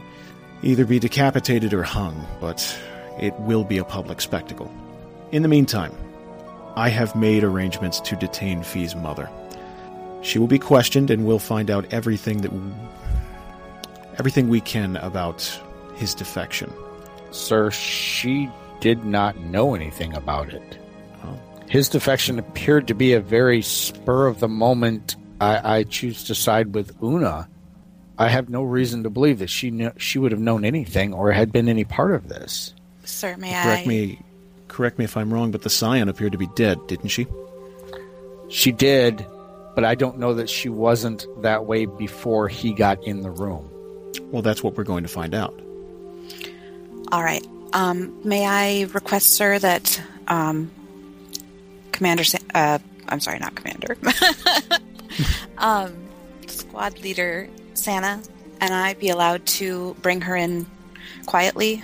either 0.64 0.86
be 0.86 1.00
decapitated 1.00 1.74
or 1.74 1.84
hung, 1.84 2.26
but 2.40 2.78
it 3.20 3.34
will 3.40 3.64
be 3.64 3.78
a 3.78 3.84
public 3.84 4.22
spectacle. 4.22 4.72
In 5.32 5.44
the 5.44 5.48
meantime, 5.48 5.96
I 6.76 6.90
have 6.90 7.16
made 7.16 7.44
arrangements 7.44 8.00
to 8.02 8.16
detain 8.16 8.64
Fee's 8.64 8.96
mother. 8.96 9.30
She 10.22 10.40
will 10.40 10.48
be 10.48 10.60
questioned, 10.60 11.12
and 11.12 11.26
we'll 11.26 11.40
find 11.40 11.70
out 11.70 11.94
everything 11.94 12.42
that 12.42 12.52
everything 14.18 14.50
we 14.50 14.60
can 14.60 14.98
about 14.98 15.42
his 15.96 16.14
defection. 16.14 16.74
Sir, 17.32 17.70
she 17.72 18.50
did 18.80 19.06
not 19.06 19.38
know 19.38 19.76
anything 19.76 20.14
about 20.16 20.50
it. 20.50 20.80
Oh. 21.24 21.40
His 21.68 21.90
defection 21.90 22.40
appeared 22.40 22.88
to 22.88 22.94
be 22.94 23.14
a 23.14 23.20
very 23.20 23.62
spur 23.62 24.28
of 24.28 24.40
the 24.40 24.48
moment. 24.48 25.16
I, 25.40 25.78
I 25.78 25.84
choose 25.84 26.24
to 26.26 26.36
side 26.36 26.74
with 26.74 27.02
Una. 27.04 27.48
I 28.18 28.28
have 28.28 28.50
no 28.50 28.64
reason 28.64 29.04
to 29.04 29.10
believe 29.10 29.40
that 29.40 29.50
she 29.50 29.72
knew, 29.72 29.92
she 29.98 30.20
would 30.20 30.32
have 30.32 30.42
known 30.42 30.66
anything 30.66 31.14
or 31.14 31.32
had 31.32 31.52
been 31.52 31.70
any 31.70 31.86
part 31.86 32.14
of 32.14 32.28
this. 32.28 32.74
Sir, 33.06 33.38
may 33.38 33.52
Correct 33.52 33.86
I? 33.86 33.90
me, 33.90 34.20
correct 34.70 34.98
me 34.98 35.04
if 35.04 35.18
I'm 35.18 35.34
wrong, 35.34 35.52
but 35.52 35.64
the 35.64 35.70
Scion 35.70 36.08
appeared 36.08 36.32
to 36.32 36.38
be 36.38 36.48
dead, 36.56 36.88
didn't 36.88 37.10
she? 37.10 37.28
She 38.48 38.72
did, 38.72 39.26
but 39.76 39.84
I 39.84 39.96
don't 39.96 40.18
know 40.18 40.36
that 40.36 40.50
she 40.50 40.70
wasn't 40.70 41.26
that 41.42 41.66
way 41.66 41.86
before 41.86 42.48
he 42.48 42.72
got 42.72 43.04
in 43.04 43.22
the 43.22 43.30
room. 43.30 43.70
Well, 44.32 44.42
that's 44.42 44.64
what 44.64 44.76
we're 44.76 44.86
going 44.86 45.04
to 45.04 45.10
find 45.10 45.36
out. 45.36 45.60
All 47.12 47.24
right. 47.24 47.46
Um, 47.74 48.18
may 48.24 48.46
I 48.46 48.84
request, 48.94 49.34
sir, 49.34 49.60
that 49.60 50.02
um, 50.28 50.72
Commander, 51.92 52.24
Sa- 52.24 52.38
uh, 52.56 52.80
I'm 53.10 53.20
sorry, 53.20 53.40
not 53.40 53.56
Commander, 53.56 53.98
um, 55.58 55.94
Squad 56.48 57.00
Leader 57.02 57.50
Santa 57.74 58.22
and 58.62 58.74
I 58.74 58.94
be 58.94 59.10
allowed 59.10 59.46
to 59.46 59.96
bring 60.02 60.22
her 60.22 60.36
in 60.36 60.66
quietly? 61.26 61.84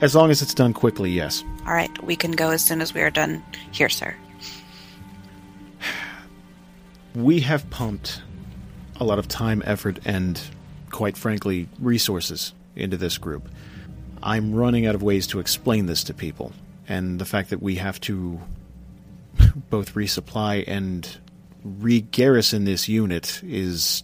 As 0.00 0.14
long 0.14 0.30
as 0.30 0.40
it's 0.40 0.54
done 0.54 0.72
quickly, 0.72 1.10
yes. 1.10 1.44
All 1.66 1.74
right, 1.74 1.90
we 2.02 2.16
can 2.16 2.32
go 2.32 2.50
as 2.50 2.64
soon 2.64 2.80
as 2.80 2.94
we 2.94 3.02
are 3.02 3.10
done 3.10 3.42
here, 3.70 3.90
sir. 3.90 4.14
We 7.14 7.40
have 7.40 7.68
pumped 7.70 8.22
a 8.98 9.04
lot 9.04 9.18
of 9.18 9.28
time, 9.28 9.62
effort, 9.66 9.98
and, 10.04 10.40
quite 10.90 11.16
frankly, 11.16 11.68
resources 11.78 12.54
into 12.76 12.96
this 12.96 13.18
group. 13.18 13.48
I'm 14.22 14.54
running 14.54 14.86
out 14.86 14.94
of 14.94 15.02
ways 15.02 15.26
to 15.28 15.40
explain 15.40 15.86
this 15.86 16.04
to 16.04 16.14
people, 16.14 16.52
and 16.88 17.18
the 17.18 17.24
fact 17.24 17.50
that 17.50 17.62
we 17.62 17.76
have 17.76 18.00
to 18.02 18.40
both 19.70 19.94
resupply 19.94 20.64
and 20.66 21.18
re 21.64 22.00
garrison 22.00 22.64
this 22.64 22.88
unit 22.88 23.40
is. 23.44 24.02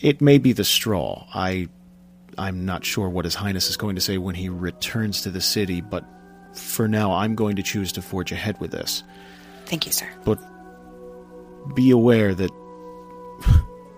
It 0.00 0.20
may 0.20 0.38
be 0.38 0.52
the 0.52 0.64
straw. 0.64 1.26
I. 1.34 1.68
I'm 2.38 2.64
not 2.64 2.84
sure 2.84 3.08
what 3.08 3.24
His 3.24 3.34
Highness 3.34 3.68
is 3.68 3.76
going 3.76 3.96
to 3.96 4.00
say 4.00 4.18
when 4.18 4.34
he 4.34 4.48
returns 4.48 5.22
to 5.22 5.30
the 5.30 5.40
city, 5.40 5.80
but 5.80 6.04
for 6.52 6.88
now, 6.88 7.12
I'm 7.12 7.34
going 7.34 7.56
to 7.56 7.62
choose 7.62 7.92
to 7.92 8.02
forge 8.02 8.32
ahead 8.32 8.60
with 8.60 8.70
this. 8.70 9.02
Thank 9.66 9.86
you, 9.86 9.92
sir. 9.92 10.08
But 10.24 10.38
be 11.74 11.90
aware 11.90 12.34
that 12.34 12.50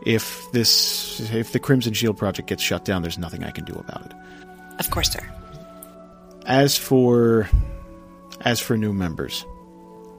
if 0.07 0.51
this 0.53 1.31
if 1.33 1.53
the 1.53 1.59
Crimson 1.59 1.93
Shield 1.93 2.17
project 2.17 2.49
gets 2.49 2.63
shut 2.63 2.85
down, 2.85 3.03
there's 3.03 3.19
nothing 3.19 3.45
I 3.45 3.51
can 3.51 3.65
do 3.65 3.75
about 3.75 4.07
it. 4.07 4.13
Of 4.79 4.91
course, 4.91 5.11
sir. 5.11 5.29
As 6.47 6.77
for 6.77 7.49
as 8.41 8.61
for 8.61 8.77
new 8.77 8.93
members, 8.93 9.45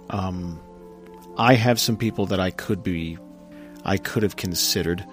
um, 0.09 0.59
I 1.37 1.55
have 1.55 1.79
some 1.79 1.97
people 1.97 2.27
that 2.27 2.39
I 2.39 2.51
could 2.51 2.83
be 2.83 3.17
I 3.83 3.97
could 3.97 4.23
have 4.23 4.35
considered. 4.35 5.05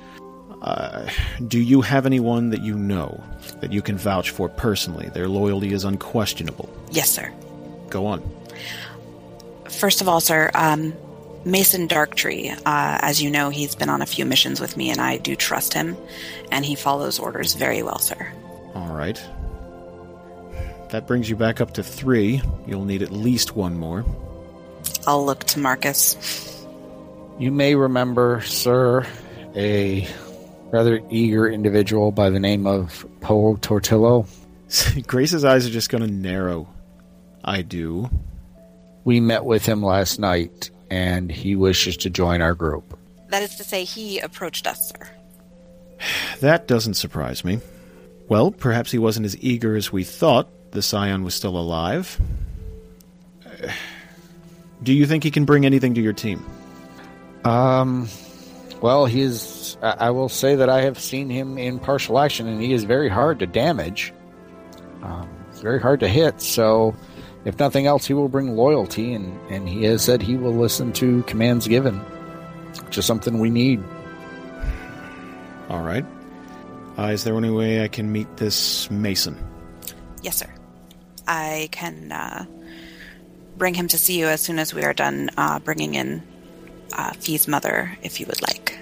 Uh, 0.62 1.08
do 1.46 1.60
you 1.60 1.82
have 1.82 2.04
anyone 2.06 2.50
that 2.50 2.62
you 2.62 2.76
know 2.76 3.22
that 3.60 3.72
you 3.72 3.80
can 3.82 3.96
vouch 3.96 4.30
for 4.30 4.48
personally? 4.48 5.08
Their 5.08 5.28
loyalty 5.28 5.72
is 5.72 5.84
unquestionable. 5.84 6.68
Yes, 6.90 7.10
sir. 7.10 7.32
Go 7.90 8.06
on. 8.06 8.22
First 9.68 10.00
of 10.00 10.08
all, 10.08 10.20
sir, 10.20 10.50
um, 10.54 10.94
Mason 11.44 11.86
Darktree, 11.86 12.52
uh, 12.52 12.58
as 13.00 13.22
you 13.22 13.30
know, 13.30 13.48
he's 13.50 13.74
been 13.74 13.88
on 13.88 14.02
a 14.02 14.06
few 14.06 14.26
missions 14.26 14.60
with 14.60 14.76
me, 14.76 14.90
and 14.90 15.00
I 15.00 15.18
do 15.18 15.36
trust 15.36 15.72
him, 15.72 15.96
and 16.50 16.64
he 16.64 16.74
follows 16.74 17.18
orders 17.18 17.54
very 17.54 17.82
well, 17.82 17.98
sir. 17.98 18.32
All 18.74 18.92
right. 18.92 19.22
That 20.90 21.06
brings 21.06 21.28
you 21.30 21.36
back 21.36 21.60
up 21.60 21.74
to 21.74 21.82
three. 21.82 22.42
You'll 22.66 22.84
need 22.84 23.02
at 23.02 23.12
least 23.12 23.54
one 23.54 23.78
more. 23.78 24.04
I'll 25.06 25.24
look 25.24 25.44
to 25.44 25.58
Marcus. 25.58 26.66
You 27.38 27.52
may 27.52 27.74
remember, 27.74 28.40
sir, 28.42 29.06
a 29.54 30.08
rather 30.70 31.00
eager 31.10 31.48
individual 31.48 32.12
by 32.12 32.30
the 32.30 32.40
name 32.40 32.66
of 32.66 33.06
Poe 33.20 33.56
Tortillo. 33.56 34.26
Grace's 35.06 35.44
eyes 35.44 35.66
are 35.66 35.70
just 35.70 35.90
going 35.90 36.04
to 36.04 36.10
narrow. 36.10 36.68
I 37.44 37.62
do. 37.62 38.10
We 39.04 39.20
met 39.20 39.44
with 39.44 39.64
him 39.64 39.82
last 39.82 40.18
night, 40.18 40.70
and 40.90 41.32
he 41.32 41.56
wishes 41.56 41.96
to 41.98 42.10
join 42.10 42.42
our 42.42 42.54
group. 42.54 42.98
That 43.28 43.42
is 43.42 43.56
to 43.56 43.64
say, 43.64 43.84
he 43.84 44.18
approached 44.18 44.66
us, 44.66 44.90
sir. 44.90 45.08
That 46.40 46.68
doesn't 46.68 46.94
surprise 46.94 47.44
me. 47.44 47.60
Well, 48.28 48.50
perhaps 48.52 48.92
he 48.92 48.98
wasn't 48.98 49.26
as 49.26 49.36
eager 49.38 49.74
as 49.74 49.90
we 49.90 50.04
thought. 50.04 50.48
The 50.70 50.82
Scion 50.82 51.24
was 51.24 51.34
still 51.34 51.56
alive. 51.56 52.20
Do 54.82 54.92
you 54.92 55.06
think 55.06 55.24
he 55.24 55.30
can 55.30 55.44
bring 55.44 55.66
anything 55.66 55.94
to 55.94 56.00
your 56.00 56.12
team? 56.12 56.44
Um, 57.44 58.08
well, 58.80 59.06
he 59.06 59.20
is. 59.20 59.76
I 59.82 60.08
I 60.08 60.10
will 60.10 60.28
say 60.28 60.56
that 60.56 60.68
I 60.68 60.82
have 60.82 60.98
seen 60.98 61.30
him 61.30 61.58
in 61.58 61.78
partial 61.78 62.18
action, 62.18 62.46
and 62.46 62.60
he 62.60 62.72
is 62.72 62.84
very 62.84 63.08
hard 63.08 63.40
to 63.40 63.46
damage. 63.46 64.12
Um, 65.02 65.28
it's 65.50 65.60
very 65.60 65.80
hard 65.80 66.00
to 66.00 66.08
hit. 66.08 66.40
So, 66.40 66.94
if 67.44 67.58
nothing 67.58 67.86
else, 67.86 68.06
he 68.06 68.14
will 68.14 68.28
bring 68.28 68.56
loyalty, 68.56 69.14
and 69.14 69.38
and 69.50 69.68
he 69.68 69.84
has 69.84 70.02
said 70.02 70.22
he 70.22 70.36
will 70.36 70.54
listen 70.54 70.92
to 70.94 71.22
commands 71.24 71.66
given, 71.66 71.98
which 72.84 72.98
is 72.98 73.06
something 73.06 73.38
we 73.38 73.50
need. 73.50 73.82
All 75.68 75.82
right. 75.82 76.04
Uh, 76.98 77.08
is 77.12 77.24
there 77.24 77.36
any 77.36 77.50
way 77.50 77.84
I 77.84 77.88
can 77.88 78.10
meet 78.10 78.38
this 78.38 78.90
Mason? 78.90 79.36
Yes, 80.22 80.36
sir. 80.38 80.52
I 81.28 81.68
can 81.70 82.10
uh, 82.10 82.46
bring 83.56 83.74
him 83.74 83.86
to 83.88 83.98
see 83.98 84.18
you 84.18 84.26
as 84.26 84.40
soon 84.40 84.58
as 84.58 84.74
we 84.74 84.82
are 84.82 84.94
done 84.94 85.30
uh, 85.36 85.60
bringing 85.60 85.94
in 85.94 86.22
uh, 86.92 87.12
Fee's 87.14 87.48
mother, 87.48 87.96
if 88.02 88.20
you 88.20 88.26
would 88.26 88.40
like. 88.42 88.78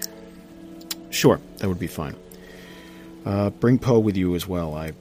Sure, 1.10 1.40
that 1.58 1.68
would 1.68 1.78
be 1.78 1.86
fine. 1.86 2.14
Uh, 3.24 3.50
bring 3.50 3.78
Poe 3.78 3.98
with 3.98 4.16
you 4.16 4.34
as 4.34 4.46
well. 4.46 4.74
I. 4.74 4.92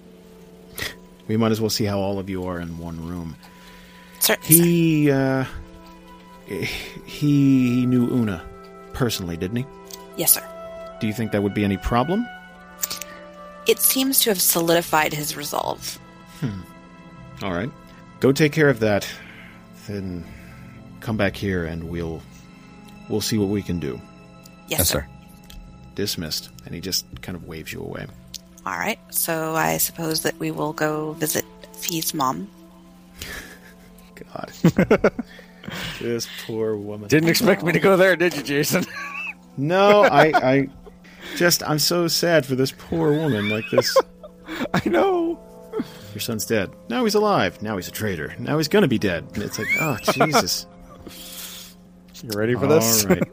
We 1.27 1.37
might 1.37 1.51
as 1.51 1.59
well 1.59 1.69
see 1.69 1.85
how 1.85 1.99
all 1.99 2.19
of 2.19 2.29
you 2.29 2.45
are 2.45 2.59
in 2.59 2.77
one 2.77 3.07
room. 3.07 3.35
Certainly, 4.19 4.57
sir. 4.57 4.63
He, 4.63 5.11
uh, 5.11 5.45
he 7.05 7.85
knew 7.85 8.07
Una 8.11 8.43
personally, 8.93 9.35
didn't 9.37 9.57
he? 9.57 9.65
Yes, 10.17 10.33
sir. 10.33 10.43
Do 10.99 11.07
you 11.07 11.13
think 11.13 11.31
that 11.31 11.43
would 11.43 11.53
be 11.53 11.63
any 11.63 11.77
problem? 11.77 12.25
It 13.67 13.79
seems 13.79 14.21
to 14.21 14.29
have 14.29 14.41
solidified 14.41 15.13
his 15.13 15.35
resolve. 15.35 15.99
Hmm. 16.39 16.61
All 17.43 17.51
right, 17.51 17.71
go 18.19 18.31
take 18.31 18.53
care 18.53 18.69
of 18.69 18.79
that. 18.79 19.07
Then 19.87 20.23
come 20.99 21.17
back 21.17 21.35
here 21.35 21.65
and 21.65 21.89
we'll 21.89 22.21
we'll 23.09 23.21
see 23.21 23.37
what 23.37 23.49
we 23.49 23.61
can 23.61 23.79
do. 23.79 23.99
Yes, 24.67 24.89
sir. 24.89 25.05
Dismissed. 25.95 26.49
And 26.65 26.73
he 26.73 26.81
just 26.81 27.05
kind 27.21 27.35
of 27.35 27.47
waves 27.47 27.71
you 27.71 27.81
away. 27.81 28.05
All 28.65 28.77
right. 28.77 28.99
So 29.09 29.55
I 29.55 29.77
suppose 29.77 30.21
that 30.23 30.37
we 30.39 30.51
will 30.51 30.73
go 30.73 31.13
visit 31.13 31.45
Fee's 31.73 32.13
mom. 32.13 32.49
God, 34.33 34.51
this 35.99 36.27
poor 36.45 36.75
woman. 36.77 37.09
Didn't 37.09 37.29
expect 37.29 37.63
me 37.63 37.73
to 37.73 37.79
go 37.79 37.97
there, 37.97 38.15
did 38.15 38.35
you, 38.35 38.43
Jason? 38.43 38.85
No, 39.57 40.01
I, 40.03 40.33
I 40.33 40.69
just 41.37 41.63
I'm 41.63 41.79
so 41.79 42.09
sad 42.09 42.45
for 42.45 42.55
this 42.55 42.73
poor 42.73 43.13
woman. 43.13 43.47
Like 43.47 43.63
this, 43.71 43.95
I 44.73 44.81
know. 44.89 45.39
your 46.13 46.19
son's 46.19 46.45
dead. 46.45 46.71
Now 46.89 47.05
he's 47.05 47.15
alive. 47.15 47.61
Now 47.61 47.77
he's 47.77 47.87
a 47.87 47.91
traitor. 47.91 48.35
Now 48.37 48.57
he's 48.57 48.67
gonna 48.67 48.89
be 48.89 48.99
dead. 48.99 49.25
And 49.33 49.43
it's 49.43 49.57
like, 49.57 49.69
oh 49.79 49.97
Jesus. 50.11 50.67
You 52.25 52.37
ready 52.39 52.55
for 52.55 52.67
this? 52.67 53.03
All 53.05 53.09
right. 53.11 53.23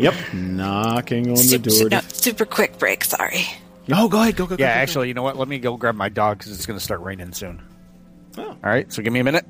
Yep. 0.00 0.14
Knocking 0.32 1.28
on 1.30 1.34
the 1.34 1.58
door. 1.58 1.88
no, 1.88 2.00
super 2.12 2.44
quick 2.44 2.78
break. 2.78 3.02
Sorry. 3.02 3.44
No, 3.88 4.08
go 4.08 4.20
ahead. 4.22 4.36
Go, 4.36 4.46
go, 4.46 4.54
go. 4.56 4.62
Yeah, 4.62 4.68
go, 4.70 4.76
go. 4.76 4.80
actually, 4.82 5.08
you 5.08 5.14
know 5.14 5.24
what? 5.24 5.36
Let 5.36 5.48
me 5.48 5.58
go 5.58 5.76
grab 5.76 5.96
my 5.96 6.08
dog 6.08 6.38
because 6.38 6.52
it's 6.52 6.66
going 6.66 6.78
to 6.78 6.84
start 6.84 7.00
raining 7.00 7.32
soon. 7.32 7.60
Oh. 8.36 8.44
All 8.50 8.56
right, 8.62 8.92
so 8.92 9.02
give 9.02 9.12
me 9.12 9.18
a 9.18 9.24
minute. 9.24 9.44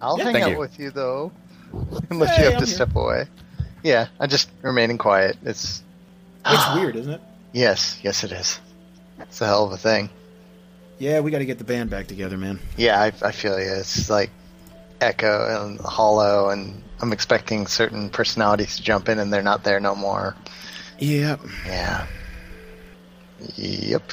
I'll 0.00 0.16
Yeah, 0.16 0.30
hang 0.30 0.40
out 0.44 0.50
you. 0.52 0.58
with 0.58 0.78
you 0.78 0.90
though, 0.92 1.30
unless 2.10 2.34
Hey, 2.36 2.44
you 2.44 2.50
have 2.52 2.54
I'm 2.54 2.60
to 2.60 2.66
here. 2.66 2.74
step 2.74 2.96
away. 2.96 3.26
Yeah, 3.82 4.06
I'm 4.18 4.30
just 4.30 4.48
remaining 4.62 4.96
quiet. 4.96 5.36
It's 5.44 5.82
It's 6.46 6.74
weird, 6.74 6.96
isn't 6.96 7.12
it? 7.12 7.20
yes, 7.52 7.98
yes, 8.02 8.24
it 8.24 8.32
is. 8.32 8.60
It's 9.18 9.42
a 9.42 9.46
hell 9.46 9.66
of 9.66 9.72
a 9.72 9.76
thing. 9.76 10.08
Yeah, 10.98 11.20
we 11.20 11.30
got 11.30 11.40
to 11.40 11.44
get 11.44 11.58
the 11.58 11.64
band 11.64 11.90
back 11.90 12.06
together, 12.06 12.38
man. 12.38 12.60
Yeah, 12.78 12.98
I, 12.98 13.12
I 13.20 13.32
feel 13.32 13.60
you. 13.60 13.70
It's 13.74 14.08
like 14.08 14.30
Echo 15.02 15.66
and 15.66 15.78
Hollow, 15.80 16.48
and 16.48 16.82
I'm 17.02 17.12
expecting 17.12 17.66
certain 17.66 18.08
personalities 18.08 18.76
to 18.76 18.82
jump 18.82 19.08
in, 19.08 19.18
and 19.18 19.32
they're 19.32 19.42
not 19.42 19.64
there 19.64 19.80
no 19.80 19.96
more. 19.96 20.36
Yep. 21.00 21.40
Yeah. 21.66 22.06
Yep. 23.56 24.12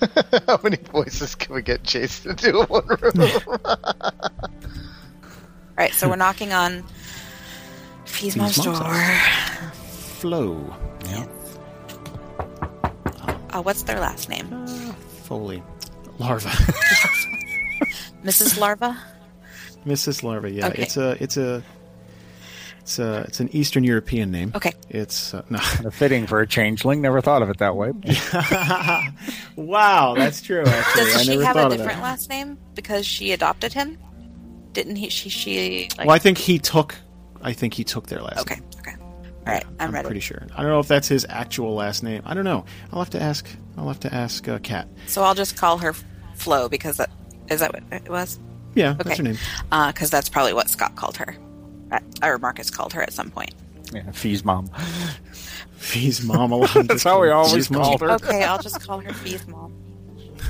How 0.48 0.58
many 0.62 0.76
voices 0.76 1.34
can 1.36 1.54
we 1.54 1.62
get 1.62 1.84
chased 1.84 2.26
into 2.26 2.52
one 2.64 2.84
room? 2.86 3.12
All 3.64 3.78
right, 5.76 5.92
so 5.94 6.08
we're 6.08 6.16
knocking 6.16 6.52
on 6.52 6.82
Fee's 8.04 8.36
mom's 8.36 8.58
mom's 8.58 8.80
door. 8.80 8.94
Flo. 10.18 10.74
Yeah. 11.04 11.26
Uh, 13.50 13.62
what's 13.62 13.84
their 13.84 14.00
last 14.00 14.28
name? 14.28 14.66
Foley. 15.22 15.62
Larva. 16.18 16.48
Mrs. 18.24 18.58
Larva? 18.58 18.98
Mrs. 19.88 20.22
Larva, 20.22 20.50
yeah. 20.50 20.68
Okay. 20.68 20.82
It's 20.82 20.96
a 20.96 21.22
it's 21.22 21.36
a 21.36 21.62
it's 22.80 22.98
a 22.98 23.24
it's 23.28 23.40
an 23.40 23.54
Eastern 23.54 23.84
European 23.84 24.30
name. 24.30 24.52
Okay. 24.54 24.72
It's 24.88 25.34
uh, 25.34 25.42
no. 25.50 25.58
Kind 25.58 25.86
of 25.86 25.94
fitting 25.94 26.26
for 26.26 26.40
a 26.40 26.46
changeling. 26.46 27.00
Never 27.00 27.20
thought 27.20 27.42
of 27.42 27.50
it 27.50 27.58
that 27.58 27.76
way. 27.76 27.92
wow, 29.56 30.14
that's 30.14 30.40
true. 30.40 30.64
Actually, 30.66 31.02
I 31.02 31.04
Does 31.04 31.22
she 31.22 31.36
never 31.36 31.44
have 31.44 31.56
a 31.72 31.76
different 31.76 32.02
last 32.02 32.28
name 32.30 32.58
because 32.74 33.06
she 33.06 33.32
adopted 33.32 33.72
him? 33.72 33.98
Didn't 34.72 34.96
he? 34.96 35.08
She? 35.08 35.28
She? 35.28 35.88
Like, 35.98 36.06
Well, 36.06 36.14
I 36.14 36.18
think 36.18 36.38
he 36.38 36.58
took. 36.58 36.94
I 37.42 37.52
think 37.52 37.74
he 37.74 37.84
took 37.84 38.06
their 38.06 38.22
last. 38.22 38.40
okay. 38.40 38.56
name. 38.56 38.64
Okay. 38.78 38.94
All 39.00 39.54
right. 39.54 39.64
I'm, 39.80 39.92
ready. 39.92 40.06
pretty 40.06 40.20
sure. 40.20 40.46
I 40.54 40.62
don't 40.62 40.70
know 40.70 40.80
if 40.80 40.88
that's 40.88 41.08
his 41.08 41.26
actual 41.28 41.74
last 41.74 42.02
name. 42.02 42.22
I 42.24 42.34
don't 42.34 42.44
know. 42.44 42.64
I'll 42.92 42.98
have 43.00 43.10
to 43.10 43.22
ask. 43.22 43.46
I'll 43.76 43.88
have 43.88 44.00
to 44.00 44.14
ask 44.14 44.46
uh, 44.48 44.58
Kat. 44.58 44.88
So 45.06 45.22
I'll 45.22 45.34
just 45.34 45.56
call 45.56 45.78
her 45.78 45.94
Flo 46.34 46.68
because 46.68 46.96
that 46.96 47.10
is 47.50 47.60
that 47.60 47.72
what 47.72 47.82
it 48.02 48.08
was? 48.08 48.38
Yeah, 48.78 48.90
Okay. 48.92 49.02
that's 49.04 49.16
her 49.18 49.22
name. 49.24 49.38
Because 49.70 50.10
that's 50.10 50.28
probably 50.28 50.52
what 50.52 50.70
Scott 50.70 50.94
called 50.96 51.16
her, 51.18 51.36
Uh, 51.90 51.98
or 52.22 52.38
Marcus 52.38 52.70
called 52.70 52.92
her 52.92 53.02
at 53.02 53.12
some 53.12 53.30
point. 53.30 53.52
Yeah, 53.92 54.10
Fee's 54.12 54.44
mom. 54.44 54.68
Fee's 55.76 56.22
mom. 56.22 56.52
I'll 56.52 56.66
That's 56.84 57.02
how 57.04 57.20
we 57.22 57.30
always 57.30 57.52
Fee's 57.54 57.70
mom. 57.70 57.82
called 57.82 58.00
her. 58.02 58.10
Okay, 58.12 58.44
I'll 58.44 58.58
just 58.62 58.80
call 58.86 59.00
her 59.00 59.12
Fee's 59.12 59.46
mom. 59.48 59.74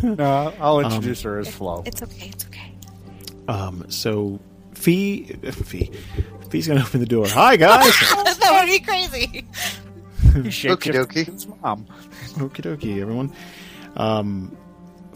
No, 0.03 0.53
I'll 0.61 0.79
introduce 0.81 1.23
her 1.23 1.39
as 1.41 1.49
Flo. 1.53 1.83
It's 1.87 2.03
okay. 2.03 2.29
It's 2.29 2.47
okay. 2.47 2.73
Um. 3.49 3.85
So 3.89 4.39
Fee, 4.75 5.25
Fee, 5.25 5.91
Fee's 6.51 6.69
gonna 6.69 6.83
open 6.83 7.01
the 7.01 7.07
door. 7.07 7.27
Hi 7.29 7.57
guys. 7.57 7.99
that 8.11 8.61
would 8.61 8.71
be 8.71 8.79
crazy. 8.81 9.45
He 10.45 10.51
shakes 10.51 10.75
Okie 10.87 10.93
your 10.95 11.05
dokie. 11.07 11.25
his 11.33 11.47
mom. 11.49 11.87
Okie 12.35 12.61
dokie, 12.63 13.01
everyone. 13.01 13.33
Um, 13.97 14.57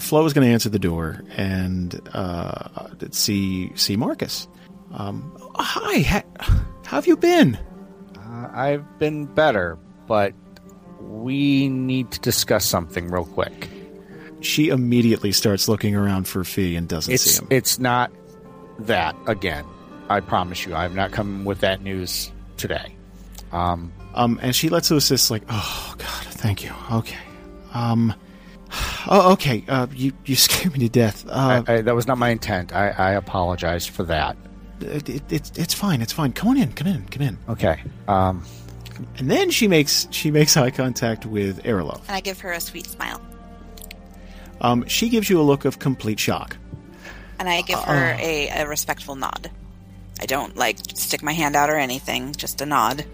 Flo 0.02 0.24
is 0.26 0.32
going 0.32 0.46
to 0.46 0.52
answer 0.52 0.68
the 0.68 0.78
door 0.80 1.22
and 1.36 2.00
uh, 2.12 2.88
see 3.12 3.70
see 3.76 3.96
Marcus. 3.96 4.48
Um, 4.92 5.32
hi, 5.54 6.00
ha- 6.00 6.22
how 6.84 6.96
have 6.96 7.06
you 7.06 7.16
been? 7.16 7.56
Uh, 8.18 8.48
I've 8.52 8.98
been 8.98 9.26
better, 9.26 9.78
but 10.06 10.34
we 11.00 11.68
need 11.68 12.10
to 12.10 12.20
discuss 12.20 12.64
something 12.64 13.08
real 13.10 13.24
quick. 13.24 13.68
She 14.40 14.68
immediately 14.68 15.30
starts 15.32 15.68
looking 15.68 15.94
around 15.94 16.26
for 16.26 16.42
Fee 16.44 16.74
and 16.76 16.88
doesn't 16.88 17.12
It's 17.14 17.22
see 17.22 17.42
him. 17.42 17.48
it's 17.50 17.78
not 17.78 18.10
that 18.80 19.14
again. 19.28 19.64
I 20.08 20.18
promise 20.20 20.66
you, 20.66 20.74
I've 20.74 20.94
not 20.96 21.12
come 21.12 21.44
with 21.44 21.60
that 21.60 21.80
news 21.82 22.30
today. 22.56 22.96
Um, 23.52 23.92
Um, 24.14 24.38
and 24.42 24.54
she 24.54 24.68
lets 24.68 24.88
this 24.88 25.30
like, 25.30 25.42
oh 25.48 25.94
god, 25.96 26.26
thank 26.34 26.64
you. 26.64 26.72
Okay. 26.90 27.16
Um, 27.72 28.12
oh, 29.08 29.32
okay. 29.32 29.64
Uh, 29.68 29.86
you 29.94 30.12
you 30.24 30.36
scared 30.46 30.72
me 30.72 30.80
to 30.80 30.88
death. 30.88 31.26
Uh, 31.28 31.62
I, 31.66 31.74
I, 31.74 31.80
that 31.82 31.94
was 31.94 32.06
not 32.06 32.18
my 32.18 32.30
intent. 32.30 32.72
I, 32.74 32.90
I 32.90 33.10
apologize 33.12 33.86
for 33.86 34.02
that. 34.04 34.36
it, 34.80 35.08
it, 35.08 35.22
it's 35.32 35.52
it's 35.58 35.74
fine. 35.74 36.02
It's 36.02 36.12
fine. 36.12 36.32
Come 36.32 36.48
on 36.50 36.58
in. 36.58 36.72
Come 36.72 36.86
in. 36.88 37.04
Come 37.06 37.22
in. 37.22 37.38
Okay. 37.48 37.82
Um, 38.08 38.44
And 39.18 39.30
then 39.30 39.50
she 39.50 39.68
makes 39.68 40.08
she 40.10 40.30
makes 40.30 40.56
eye 40.62 40.70
contact 40.70 41.26
with 41.26 41.62
Aralove. 41.64 42.00
And 42.08 42.16
I 42.16 42.20
give 42.20 42.40
her 42.40 42.52
a 42.52 42.60
sweet 42.60 42.86
smile. 42.86 43.20
Um, 44.60 44.86
she 44.86 45.08
gives 45.08 45.28
you 45.28 45.40
a 45.40 45.42
look 45.42 45.64
of 45.64 45.78
complete 45.78 46.20
shock. 46.20 46.56
And 47.38 47.48
I 47.48 47.62
give 47.62 47.80
her 47.80 48.16
a, 48.20 48.48
a 48.50 48.68
respectful 48.68 49.16
nod. 49.16 49.50
I 50.20 50.26
don't 50.26 50.56
like 50.56 50.76
stick 50.94 51.22
my 51.22 51.32
hand 51.32 51.56
out 51.56 51.68
or 51.70 51.76
anything, 51.76 52.32
just 52.34 52.60
a 52.60 52.66
nod. 52.66 53.04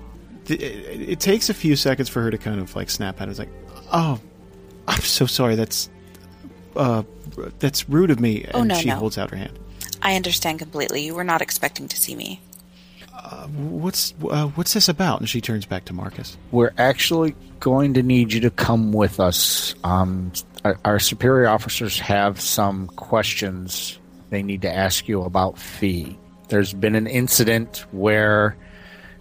Th- 0.45 0.61
It, 0.61 1.09
it 1.13 1.21
takes 1.21 1.49
a 1.49 1.55
few 1.55 1.75
seconds 1.77 2.11
for 2.11 2.21
her 2.21 2.31
to 2.31 2.37
kind 2.37 2.61
of 2.61 2.77
like 2.77 2.91
snap 2.91 3.21
at 3.23 3.29
it. 3.29 3.31
It's 3.31 3.39
like, 3.39 3.49
oh, 3.91 4.21
I'm 4.89 5.01
so 5.03 5.27
sorry. 5.27 5.55
That's 5.55 5.89
uh, 6.77 7.03
that's 7.59 7.89
rude 7.89 8.11
of 8.11 8.19
me. 8.21 8.43
And 8.45 8.55
Oh, 8.55 8.63
no, 8.65 8.75
she 8.75 8.89
no. 8.89 8.97
holds 8.97 9.19
out 9.19 9.31
her 9.31 9.37
hand. 9.37 9.59
I 10.03 10.17
understand 10.17 10.59
completely. 10.59 11.03
You 11.05 11.15
were 11.15 11.25
not 11.25 11.43
expecting 11.43 11.89
to 11.89 11.97
see 11.97 12.15
me. 12.17 12.41
What's 13.55 14.15
uh, 14.29 14.47
what's 14.49 14.73
this 14.73 14.89
about? 14.89 15.21
And 15.21 15.29
she 15.29 15.41
turns 15.41 15.67
back 15.67 15.85
to 15.87 15.93
Marcus. 15.93 16.37
we're 16.51 16.73
actually 16.79 17.35
going 17.61 17.95
to 17.95 18.03
need 18.03 18.33
you 18.33 18.41
to 18.41 18.51
come 18.51 18.93
with 18.93 19.21
us. 19.21 19.75
Um, 19.85 20.33
our, 20.65 20.79
our 20.85 20.99
superior 20.99 21.49
officers 21.49 21.99
have 22.01 22.41
some 22.41 22.87
questions 22.89 23.99
they 24.31 24.43
need 24.43 24.63
to 24.63 24.73
ask 24.73 25.09
you 25.09 25.23
about 25.23 25.59
Fee. 25.59 26.17
There's 26.49 26.73
been 26.73 26.95
an 26.95 27.07
incident 27.07 27.85
where 27.93 28.57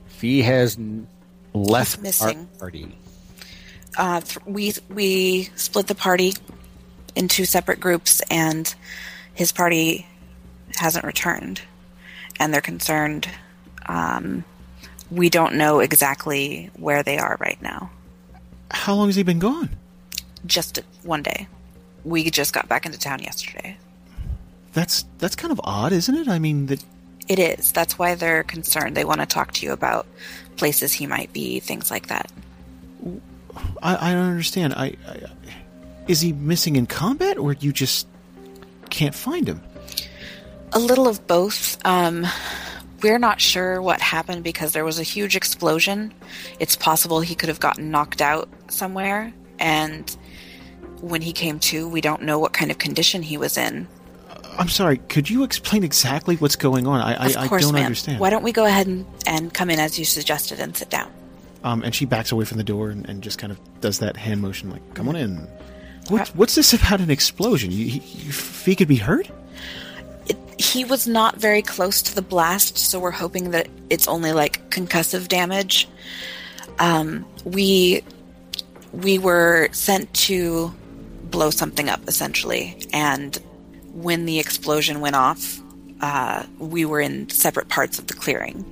Fee 0.05 0.41
has 0.41 0.77
n- 0.77 1.07
left 1.53 1.97
our 1.97 2.03
missing. 2.03 2.47
party. 2.59 2.97
Uh, 3.97 4.21
th- 4.21 4.45
we 4.45 4.73
we 4.89 5.49
split 5.55 5.87
the 5.87 5.95
party 5.95 6.33
in 7.15 7.27
two 7.27 7.45
separate 7.45 7.79
groups, 7.79 8.21
and 8.29 8.73
his 9.33 9.51
party 9.51 10.05
hasn't 10.75 11.03
returned, 11.03 11.61
and 12.39 12.53
they're 12.53 12.61
concerned. 12.61 13.27
Um, 13.87 14.45
we 15.09 15.29
don't 15.29 15.55
know 15.55 15.79
exactly 15.79 16.69
where 16.75 17.01
they 17.01 17.17
are 17.17 17.37
right 17.39 17.59
now. 17.61 17.89
How 18.69 18.93
long 18.93 19.07
has 19.07 19.15
he 19.15 19.23
been 19.23 19.39
gone? 19.39 19.69
Just 20.45 20.79
one 21.03 21.23
day. 21.23 21.47
We 22.03 22.29
just 22.29 22.53
got 22.53 22.69
back 22.69 22.85
into 22.85 22.99
town 22.99 23.19
yesterday. 23.19 23.77
That's 24.73 25.05
that's 25.17 25.35
kind 25.35 25.51
of 25.51 25.59
odd, 25.63 25.91
isn't 25.91 26.13
it? 26.13 26.27
I 26.27 26.37
mean, 26.37 26.67
that 26.67 26.83
It 27.27 27.39
is. 27.39 27.71
That's 27.71 27.97
why 27.97 28.15
they're 28.15 28.43
concerned. 28.43 28.95
They 28.95 29.05
want 29.05 29.21
to 29.21 29.25
talk 29.25 29.53
to 29.53 29.65
you 29.65 29.71
about 29.71 30.05
places 30.55 30.93
he 30.93 31.07
might 31.07 31.33
be, 31.33 31.59
things 31.59 31.89
like 31.89 32.07
that. 32.07 32.31
I, 33.81 34.09
I 34.09 34.13
don't 34.13 34.29
understand. 34.29 34.73
I, 34.73 34.95
I 35.07 35.21
is 36.07 36.21
he 36.21 36.31
missing 36.33 36.75
in 36.75 36.85
combat, 36.85 37.37
or 37.37 37.53
you 37.53 37.73
just 37.73 38.07
can't 38.89 39.15
find 39.15 39.47
him? 39.47 39.61
A 40.73 40.79
little 40.79 41.07
of 41.07 41.25
both. 41.27 41.77
Um, 41.85 42.25
we're 43.01 43.19
not 43.19 43.41
sure 43.41 43.81
what 43.81 44.01
happened 44.01 44.43
because 44.43 44.71
there 44.71 44.85
was 44.85 44.99
a 44.99 45.03
huge 45.03 45.35
explosion. 45.35 46.13
It's 46.59 46.75
possible 46.75 47.19
he 47.19 47.35
could 47.35 47.49
have 47.49 47.59
gotten 47.59 47.91
knocked 47.91 48.21
out 48.21 48.49
somewhere, 48.69 49.33
and 49.59 50.09
when 51.01 51.21
he 51.21 51.33
came 51.33 51.59
to, 51.59 51.87
we 51.87 52.01
don't 52.01 52.23
know 52.23 52.39
what 52.39 52.53
kind 52.53 52.71
of 52.71 52.77
condition 52.77 53.21
he 53.21 53.37
was 53.37 53.57
in. 53.57 53.87
I'm 54.57 54.69
sorry. 54.69 54.97
Could 54.97 55.29
you 55.29 55.43
explain 55.43 55.83
exactly 55.83 56.35
what's 56.37 56.55
going 56.55 56.87
on? 56.87 57.01
I 57.01 57.25
I 57.25 57.47
course, 57.47 57.63
don't 57.63 57.73
ma'am. 57.73 57.85
understand. 57.85 58.19
Why 58.19 58.29
don't 58.29 58.43
we 58.43 58.51
go 58.51 58.65
ahead 58.65 58.87
and, 58.87 59.05
and 59.27 59.53
come 59.53 59.69
in 59.69 59.79
as 59.79 59.99
you 59.99 60.05
suggested 60.05 60.59
and 60.59 60.75
sit 60.75 60.89
down? 60.89 61.11
Um, 61.63 61.83
and 61.83 61.93
she 61.93 62.05
backs 62.05 62.31
away 62.31 62.45
from 62.45 62.57
the 62.57 62.63
door 62.63 62.89
and, 62.89 63.07
and 63.09 63.21
just 63.23 63.39
kind 63.39 63.51
of 63.51 63.59
does 63.81 63.99
that 63.99 64.15
hand 64.17 64.41
motion, 64.41 64.69
like, 64.69 64.93
"Come 64.93 65.09
on 65.09 65.15
in." 65.15 65.47
What, 66.09 66.21
Uh, 66.21 66.33
what's 66.35 66.55
this 66.55 66.73
about 66.73 67.01
an 67.01 67.09
explosion? 67.09 67.71
You, 67.71 67.85
he, 67.85 67.99
you, 67.99 68.31
Fee 68.31 68.75
could 68.75 68.87
be 68.87 68.95
hurt. 68.97 69.29
it, 70.27 70.37
he 70.57 70.85
was 70.85 71.07
not 71.07 71.35
very 71.37 71.61
close 71.61 72.01
to 72.03 72.15
the 72.15 72.21
blast, 72.21 72.77
so 72.77 72.99
we're 72.99 73.11
hoping 73.11 73.51
that 73.51 73.67
it's 73.89 74.07
only 74.07 74.31
like 74.33 74.69
concussive 74.69 75.27
damage. 75.27 75.87
Um, 76.79 77.25
we 77.43 78.03
we 78.93 79.17
were 79.19 79.69
sent 79.71 80.13
to 80.13 80.73
blow 81.23 81.49
something 81.49 81.89
up 81.89 81.99
essentially, 82.07 82.77
and 82.93 83.37
when 83.93 84.25
the 84.25 84.39
explosion 84.39 85.01
went 85.01 85.15
off, 85.15 85.59
uh, 86.01 86.43
we 86.59 86.85
were 86.85 87.01
in 87.01 87.27
separate 87.29 87.67
parts 87.67 87.97
of 87.99 88.07
the 88.07 88.13
clearing. 88.13 88.63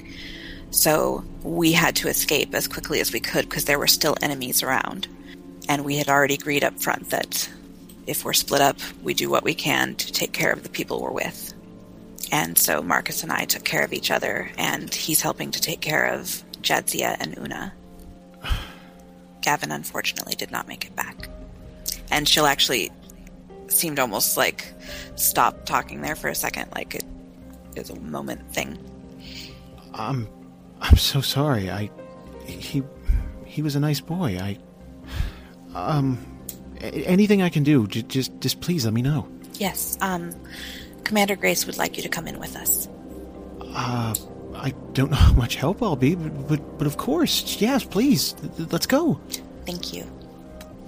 So 0.75 1.23
we 1.41 1.71
had 1.71 1.95
to 1.95 2.09
escape 2.09 2.53
as 2.53 2.67
quickly 2.67 2.99
as 2.99 3.13
we 3.13 3.21
could 3.21 3.47
because 3.47 3.63
there 3.63 3.79
were 3.79 3.87
still 3.87 4.17
enemies 4.21 4.61
around. 4.61 5.07
And 5.69 5.85
we 5.85 5.95
had 5.95 6.09
already 6.09 6.33
agreed 6.33 6.65
up 6.65 6.81
front 6.81 7.11
that 7.11 7.49
if 8.05 8.25
we're 8.25 8.33
split 8.33 8.59
up, 8.59 8.77
we 9.01 9.13
do 9.13 9.29
what 9.29 9.45
we 9.45 9.55
can 9.55 9.95
to 9.95 10.11
take 10.11 10.33
care 10.33 10.51
of 10.51 10.63
the 10.63 10.69
people 10.69 11.01
we're 11.01 11.11
with. 11.11 11.53
And 12.29 12.57
so 12.57 12.81
Marcus 12.83 13.23
and 13.23 13.31
I 13.31 13.45
took 13.45 13.63
care 13.63 13.85
of 13.85 13.93
each 13.93 14.11
other, 14.11 14.51
and 14.57 14.93
he's 14.93 15.21
helping 15.21 15.51
to 15.51 15.61
take 15.61 15.79
care 15.79 16.07
of 16.07 16.43
Jadzia 16.61 17.15
and 17.21 17.37
Una. 17.37 17.73
Gavin 19.41 19.71
unfortunately 19.71 20.35
did 20.35 20.51
not 20.51 20.67
make 20.67 20.85
it 20.85 20.95
back. 20.95 21.29
And 22.11 22.27
she'll 22.27 22.47
actually 22.47 22.91
seemed 23.69 23.97
almost 23.97 24.35
like 24.35 24.73
stop 25.15 25.65
talking 25.65 26.01
there 26.01 26.17
for 26.17 26.27
a 26.27 26.35
second, 26.35 26.69
like 26.75 26.95
it 26.95 27.05
is 27.77 27.89
a 27.89 27.99
moment 28.01 28.53
thing. 28.53 28.77
I'm 29.93 30.27
I'm 30.85 30.97
so 30.97 31.21
sorry. 31.21 31.69
I 31.69 31.89
he 32.45 32.83
he 33.45 33.61
was 33.61 33.75
a 33.75 33.79
nice 33.79 33.99
boy. 33.99 34.37
I 34.39 34.57
um 35.73 36.17
anything 36.81 37.41
I 37.41 37.49
can 37.49 37.63
do, 37.63 37.87
j- 37.87 38.03
just 38.03 38.39
just 38.39 38.61
please 38.61 38.85
let 38.85 38.93
me 38.93 39.01
know. 39.01 39.27
Yes, 39.55 39.97
um, 40.01 40.31
Commander 41.03 41.35
Grace 41.35 41.65
would 41.65 41.77
like 41.77 41.97
you 41.97 42.03
to 42.03 42.09
come 42.09 42.27
in 42.27 42.39
with 42.39 42.55
us. 42.55 42.87
Uh, 43.61 44.13
I 44.53 44.71
don't 44.93 45.09
know 45.11 45.17
how 45.17 45.33
much 45.33 45.55
help 45.55 45.81
I'll 45.81 45.95
be, 45.95 46.15
but 46.15 46.47
but, 46.47 46.77
but 46.77 46.87
of 46.87 46.97
course, 46.97 47.59
yes, 47.59 47.83
please, 47.83 48.35
let's 48.71 48.85
go. 48.87 49.19
Thank 49.65 49.93
you. 49.93 50.03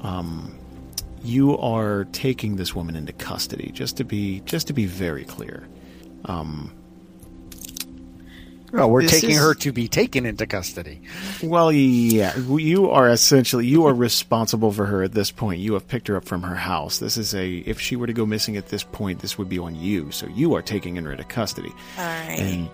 Um 0.01 0.53
you 1.23 1.57
are 1.57 2.05
taking 2.13 2.55
this 2.55 2.75
woman 2.75 2.95
into 2.95 3.11
custody, 3.13 3.71
just 3.73 3.97
to 3.97 4.03
be 4.03 4.41
just 4.41 4.67
to 4.67 4.73
be 4.73 4.85
very 4.85 5.25
clear. 5.25 5.67
Well, 8.78 8.91
we're 8.91 9.01
This 9.01 9.11
taking 9.11 9.32
is- 9.32 9.38
her 9.39 9.53
to 9.55 9.71
be 9.71 9.88
taken 9.88 10.25
into 10.25 10.45
custody. 10.45 11.01
Well, 11.41 11.71
yeah, 11.71 12.38
you 12.38 12.89
are 12.91 13.09
essentially 13.09 13.65
you 13.65 13.86
are 13.88 13.93
responsible 13.93 14.71
for 14.71 14.86
her 14.86 15.01
at 15.03 15.13
this 15.13 15.32
point. 15.32 15.59
You 15.59 15.73
have 15.73 15.88
picked 15.88 16.07
her 16.07 16.15
up 16.15 16.25
from 16.25 16.43
her 16.43 16.55
house. 16.55 16.99
This 16.99 17.17
is 17.17 17.34
a 17.34 17.57
if 17.65 17.82
she 17.82 17.95
were 17.95 18.05
to 18.07 18.13
go 18.13 18.25
missing 18.25 18.55
at 18.55 18.67
this 18.67 18.84
point, 18.84 19.19
this 19.19 19.38
would 19.38 19.49
be 19.49 19.57
on 19.59 19.75
you. 19.75 20.11
So 20.11 20.28
you 20.28 20.53
are 20.55 20.61
taking 20.61 20.95
her 20.97 21.11
into 21.11 21.23
custody. 21.23 21.73
All 21.97 22.05
right. 22.05 22.39
And 22.39 22.69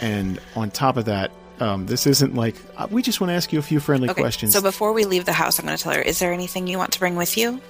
and 0.00 0.40
on 0.56 0.70
top 0.70 0.96
of 0.96 1.04
that, 1.04 1.30
um, 1.60 1.84
this 1.86 2.06
isn't 2.06 2.34
like 2.34 2.56
uh, 2.78 2.86
we 2.90 3.02
just 3.02 3.20
want 3.20 3.28
to 3.30 3.34
ask 3.34 3.52
you 3.52 3.58
a 3.58 3.62
few 3.62 3.78
friendly 3.78 4.08
okay, 4.08 4.22
questions. 4.22 4.52
so 4.54 4.62
before 4.62 4.92
we 4.94 5.04
leave 5.04 5.26
the 5.26 5.32
house, 5.34 5.58
I'm 5.58 5.66
going 5.66 5.76
to 5.76 5.82
tell 5.82 5.92
her, 5.92 6.00
is 6.00 6.18
there 6.18 6.32
anything 6.32 6.66
you 6.66 6.78
want 6.78 6.92
to 6.94 6.98
bring 6.98 7.14
with 7.16 7.36
you? 7.36 7.60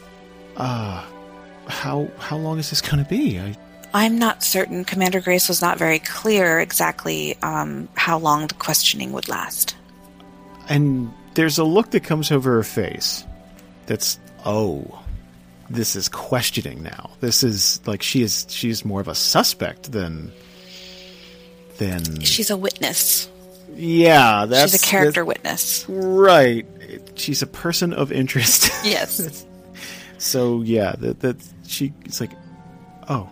how 0.56 2.08
how 2.18 2.36
long 2.36 2.58
is 2.58 2.70
this 2.70 2.80
going 2.80 3.02
to 3.02 3.08
be? 3.08 3.38
I, 3.40 3.56
I'm 3.94 4.18
not 4.18 4.42
certain. 4.42 4.84
Commander 4.84 5.20
Grace 5.20 5.48
was 5.48 5.60
not 5.60 5.78
very 5.78 5.98
clear 5.98 6.60
exactly 6.60 7.36
um, 7.42 7.88
how 7.94 8.18
long 8.18 8.46
the 8.46 8.54
questioning 8.54 9.12
would 9.12 9.28
last. 9.28 9.76
and 10.68 11.12
there's 11.34 11.58
a 11.58 11.64
look 11.64 11.90
that 11.92 12.04
comes 12.04 12.30
over 12.30 12.52
her 12.56 12.62
face. 12.62 13.24
That's 13.86 14.18
oh, 14.44 15.02
this 15.70 15.96
is 15.96 16.08
questioning 16.08 16.82
now. 16.82 17.10
This 17.20 17.42
is 17.42 17.80
like 17.86 18.02
she 18.02 18.22
is 18.22 18.46
she's 18.50 18.84
more 18.84 19.00
of 19.00 19.08
a 19.08 19.14
suspect 19.14 19.92
than 19.92 20.32
than 21.78 22.20
She's 22.20 22.50
a 22.50 22.56
witness. 22.56 23.28
yeah. 23.74 24.44
That's 24.46 24.72
She's 24.72 24.82
a 24.82 24.86
character 24.86 25.24
witness. 25.24 25.86
right? 25.88 26.66
She's 27.14 27.42
a 27.42 27.46
person 27.46 27.92
of 27.92 28.12
interest. 28.12 28.70
Yes. 28.84 29.44
so 30.18 30.62
yeah, 30.62 30.94
that 30.98 31.20
that 31.20 31.36
she 31.66 31.92
it's 32.04 32.20
like 32.20 32.32
oh 33.08 33.28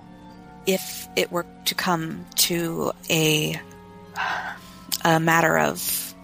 if 0.67 1.09
it 1.17 1.31
were 1.33 1.47
to 1.67 1.75
come 1.75 2.27
to 2.37 2.93
a 3.09 3.61
a 5.05 5.19
matter 5.21 5.59
of 5.59 6.15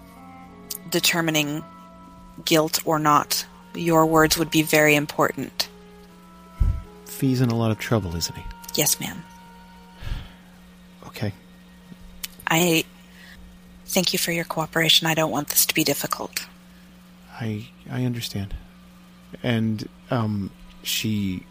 determining 0.90 1.64
guilt 2.44 2.80
or 2.84 2.98
not, 2.98 3.46
your 3.74 4.06
words 4.06 4.36
would 4.36 4.50
be 4.50 4.62
very 4.62 4.94
important. 4.94 5.68
Fee's 7.06 7.40
in 7.40 7.48
a 7.50 7.56
lot 7.56 7.70
of 7.70 7.78
trouble, 7.78 8.14
isn't 8.14 8.36
he? 8.36 8.44
Yes, 8.74 9.00
ma'am. 9.00 9.22
Okay. 11.06 11.32
I 12.46 12.84
thank 13.86 14.12
you 14.12 14.18
for 14.18 14.32
your 14.32 14.44
cooperation. 14.44 15.06
I 15.06 15.14
don't 15.14 15.30
want 15.30 15.48
this 15.48 15.64
to 15.66 15.74
be 15.74 15.84
difficult. 15.84 16.46
I 17.40 17.68
I 17.90 18.04
understand. 18.04 18.54
And 19.42 19.88
um 20.10 20.50
she 20.82 21.44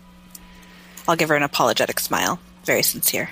I'll 1.07 1.15
give 1.15 1.29
her 1.29 1.35
an 1.35 1.43
apologetic 1.43 1.99
smile. 1.99 2.39
Very 2.65 2.81
sincere. 2.83 3.29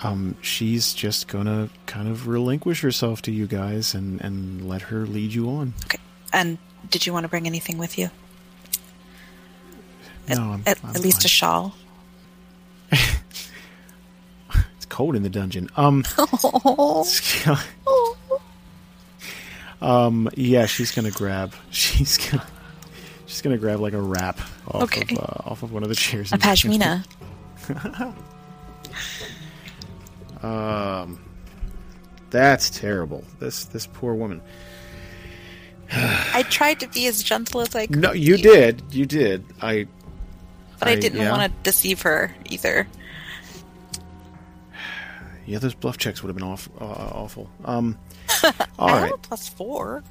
um 0.00 0.34
she's 0.42 0.92
just 0.94 1.28
gonna 1.28 1.68
kind 1.86 2.08
of 2.08 2.26
relinquish 2.26 2.80
herself 2.80 3.22
to 3.22 3.30
you 3.32 3.46
guys 3.46 3.94
and 3.94 4.20
and 4.20 4.68
let 4.68 4.82
her 4.82 5.06
lead 5.06 5.32
you 5.32 5.48
on. 5.48 5.74
Okay. 5.84 5.98
And 6.32 6.58
did 6.90 7.06
you 7.06 7.12
want 7.12 7.24
to 7.24 7.28
bring 7.28 7.46
anything 7.46 7.78
with 7.78 7.96
you? 7.98 8.10
No, 10.28 10.52
I'm, 10.52 10.62
At, 10.66 10.78
I'm 10.84 10.90
at 10.90 11.00
least 11.00 11.24
a 11.24 11.28
shawl. 11.28 11.74
It's 14.76 14.86
cold 14.88 15.14
in 15.16 15.22
the 15.22 15.30
dungeon. 15.30 15.68
Um 15.76 16.04
Um 19.80 20.28
yeah, 20.36 20.66
she's 20.66 20.92
gonna 20.92 21.10
grab 21.10 21.54
she's 21.70 22.18
gonna 22.18 22.46
she's 23.26 23.42
gonna 23.42 23.58
grab 23.58 23.80
like 23.80 23.92
a 23.94 24.00
wrap 24.00 24.38
off 24.68 24.82
Okay. 24.84 25.14
of 25.16 25.18
uh, 25.22 25.50
off 25.50 25.62
of 25.62 25.72
one 25.72 25.82
of 25.82 25.88
the 25.88 25.94
chairs. 25.94 26.30
A 26.32 26.34
and- 26.34 26.42
pashmina. 30.42 31.18
That's 32.30 32.70
terrible. 32.70 33.24
This 33.40 33.64
this 33.66 33.86
poor 33.86 34.14
woman. 34.14 34.40
I 35.94 36.42
tried 36.48 36.80
to 36.80 36.88
be 36.88 37.06
as 37.06 37.22
gentle 37.22 37.60
as 37.60 37.74
I 37.74 37.86
could. 37.86 37.98
No, 37.98 38.12
you 38.12 38.38
did. 38.38 38.82
You 38.90 39.04
did. 39.04 39.44
I 39.60 39.86
But 40.78 40.88
I, 40.88 40.92
I- 40.92 40.96
didn't 40.96 41.20
yeah. 41.20 41.30
want 41.30 41.52
to 41.52 41.58
deceive 41.62 42.00
her 42.02 42.34
either. 42.46 42.86
yeah, 45.46 45.58
those 45.58 45.74
bluff 45.74 45.98
checks 45.98 46.22
would 46.22 46.28
have 46.28 46.36
been 46.36 46.46
off, 46.48 46.68
uh, 46.80 46.84
awful. 46.84 47.50
Um 47.64 47.98
all 48.78 48.88
I 48.88 48.92
right. 48.92 49.00
have 49.02 49.12
a 49.12 49.18
plus 49.18 49.48
four. 49.48 50.02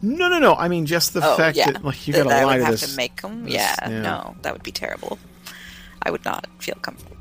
No, 0.00 0.28
no, 0.28 0.38
no. 0.38 0.54
I 0.54 0.68
mean, 0.68 0.86
just 0.86 1.12
the 1.14 1.20
Oh, 1.22 1.36
fact 1.36 1.56
yeah. 1.58 1.70
that 1.72 1.84
like 1.84 2.06
you 2.06 2.14
got 2.14 2.22
to 2.24 2.28
lie 2.46 2.56
to 2.58 2.64
have 2.64 2.80
to 2.80 2.96
make 2.96 3.20
them. 3.20 3.44
this- 3.44 3.54
Yeah, 3.54 3.74
yeah. 3.82 4.00
no, 4.02 4.36
that 4.42 4.52
would 4.54 4.62
be 4.62 4.72
terrible. 4.72 5.18
I 6.02 6.10
would 6.10 6.24
not 6.24 6.46
feel 6.58 6.76
comfortable. 6.80 7.15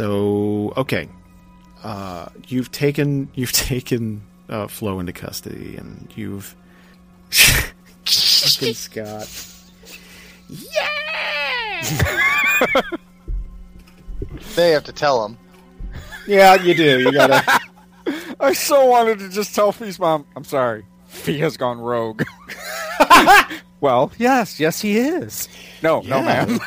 So 0.00 0.72
okay, 0.78 1.10
uh, 1.84 2.30
you've 2.48 2.72
taken 2.72 3.28
you've 3.34 3.52
taken 3.70 4.22
uh, 4.48 4.66
Flo 4.66 4.98
into 4.98 5.12
custody, 5.12 5.76
and 5.76 6.10
you've 6.16 6.56
fucking 7.30 8.72
Scott. 8.72 9.28
Yeah. 10.48 11.82
they 14.56 14.70
have 14.70 14.84
to 14.84 14.92
tell 14.92 15.22
him. 15.26 15.36
Yeah, 16.26 16.54
you 16.54 16.74
do. 16.74 17.00
You 17.00 17.12
gotta. 17.12 17.60
I 18.40 18.54
so 18.54 18.86
wanted 18.86 19.18
to 19.18 19.28
just 19.28 19.54
tell 19.54 19.70
Fee's 19.70 19.98
mom, 19.98 20.24
I'm 20.34 20.44
sorry. 20.44 20.86
Fee 21.08 21.40
has 21.40 21.58
gone 21.58 21.78
rogue. 21.78 22.22
well, 23.82 24.12
yes, 24.16 24.58
yes, 24.58 24.80
he 24.80 24.96
is. 24.96 25.46
No, 25.82 26.00
no, 26.00 26.22
ma'am. 26.22 26.58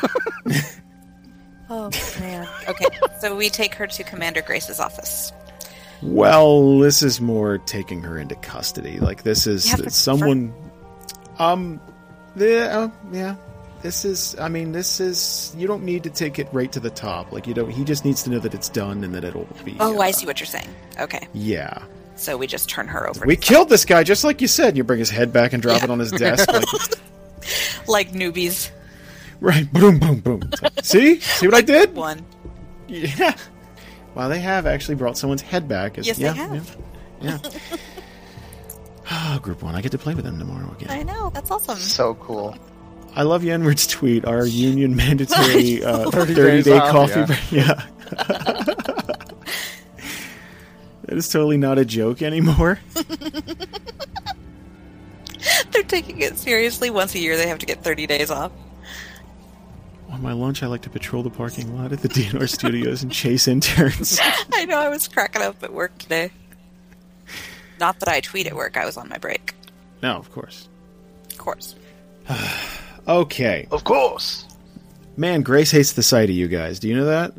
Oh 1.70 1.90
man. 2.20 2.48
Okay, 2.68 2.86
so 3.20 3.36
we 3.36 3.50
take 3.50 3.74
her 3.76 3.88
to 3.88 4.04
Commander 4.04 4.42
Grace's 4.42 4.80
office. 4.80 5.32
well, 6.02 6.80
this 6.80 7.02
is 7.02 7.22
more 7.22 7.58
taking 7.60 8.02
her 8.02 8.18
into 8.18 8.36
custody. 8.36 9.00
Like 9.00 9.24
this 9.24 9.48
is 9.48 9.70
have 9.70 9.82
to 9.84 9.90
someone. 9.90 10.54
Um, 11.40 11.80
the 12.36 12.70
uh, 12.70 12.90
yeah. 13.12 13.36
This 13.82 14.06
is. 14.06 14.38
I 14.40 14.48
mean, 14.48 14.72
this 14.72 15.00
is. 15.02 15.54
You 15.58 15.68
don't 15.68 15.84
need 15.84 16.04
to 16.04 16.10
take 16.10 16.40
it 16.40 16.48
right 16.54 16.72
to 16.72 16.80
the 16.80 16.90
top. 16.90 17.32
Like 17.34 17.48
you 17.48 17.54
don't. 17.54 17.70
He 17.70 17.84
just 17.84 18.06
needs 18.06 18.24
to 18.24 18.30
know 18.30 18.40
that 18.40 18.54
it's 18.54 18.70
done 18.70 19.04
and 19.04 19.14
that 19.16 19.24
it'll 19.26 19.48
be. 19.66 19.76
Oh, 19.80 19.98
uh, 19.98 20.02
I 20.02 20.12
see 20.12 20.26
what 20.26 20.40
you're 20.40 20.48
saying. 20.48 20.70
Okay, 21.00 21.28
Yeah. 21.34 21.84
so 22.16 22.38
we 22.38 22.48
just 22.48 22.70
turn 22.70 22.88
her 22.88 23.10
over. 23.10 23.26
We 23.26 23.36
killed 23.36 23.68
this 23.68 23.84
guy 23.84 24.04
just 24.04 24.24
like 24.24 24.40
you 24.40 24.48
said. 24.48 24.78
You 24.78 24.86
bring 24.86 25.00
his 25.00 25.10
head 25.10 25.34
back 25.34 25.52
and 25.52 25.62
drop 25.62 25.84
it 25.84 25.90
on 25.90 26.00
his 26.00 26.12
desk. 26.12 26.48
Like, 26.50 26.64
like 27.88 28.12
newbies. 28.12 28.70
Right. 29.44 29.72
Boom, 29.72 30.00
boom, 30.00 30.20
boom. 30.20 30.42
It's 30.52 30.62
like, 30.64 30.84
See? 30.84 31.20
See 31.20 31.48
what 31.48 31.56
I 31.56 31.62
did? 31.62 31.94
One. 31.96 32.26
Yeah. 32.88 33.36
Wow, 34.16 34.28
they 34.28 34.40
have 34.40 34.66
actually 34.66 34.96
brought 34.96 35.18
someone's 35.18 35.42
head 35.42 35.68
back. 35.68 35.98
As, 35.98 36.06
Yes, 36.08 36.18
they 36.18 36.24
yeah, 36.26 36.34
have. 36.34 36.78
Yeah. 37.22 37.38
yeah. 37.44 37.78
Ah, 39.10 39.40
Group 39.44 39.64
one. 39.64 39.76
I 39.76 39.82
get 39.82 39.92
to 39.92 39.98
play 39.98 40.14
with 40.16 40.26
them 40.26 40.38
tomorrow 40.40 40.72
again. 40.74 40.90
I 40.92 41.04
know. 41.04 41.30
That's 41.34 41.50
awesome. 41.52 41.78
So 41.78 42.14
cool. 42.16 42.56
I 43.16 43.24
love 43.24 43.44
Yenward's 43.44 43.88
tweet. 43.88 44.26
Our 44.26 44.46
union 44.46 44.96
mandatory 44.98 45.84
uh, 45.84 46.10
30 46.12 46.34
30 46.34 46.36
days 46.36 46.66
day 46.66 46.78
off, 46.78 46.92
coffee 46.92 47.20
yeah. 47.20 47.26
break. 47.26 47.52
Yeah. 47.52 47.86
that 51.06 51.18
is 51.18 51.28
totally 51.30 51.58
not 51.58 51.78
a 51.80 51.86
joke 51.86 52.22
anymore. 52.22 52.80
They're 55.72 55.84
taking 55.84 56.22
it 56.22 56.38
seriously. 56.38 56.90
Once 56.90 57.16
a 57.16 57.20
year, 57.20 57.36
they 57.36 57.48
have 57.48 57.60
to 57.60 57.66
get 57.66 57.84
30 57.84 58.08
days 58.08 58.30
off. 58.32 58.52
On 60.14 60.22
my 60.22 60.32
lunch, 60.32 60.62
I 60.64 60.68
like 60.68 60.84
to 60.84 60.90
patrol 60.90 61.24
the 61.24 61.30
parking 61.32 61.76
lot 61.76 61.92
at 61.92 62.02
the 62.02 62.08
DNR 62.08 62.48
studios 62.48 63.02
and 63.04 63.12
chase 63.12 63.48
interns. 63.48 64.20
I 64.54 64.66
know. 64.66 64.80
I 64.80 64.88
was 64.90 65.08
cracking 65.08 65.42
up 65.42 65.62
at 65.64 65.74
work 65.74 65.98
today. 65.98 66.32
Not 67.80 68.00
that 68.00 68.08
I 68.10 68.20
tweet 68.22 68.46
at 68.48 68.56
work. 68.56 68.78
I 68.78 68.86
was 68.86 68.96
on 68.96 69.10
my 69.10 69.18
break. 69.18 69.56
no, 70.04 70.18
of 70.18 70.32
course. 70.32 70.68
Of 71.32 71.38
course. 71.38 71.76
Okay. 73.06 73.68
Of 73.70 73.84
course. 73.84 74.46
Man, 75.18 75.42
Grace 75.42 75.72
hates 75.72 75.92
the 75.92 76.02
sight 76.04 76.30
of 76.30 76.36
you 76.38 76.48
guys. 76.48 76.80
Do 76.80 76.88
you 76.88 76.96
know 76.96 77.04
that? 77.08 77.34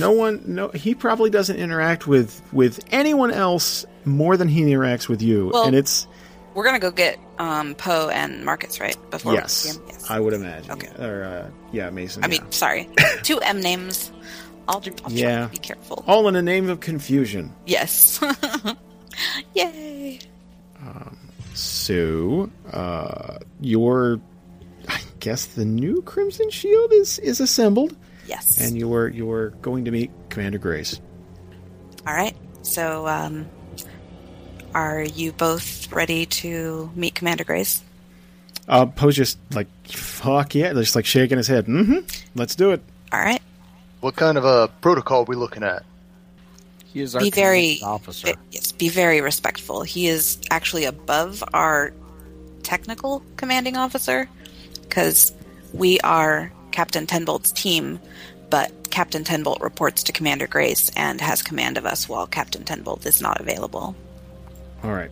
No 0.00 0.12
one, 0.12 0.40
no, 0.46 0.68
he 0.68 0.94
probably 0.94 1.28
doesn't 1.28 1.56
interact 1.56 2.06
with 2.06 2.40
with 2.52 2.78
anyone 2.92 3.32
else 3.32 3.84
more 4.04 4.36
than 4.36 4.46
he 4.46 4.60
interacts 4.62 5.08
with 5.08 5.20
you, 5.20 5.50
Well- 5.52 5.64
and 5.64 5.74
it's 5.74 6.06
we're 6.58 6.64
gonna 6.64 6.80
go 6.80 6.90
get 6.90 7.20
um, 7.38 7.76
Poe 7.76 8.08
and 8.08 8.44
Marcus, 8.44 8.80
right? 8.80 8.96
Before 9.12 9.32
yes, 9.32 9.78
yes. 9.86 10.10
I 10.10 10.18
would 10.18 10.32
imagine. 10.32 10.72
Okay. 10.72 10.88
Or 10.98 11.22
uh, 11.22 11.50
yeah, 11.70 11.88
Mason. 11.90 12.24
I 12.24 12.26
yeah. 12.26 12.40
mean, 12.42 12.50
sorry, 12.50 12.88
two 13.22 13.40
M 13.40 13.60
names. 13.60 14.10
I'll, 14.66 14.82
I'll 15.04 15.12
Yeah. 15.12 15.46
be 15.46 15.58
careful. 15.58 16.02
all 16.08 16.26
in 16.26 16.34
the 16.34 16.42
name 16.42 16.68
of 16.68 16.80
confusion. 16.80 17.54
Yes. 17.64 18.20
Yay! 19.54 20.18
Um, 20.84 21.16
So, 21.54 22.50
uh, 22.72 23.38
your, 23.60 24.20
I 24.88 25.00
guess 25.20 25.46
the 25.46 25.64
new 25.64 26.02
Crimson 26.02 26.50
Shield 26.50 26.92
is 26.92 27.20
is 27.20 27.38
assembled, 27.40 27.96
Yes. 28.26 28.58
and 28.60 28.76
you're 28.76 29.08
you're 29.08 29.50
going 29.62 29.84
to 29.84 29.92
meet 29.92 30.10
Commander 30.28 30.58
Grace. 30.58 31.00
All 32.04 32.14
right. 32.14 32.36
So, 32.62 33.06
um, 33.06 33.46
are 34.74 35.02
you 35.02 35.32
both 35.32 35.90
ready 35.92 36.26
to 36.26 36.90
meet 36.94 37.14
Commander 37.14 37.44
Grace? 37.44 37.82
Uh, 38.68 38.86
Poe's 38.86 39.16
just 39.16 39.38
like, 39.52 39.66
fuck 39.86 40.54
yeah, 40.54 40.72
just 40.74 40.94
like 40.94 41.06
shaking 41.06 41.38
his 41.38 41.46
head. 41.46 41.66
Mm-hmm. 41.66 42.00
Let's 42.34 42.54
do 42.54 42.72
it. 42.72 42.82
All 43.12 43.20
right. 43.20 43.40
What 44.00 44.14
kind 44.16 44.36
of 44.38 44.44
a 44.44 44.68
protocol 44.80 45.22
are 45.22 45.24
we 45.24 45.36
looking 45.36 45.62
at? 45.62 45.84
He 46.84 47.00
is 47.00 47.14
our 47.14 47.20
Be 47.20 47.30
very 47.30 47.76
commanding 47.78 47.84
officer. 47.84 48.34
yes. 48.50 48.72
Be 48.72 48.88
very 48.88 49.20
respectful. 49.20 49.82
He 49.82 50.06
is 50.06 50.38
actually 50.50 50.84
above 50.84 51.42
our 51.52 51.92
technical 52.62 53.22
commanding 53.36 53.76
officer 53.76 54.28
because 54.82 55.32
we 55.72 55.98
are 56.00 56.52
Captain 56.70 57.06
Tenbolt's 57.06 57.52
team, 57.52 57.98
but 58.50 58.90
Captain 58.90 59.24
Tenbolt 59.24 59.60
reports 59.60 60.02
to 60.04 60.12
Commander 60.12 60.46
Grace 60.46 60.90
and 60.96 61.20
has 61.20 61.42
command 61.42 61.76
of 61.78 61.86
us 61.86 62.08
while 62.08 62.26
Captain 62.26 62.64
Tenbolt 62.64 63.04
is 63.06 63.20
not 63.20 63.40
available. 63.40 63.94
All 64.82 64.92
right. 64.92 65.10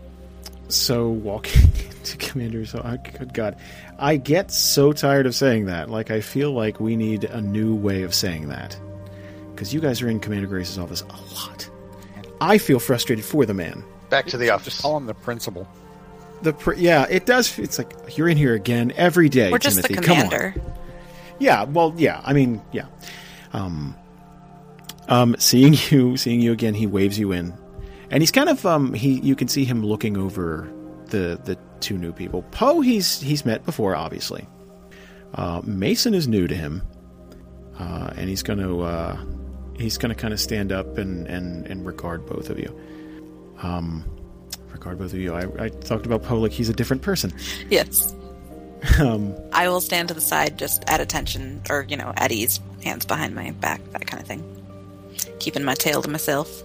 So 0.68 1.08
walking 1.08 1.62
into 1.90 2.16
Commander's, 2.18 2.74
oh, 2.74 2.98
good 3.18 3.32
God, 3.34 3.56
I 3.98 4.16
get 4.16 4.50
so 4.50 4.92
tired 4.92 5.26
of 5.26 5.34
saying 5.34 5.66
that. 5.66 5.90
Like 5.90 6.10
I 6.10 6.20
feel 6.20 6.52
like 6.52 6.80
we 6.80 6.96
need 6.96 7.24
a 7.24 7.40
new 7.40 7.74
way 7.74 8.02
of 8.02 8.14
saying 8.14 8.48
that 8.48 8.78
because 9.54 9.72
you 9.72 9.80
guys 9.80 10.02
are 10.02 10.08
in 10.08 10.20
Commander 10.20 10.46
Grace's 10.46 10.78
office 10.78 11.02
a 11.02 11.34
lot. 11.34 11.68
I 12.40 12.58
feel 12.58 12.78
frustrated 12.78 13.24
for 13.24 13.46
the 13.46 13.54
man. 13.54 13.82
Back 14.10 14.26
to 14.26 14.36
the 14.36 14.50
office. 14.50 14.66
Just 14.66 14.82
call 14.82 14.96
him 14.96 15.06
the 15.06 15.14
principal. 15.14 15.66
The 16.42 16.52
pr- 16.52 16.74
yeah, 16.74 17.06
it 17.08 17.24
does. 17.26 17.58
It's 17.58 17.78
like 17.78 17.94
you're 18.16 18.28
in 18.28 18.36
here 18.36 18.54
again 18.54 18.92
every 18.96 19.28
day. 19.30 19.50
We're 19.50 19.58
just 19.58 19.76
Timothy. 19.76 19.94
the 19.94 20.02
Come 20.02 20.18
on. 20.18 20.24
commander. 20.28 20.54
Yeah, 21.38 21.64
well, 21.64 21.94
yeah. 21.96 22.20
I 22.24 22.34
mean, 22.34 22.60
yeah. 22.72 22.86
Um, 23.52 23.96
um, 25.08 25.36
seeing 25.38 25.74
you, 25.90 26.16
seeing 26.18 26.40
you 26.40 26.52
again, 26.52 26.74
he 26.74 26.86
waves 26.86 27.18
you 27.18 27.32
in, 27.32 27.54
and 28.10 28.22
he's 28.22 28.30
kind 28.30 28.48
of 28.48 28.64
um, 28.66 28.92
he. 28.94 29.20
You 29.20 29.34
can 29.34 29.48
see 29.48 29.64
him 29.64 29.84
looking 29.84 30.16
over 30.16 30.70
the 31.06 31.40
the 31.44 31.58
two 31.80 31.98
new 31.98 32.12
people. 32.12 32.42
Poe, 32.50 32.80
he's 32.80 33.20
he's 33.20 33.44
met 33.44 33.64
before, 33.64 33.96
obviously. 33.96 34.46
Uh, 35.34 35.60
Mason 35.64 36.14
is 36.14 36.28
new 36.28 36.46
to 36.46 36.54
him, 36.54 36.82
uh, 37.78 38.10
and 38.16 38.28
he's 38.28 38.42
going 38.42 38.58
to 38.58 38.82
uh, 38.82 39.16
he's 39.78 39.98
going 39.98 40.14
to 40.14 40.20
kind 40.20 40.32
of 40.32 40.40
stand 40.40 40.72
up 40.72 40.98
and, 40.98 41.26
and 41.26 41.66
and 41.66 41.86
regard 41.86 42.26
both 42.26 42.50
of 42.50 42.58
you. 42.58 42.74
Um, 43.62 44.04
regard 44.72 44.98
both 44.98 45.12
of 45.12 45.18
you. 45.18 45.34
I, 45.34 45.64
I 45.64 45.68
talked 45.68 46.06
about 46.06 46.22
Poe 46.22 46.38
like 46.38 46.52
he's 46.52 46.68
a 46.68 46.74
different 46.74 47.02
person. 47.02 47.32
Yes. 47.70 48.14
Um, 49.00 49.34
I 49.52 49.68
will 49.68 49.80
stand 49.80 50.08
to 50.08 50.14
the 50.14 50.20
side, 50.20 50.58
just 50.58 50.84
at 50.86 51.00
attention, 51.00 51.60
or 51.68 51.86
you 51.88 51.96
know, 51.96 52.12
at 52.16 52.30
ease, 52.30 52.60
hands 52.84 53.04
behind 53.04 53.34
my 53.34 53.50
back, 53.52 53.82
that 53.90 54.06
kind 54.06 54.20
of 54.20 54.28
thing. 54.28 54.44
Keeping 55.40 55.64
my 55.64 55.74
tail 55.74 56.02
to 56.02 56.08
myself. 56.08 56.62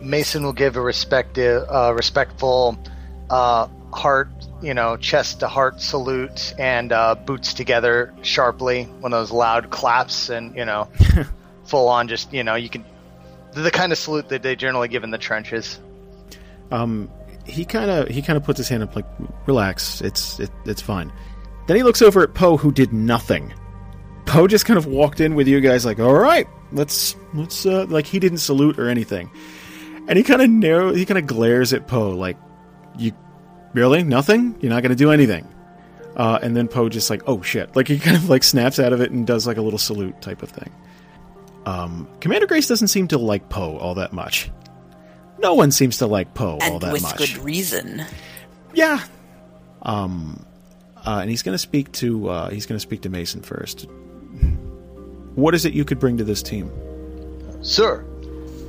Mason 0.00 0.42
will 0.42 0.52
give 0.52 0.76
a 0.76 0.80
respective, 0.80 1.64
uh, 1.68 1.92
respectful 1.94 2.78
uh, 3.30 3.68
heart, 3.92 4.28
you 4.62 4.74
know, 4.74 4.96
chest 4.96 5.40
to 5.40 5.48
heart 5.48 5.80
salute 5.80 6.54
and 6.58 6.92
uh, 6.92 7.14
boots 7.14 7.54
together 7.54 8.14
sharply. 8.22 8.84
One 8.84 9.12
of 9.12 9.20
those 9.20 9.30
loud 9.30 9.70
claps, 9.70 10.28
and 10.28 10.54
you 10.56 10.64
know, 10.64 10.88
full 11.64 11.88
on. 11.88 12.08
Just 12.08 12.32
you 12.32 12.44
know, 12.44 12.54
you 12.54 12.68
can 12.68 12.84
the 13.52 13.70
kind 13.70 13.92
of 13.92 13.98
salute 13.98 14.28
that 14.28 14.42
they 14.42 14.54
generally 14.56 14.88
give 14.88 15.04
in 15.04 15.10
the 15.10 15.18
trenches. 15.18 15.78
um, 16.70 17.10
he 17.44 17.64
kind 17.64 17.90
of 17.90 18.08
he 18.08 18.20
kind 18.22 18.36
of 18.36 18.44
puts 18.44 18.58
his 18.58 18.68
hand 18.68 18.82
up 18.82 18.94
like 18.94 19.06
relax 19.46 20.02
it's 20.02 20.38
it, 20.38 20.50
it's 20.66 20.82
fine 20.82 21.10
then 21.66 21.76
he 21.76 21.82
looks 21.82 22.02
over 22.02 22.22
at 22.22 22.34
poe 22.34 22.56
who 22.58 22.70
did 22.70 22.92
nothing 22.92 23.52
poe 24.26 24.46
just 24.46 24.66
kind 24.66 24.76
of 24.76 24.84
walked 24.86 25.18
in 25.20 25.34
with 25.34 25.48
you 25.48 25.60
guys 25.60 25.86
like 25.86 25.98
all 25.98 26.12
right 26.12 26.46
let's 26.72 27.16
let's 27.32 27.64
uh, 27.64 27.86
like 27.88 28.04
he 28.04 28.18
didn't 28.18 28.38
salute 28.38 28.78
or 28.78 28.88
anything 28.88 29.30
and 30.08 30.16
he 30.18 30.24
kind 30.24 30.42
of 30.42 30.50
narrow 30.50 30.92
he 30.92 31.06
kind 31.06 31.18
of 31.18 31.26
glares 31.26 31.72
at 31.72 31.86
poe 31.86 32.10
like 32.10 32.36
you 32.98 33.12
really 33.74 34.02
nothing 34.02 34.56
you're 34.60 34.70
not 34.70 34.82
going 34.82 34.90
to 34.90 34.96
do 34.96 35.12
anything 35.12 35.46
uh, 36.16 36.38
and 36.42 36.56
then 36.56 36.66
poe 36.66 36.88
just 36.88 37.10
like 37.10 37.22
oh 37.26 37.40
shit 37.42 37.74
like 37.76 37.86
he 37.86 37.98
kind 37.98 38.16
of 38.16 38.28
like 38.28 38.42
snaps 38.42 38.80
out 38.80 38.92
of 38.92 39.00
it 39.00 39.12
and 39.12 39.26
does 39.26 39.46
like 39.46 39.56
a 39.58 39.62
little 39.62 39.78
salute 39.78 40.20
type 40.20 40.42
of 40.42 40.50
thing 40.50 40.72
um, 41.66 42.08
commander 42.20 42.46
grace 42.46 42.66
doesn't 42.66 42.88
seem 42.88 43.06
to 43.06 43.18
like 43.18 43.48
poe 43.48 43.76
all 43.76 43.94
that 43.94 44.12
much 44.12 44.50
no 45.40 45.54
one 45.54 45.70
seems 45.70 45.98
to 45.98 46.06
like 46.06 46.34
Poe 46.34 46.58
all 46.60 46.60
And 46.60 46.80
that 46.80 46.92
with 46.92 47.02
much. 47.02 47.16
good 47.16 47.38
reason. 47.44 48.04
Yeah. 48.74 49.00
Um, 49.82 50.44
uh, 50.96 51.18
and 51.20 51.30
he's 51.30 51.42
going 51.42 51.54
to 51.54 51.58
speak 51.58 51.92
to 51.92 52.28
uh, 52.28 52.50
he's 52.50 52.66
going 52.66 52.76
to 52.76 52.80
speak 52.80 53.02
to 53.02 53.08
Mason 53.08 53.42
first. 53.42 53.86
What 55.36 55.54
is 55.54 55.64
it 55.64 55.74
you 55.74 55.84
could 55.84 56.00
bring 56.00 56.16
to 56.16 56.24
this 56.24 56.42
team? 56.42 56.70
Sir, 57.62 58.04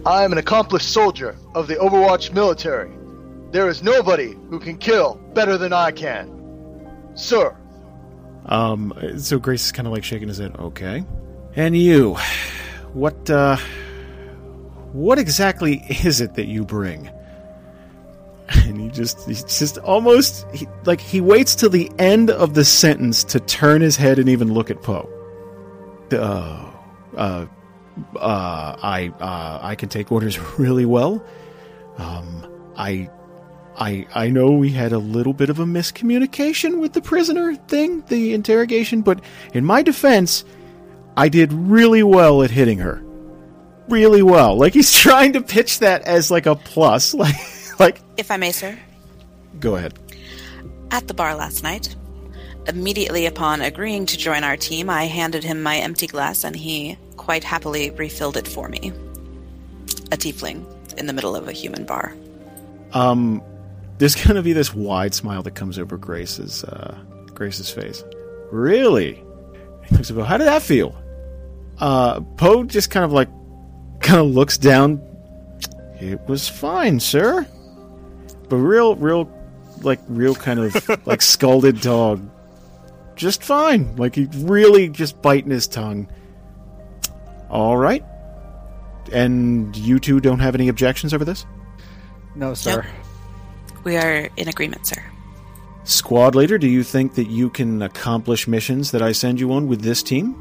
I 0.05 0.23
am 0.23 0.31
an 0.31 0.38
accomplished 0.38 0.89
soldier 0.91 1.35
of 1.55 1.67
the 1.67 1.76
Overwatch 1.76 2.34
military. 2.34 2.91
There 3.51 3.67
is 3.67 3.84
nobody 3.84 4.35
who 4.49 4.59
can 4.59 4.77
kill 4.77 5.15
better 5.34 5.57
than 5.57 5.73
I 5.73 5.91
can. 5.91 6.30
Sir, 7.15 7.55
Um, 8.45 8.93
so 9.17 9.39
Grace 9.39 9.65
is 9.65 9.71
kind 9.71 9.88
of 9.88 9.93
like 9.93 10.03
shaking 10.03 10.27
his 10.27 10.38
head. 10.38 10.55
Okay. 10.57 11.03
And 11.55 11.76
you, 11.76 12.15
what 12.93 13.30
uh, 13.30 13.57
what 14.93 15.19
exactly 15.19 15.84
is 16.03 16.21
it 16.21 16.35
that 16.35 16.47
you 16.47 16.63
bring? 16.63 17.09
And 18.49 18.80
he 18.80 18.89
just 18.89 19.27
he's 19.27 19.43
just 19.43 19.77
almost 19.80 20.45
he, 20.53 20.67
like 20.85 21.01
he 21.01 21.21
waits 21.21 21.55
till 21.55 21.69
the 21.69 21.91
end 21.99 22.30
of 22.30 22.53
the 22.53 22.65
sentence 22.65 23.23
to 23.26 23.39
turn 23.39 23.81
his 23.81 23.95
head 23.97 24.17
and 24.17 24.30
even 24.30 24.53
look 24.53 24.71
at 24.71 24.81
Poe. 24.81 25.09
Oh, 26.13 26.80
uh, 27.17 27.45
uh, 28.15 28.76
I 28.81 29.11
uh, 29.19 29.59
I 29.61 29.76
can 29.76 29.89
take 29.89 30.11
orders 30.11 30.39
really 30.59 30.85
well. 30.85 31.23
Um, 31.97 32.45
I 32.76 33.09
I 33.77 34.05
I 34.13 34.30
know 34.30 34.51
we 34.51 34.71
had 34.71 34.91
a 34.93 34.99
little 34.99 35.34
bit 35.34 35.49
of 35.49 35.59
a 35.59 35.65
miscommunication 35.65 36.80
with 36.80 36.93
the 36.93 37.01
prisoner 37.01 37.55
thing, 37.55 38.03
the 38.07 38.34
interrogation, 38.34 39.01
but 39.01 39.21
in 39.53 39.65
my 39.65 39.81
defense, 39.81 40.45
I 41.17 41.30
did 41.30 41.51
really 41.53 42.03
well 42.03 42.43
at 42.43 42.51
hitting 42.51 42.80
her. 42.80 43.01
Really 43.88 44.21
well. 44.21 44.55
Like 44.55 44.73
he's 44.73 44.93
trying 45.07 45.34
to 45.34 45.41
pitch 45.41 45.80
that 45.80 46.03
as 46.03 46.30
like 46.31 46.45
a 46.45 46.55
plus. 46.55 47.13
Like 47.19 47.35
like 47.80 48.01
If 48.17 48.30
I 48.31 48.38
may, 48.38 48.51
sir. 48.51 48.77
go 49.59 49.76
ahead. 49.76 49.97
At 50.91 51.07
the 51.07 51.13
bar 51.13 51.34
last 51.35 51.63
night, 51.63 51.95
immediately 52.67 53.26
upon 53.26 53.61
agreeing 53.61 54.05
to 54.07 54.17
join 54.17 54.43
our 54.43 54.57
team, 54.57 54.89
I 54.89 55.05
handed 55.05 55.43
him 55.43 55.63
my 55.63 55.77
empty 55.77 56.07
glass 56.07 56.43
and 56.43 56.55
he 56.55 56.97
quite 57.20 57.44
happily 57.44 57.91
refilled 57.91 58.38
it 58.38 58.48
for 58.48 58.70
me. 58.70 58.94
A 60.12 60.18
tiefling 60.18 60.66
in 60.98 61.06
the 61.06 61.14
middle 61.14 61.36
of 61.36 61.48
a 61.50 61.52
human 61.52 61.84
bar. 61.86 62.16
Um 62.94 63.44
there's 63.98 64.16
going 64.24 64.38
to 64.38 64.41
be 64.41 64.54
this 64.54 64.74
wide 64.74 65.14
smile 65.14 65.44
that 65.44 65.52
comes 65.52 65.78
over 65.78 65.98
Grace's 65.98 66.64
uh 66.64 66.98
Grace's 67.36 67.70
face. 67.70 68.04
Really? 68.52 69.22
He 69.86 69.96
looks 69.96 70.10
about, 70.10 70.28
how 70.28 70.38
did 70.38 70.48
that 70.48 70.62
feel? 70.64 70.96
Uh 71.80 72.22
Poe 72.38 72.64
just 72.64 72.90
kind 72.90 73.04
of 73.04 73.12
like 73.12 73.28
kind 74.00 74.22
of 74.22 74.28
looks 74.28 74.58
down. 74.58 75.02
It 76.00 76.22
was 76.28 76.48
fine, 76.48 77.02
sir. 77.02 77.46
But 78.48 78.56
real 78.56 78.96
real 78.96 79.30
like 79.82 80.00
real 80.08 80.36
kind 80.36 80.60
of 80.62 80.90
like 81.06 81.22
scalded 81.22 81.82
dog. 81.82 82.28
Just 83.18 83.44
fine. 83.44 83.98
Like 83.98 84.16
he 84.16 84.30
really 84.38 84.88
just 84.88 85.22
biting 85.22 85.52
his 85.52 85.68
tongue. 85.68 86.08
All 87.49 87.77
right. 87.77 88.03
And 89.11 89.76
you 89.76 89.99
two 89.99 90.19
don't 90.19 90.39
have 90.39 90.55
any 90.55 90.67
objections 90.67 91.13
over 91.13 91.26
this? 91.26 91.45
No, 92.35 92.53
sir. 92.53 92.85
We 93.84 93.97
are 93.97 94.30
in 94.38 94.47
agreement, 94.47 94.85
sir. 94.85 95.03
Squad 95.84 96.35
leader, 96.35 96.57
do 96.57 96.67
you 96.67 96.84
think 96.84 97.15
that 97.15 97.30
you 97.30 97.49
can 97.49 97.81
accomplish 97.81 98.47
missions 98.47 98.91
that 98.91 99.01
I 99.01 99.11
send 99.13 99.39
you 99.39 99.51
on 99.53 99.67
with 99.67 99.81
this 99.81 100.03
team? 100.03 100.39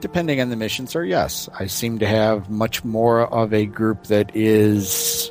Depending 0.00 0.40
on 0.40 0.50
the 0.50 0.56
mission, 0.56 0.88
sir, 0.88 1.04
yes. 1.04 1.48
I 1.60 1.66
seem 1.66 2.00
to 2.00 2.06
have 2.06 2.50
much 2.50 2.82
more 2.82 3.32
of 3.32 3.54
a 3.54 3.66
group 3.66 4.04
that 4.08 4.34
is 4.34 5.30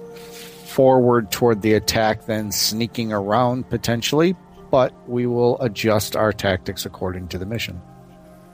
forward 0.66 1.30
toward 1.32 1.62
the 1.62 1.74
attack 1.74 2.26
than 2.28 2.54
sneaking 2.54 3.12
around 3.12 3.70
potentially, 3.70 4.34
but 4.70 4.94
we 5.10 5.26
will 5.28 5.60
adjust 5.60 6.16
our 6.16 6.32
tactics 6.32 6.86
according 6.86 7.28
to 7.30 7.38
the 7.38 7.46
mission. 7.46 7.82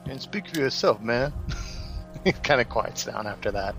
and 0.07 0.19
speak 0.19 0.47
for 0.47 0.59
yourself, 0.59 0.99
man. 1.01 1.31
he 2.33 2.33
kind 2.41 2.59
of 2.59 2.67
quiets 2.67 3.05
down 3.05 3.25
after 3.25 3.51
that. 3.51 3.73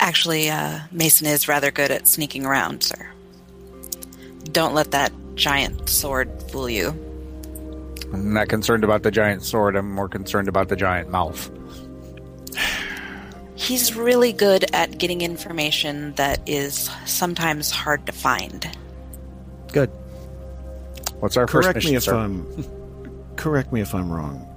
Actually, 0.00 0.48
uh, 0.48 0.80
Mason 0.90 1.26
is 1.26 1.46
rather 1.46 1.70
good 1.70 1.90
at 1.90 2.08
sneaking 2.08 2.46
around, 2.46 2.82
sir. 2.82 3.10
Don't 4.44 4.74
let 4.74 4.92
that 4.92 5.12
giant 5.34 5.88
sword 5.88 6.30
fool 6.50 6.70
you. 6.70 6.88
I'm 8.12 8.32
not 8.32 8.48
concerned 8.48 8.82
about 8.82 9.02
the 9.02 9.10
giant 9.10 9.42
sword. 9.42 9.76
I'm 9.76 9.90
more 9.90 10.08
concerned 10.08 10.48
about 10.48 10.68
the 10.68 10.76
giant 10.76 11.10
mouth. 11.10 11.50
He's 13.56 13.94
really 13.94 14.32
good 14.32 14.64
at 14.74 14.96
getting 14.96 15.20
information 15.20 16.14
that 16.14 16.40
is 16.46 16.88
sometimes 17.04 17.70
hard 17.70 18.06
to 18.06 18.12
find. 18.12 18.70
Good. 19.70 19.90
What's 21.20 21.36
our 21.36 21.46
correct 21.46 21.66
first 21.66 21.76
mission, 21.76 21.90
me 21.90 21.96
if 21.96 22.02
sir? 22.04 22.14
I'm 22.14 23.36
correct 23.36 23.70
me 23.70 23.82
if 23.82 23.94
I'm 23.94 24.10
wrong. 24.10 24.53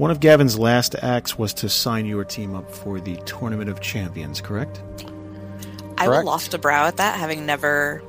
One 0.00 0.10
of 0.10 0.18
Gavin's 0.18 0.58
last 0.58 0.94
acts 1.02 1.36
was 1.36 1.52
to 1.52 1.68
sign 1.68 2.06
your 2.06 2.24
team 2.24 2.54
up 2.54 2.70
for 2.72 3.00
the 3.00 3.16
Tournament 3.26 3.68
of 3.68 3.82
Champions, 3.82 4.40
correct? 4.40 4.80
I 5.98 6.08
will 6.08 6.14
Correct. 6.14 6.24
loft 6.24 6.54
a 6.54 6.58
brow 6.58 6.86
at 6.86 6.96
that, 6.96 7.18
having 7.18 7.44
never 7.44 8.02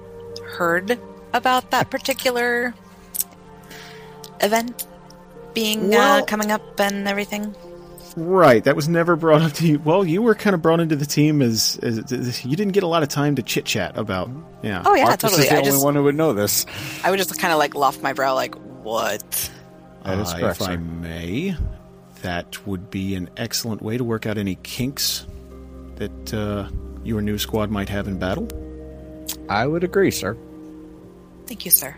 heard 0.45 0.97
about 1.33 1.71
that 1.71 1.89
particular 1.89 2.73
event 4.39 4.87
being 5.53 5.93
uh, 5.93 6.23
coming 6.27 6.49
up 6.49 6.79
and 6.79 7.09
everything. 7.09 7.53
Right, 8.15 8.63
that 8.63 8.77
was 8.77 8.87
never 8.87 9.17
brought 9.17 9.41
up 9.41 9.51
to 9.55 9.67
you. 9.67 9.79
Well, 9.79 10.05
you 10.05 10.21
were 10.21 10.33
kind 10.33 10.53
of 10.53 10.61
brought 10.61 10.79
into 10.79 10.95
the 10.95 11.05
team 11.05 11.41
as, 11.41 11.77
as, 11.83 12.09
as 12.13 12.45
you 12.45 12.55
didn't 12.55 12.71
get 12.71 12.83
a 12.83 12.87
lot 12.87 13.03
of 13.03 13.09
time 13.09 13.35
to 13.35 13.43
chit 13.43 13.65
chat 13.65 13.97
about. 13.97 14.29
Yeah. 14.63 14.81
Oh 14.85 14.95
yeah, 14.95 15.03
Marcus 15.03 15.23
totally. 15.23 15.43
is 15.43 15.49
the 15.49 15.55
I 15.55 15.57
only 15.57 15.71
just 15.71 15.83
one 15.83 15.95
who 15.95 16.03
would 16.03 16.15
know 16.15 16.31
this. 16.31 16.65
I 17.03 17.09
would 17.11 17.17
just 17.17 17.37
kind 17.37 17.51
of 17.51 17.59
like 17.59 17.75
loft 17.75 18.01
my 18.01 18.13
brow, 18.13 18.33
like 18.33 18.55
what? 18.81 19.51
That 20.05 20.19
is 20.19 20.33
Uh, 20.33 20.39
correct, 20.39 20.61
If 20.61 20.69
I 20.69 20.77
may, 20.77 21.57
that 22.21 22.65
would 22.65 22.89
be 22.89 23.15
an 23.15 23.29
excellent 23.37 23.81
way 23.81 23.97
to 23.97 24.03
work 24.03 24.25
out 24.25 24.37
any 24.37 24.55
kinks 24.63 25.25
that 25.95 26.33
uh, 26.33 26.69
your 27.03 27.21
new 27.21 27.37
squad 27.37 27.69
might 27.69 27.89
have 27.89 28.07
in 28.07 28.17
battle. 28.17 28.47
I 29.49 29.67
would 29.67 29.83
agree, 29.83 30.11
sir. 30.11 30.37
Thank 31.45 31.65
you, 31.65 31.71
sir. 31.71 31.95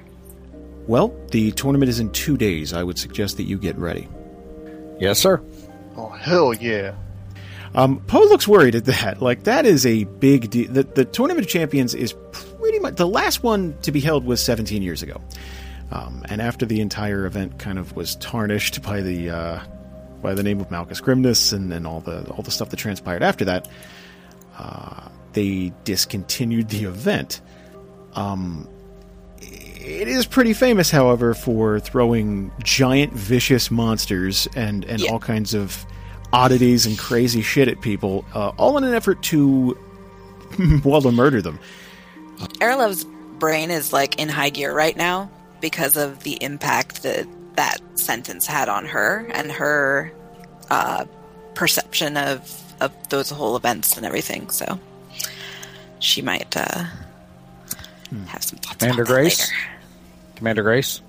Well, 0.88 1.16
the 1.32 1.52
tournament 1.52 1.90
is 1.90 2.00
in 2.00 2.12
two 2.12 2.38
days. 2.38 2.74
I 2.74 2.84
would 2.84 2.98
suggest 2.98 3.38
that 3.38 3.44
you 3.44 3.58
get 3.58 3.78
ready. 3.78 4.08
Yes, 5.00 5.20
sir. 5.20 5.42
Oh 5.96 6.10
hell 6.10 6.54
yeah! 6.54 6.96
Um, 7.76 8.00
Poe 8.08 8.20
looks 8.20 8.48
worried 8.48 8.76
at 8.76 8.86
that. 8.86 9.22
Like 9.22 9.44
that 9.44 9.66
is 9.66 9.86
a 9.86 10.04
big 10.06 10.50
deal. 10.50 10.72
The, 10.72 10.84
the 10.84 11.06
tournament 11.06 11.46
of 11.46 11.52
champions 11.52 11.94
is 11.94 12.14
pretty 12.32 12.80
much 12.80 12.96
the 12.96 13.08
last 13.08 13.44
one 13.44 13.78
to 13.82 13.92
be 13.92 14.00
held 14.00 14.26
was 14.26 14.44
17 14.44 14.82
years 14.82 15.02
ago, 15.02 15.22
um, 15.92 16.24
and 16.30 16.42
after 16.42 16.66
the 16.66 16.82
entire 16.82 17.26
event 17.26 17.60
kind 17.60 17.78
of 17.78 17.96
was 17.96 18.16
tarnished 18.18 18.82
by 18.84 19.02
the 19.02 19.30
uh, 19.30 19.60
by 20.24 20.34
the 20.34 20.42
name 20.44 20.60
of 20.60 20.72
Malchus 20.72 21.02
Grimness 21.02 21.52
and, 21.54 21.72
and 21.72 21.86
all 21.86 22.00
the 22.00 22.24
all 22.32 22.42
the 22.42 22.50
stuff 22.52 22.70
that 22.70 22.78
transpired 22.78 23.22
after 23.22 23.46
that, 23.46 23.68
uh, 24.58 25.10
they 25.34 25.72
discontinued 25.84 26.70
the 26.70 26.86
event. 26.86 27.42
Um, 28.14 28.68
it 29.42 30.08
is 30.08 30.26
pretty 30.26 30.54
famous, 30.54 30.90
however, 30.90 31.34
for 31.34 31.80
throwing 31.80 32.52
giant, 32.64 33.12
vicious 33.14 33.70
monsters 33.70 34.48
and, 34.56 34.86
and 34.86 35.02
Yeah. 35.02 35.12
all 35.12 35.20
kinds 35.20 35.54
of 35.54 35.86
oddities 36.32 36.86
and 36.86 36.98
crazy 36.98 37.42
shit 37.42 37.68
at 37.68 37.82
people, 37.82 38.24
uh, 38.34 38.50
all 38.58 38.78
in 38.78 38.84
an 38.86 38.94
effort 38.94 39.22
to, 39.24 39.78
well, 40.86 41.02
to 41.02 41.12
murder 41.12 41.42
them. 41.42 41.60
Aralove's 42.62 43.04
brain 43.40 43.72
is 43.72 43.92
like 43.92 44.20
in 44.22 44.30
high 44.30 44.50
gear 44.52 44.74
right 44.74 44.96
now 44.96 45.30
because 45.60 45.98
of 45.98 46.24
the 46.24 46.42
impact 46.42 47.04
that 47.04 47.28
that 47.56 47.80
sentence 47.96 48.46
had 48.46 48.70
on 48.70 48.86
her 48.86 49.30
and 49.34 49.52
her 49.52 50.12
uh, 50.70 51.06
perception 51.54 52.18
of 52.18 52.60
of 52.82 52.92
those 53.10 53.30
whole 53.30 53.56
events 53.56 53.96
and 53.98 54.06
everything. 54.06 54.50
So 54.50 54.80
she 56.00 56.22
might 56.22 56.56
uh, 56.58 56.84
have 58.28 58.44
some 58.44 58.60
thoughts 58.60 58.78
Commander 58.78 59.04
about 59.04 59.10
that 59.10 59.14
Grace? 59.14 59.40
later. 59.52 59.62
Commander 60.36 60.64
Grace, 60.64 61.02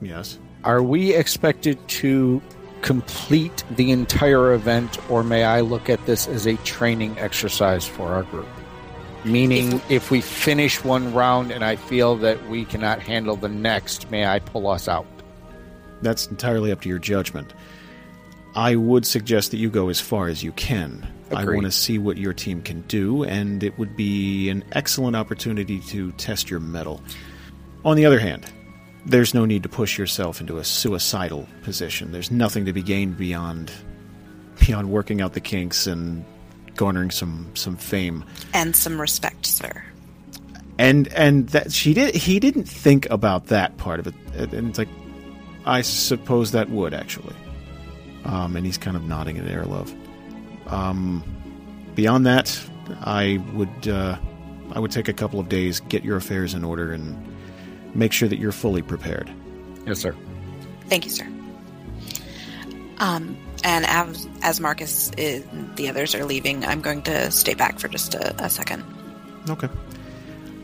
Yes. 0.00 0.38
are 0.62 0.82
we 0.82 1.14
expected 1.14 1.78
to 1.88 2.40
complete 2.82 3.64
the 3.70 3.90
entire 3.90 4.52
event, 4.52 4.98
or 5.10 5.24
may 5.24 5.42
I 5.44 5.60
look 5.60 5.88
at 5.88 6.04
this 6.06 6.28
as 6.28 6.46
a 6.46 6.56
training 6.58 7.18
exercise 7.18 7.86
for 7.86 8.08
our 8.12 8.22
group? 8.24 8.46
Meaning, 9.24 9.80
if 9.88 10.10
we 10.10 10.20
finish 10.20 10.84
one 10.84 11.14
round 11.14 11.50
and 11.50 11.64
I 11.64 11.76
feel 11.76 12.14
that 12.16 12.46
we 12.50 12.66
cannot 12.66 13.00
handle 13.00 13.36
the 13.36 13.48
next, 13.48 14.10
may 14.10 14.26
I 14.26 14.38
pull 14.38 14.68
us 14.68 14.86
out? 14.86 15.06
That's 16.02 16.26
entirely 16.26 16.72
up 16.72 16.82
to 16.82 16.88
your 16.88 16.98
judgment. 16.98 17.52
I 18.54 18.76
would 18.76 19.04
suggest 19.04 19.50
that 19.50 19.56
you 19.56 19.68
go 19.68 19.88
as 19.88 20.00
far 20.00 20.28
as 20.28 20.42
you 20.42 20.52
can. 20.52 21.06
I 21.34 21.44
want 21.44 21.62
to 21.62 21.72
see 21.72 21.98
what 21.98 22.16
your 22.16 22.32
team 22.32 22.62
can 22.62 22.82
do, 22.82 23.24
and 23.24 23.64
it 23.64 23.76
would 23.78 23.96
be 23.96 24.48
an 24.50 24.62
excellent 24.72 25.16
opportunity 25.16 25.80
to 25.80 26.12
test 26.12 26.50
your 26.50 26.60
mettle. 26.60 27.02
On 27.84 27.96
the 27.96 28.06
other 28.06 28.20
hand, 28.20 28.46
there's 29.06 29.34
no 29.34 29.44
need 29.44 29.62
to 29.64 29.68
push 29.68 29.98
yourself 29.98 30.40
into 30.40 30.58
a 30.58 30.64
suicidal 30.64 31.48
position. 31.62 32.12
There's 32.12 32.30
nothing 32.30 32.64
to 32.66 32.72
be 32.72 32.82
gained 32.82 33.16
beyond 33.16 33.72
beyond 34.60 34.90
working 34.90 35.20
out 35.20 35.32
the 35.32 35.40
kinks 35.40 35.86
and 35.86 36.24
garnering 36.76 37.10
some 37.10 37.50
some 37.54 37.76
fame. 37.76 38.24
And 38.52 38.74
some 38.74 39.00
respect, 39.00 39.46
sir. 39.46 39.84
And 40.78 41.08
and 41.08 41.48
that 41.50 41.72
she 41.72 41.94
did 41.94 42.14
he 42.14 42.40
didn't 42.40 42.64
think 42.64 43.08
about 43.10 43.46
that 43.46 43.76
part 43.76 44.00
of 44.00 44.06
it. 44.06 44.14
And 44.34 44.68
it's 44.68 44.78
like 44.78 44.88
I 45.66 45.82
suppose 45.82 46.52
that 46.52 46.70
would 46.70 46.94
actually. 46.94 47.34
Um, 48.24 48.56
and 48.56 48.64
he's 48.64 48.78
kind 48.78 48.96
of 48.96 49.04
nodding 49.04 49.38
at 49.38 49.44
Aralove. 49.44 49.92
Um, 50.70 51.22
beyond 51.94 52.26
that, 52.26 52.58
I 53.00 53.42
would 53.52 53.88
uh, 53.88 54.16
I 54.72 54.78
would 54.78 54.90
take 54.90 55.08
a 55.08 55.12
couple 55.12 55.40
of 55.40 55.48
days, 55.48 55.80
get 55.80 56.04
your 56.04 56.16
affairs 56.16 56.54
in 56.54 56.64
order, 56.64 56.92
and 56.92 57.16
make 57.94 58.12
sure 58.12 58.28
that 58.28 58.38
you're 58.38 58.52
fully 58.52 58.82
prepared. 58.82 59.30
Yes, 59.86 60.00
sir. 60.00 60.14
Thank 60.88 61.04
you, 61.04 61.10
sir. 61.10 61.26
Um, 62.98 63.36
and 63.62 63.84
as, 63.86 64.28
as 64.42 64.60
Marcus 64.60 65.10
is, 65.16 65.44
the 65.76 65.88
others 65.88 66.14
are 66.14 66.24
leaving, 66.24 66.64
I'm 66.64 66.80
going 66.80 67.02
to 67.02 67.30
stay 67.30 67.54
back 67.54 67.78
for 67.78 67.88
just 67.88 68.14
a, 68.14 68.44
a 68.44 68.48
second. 68.48 68.84
Okay. 69.48 69.68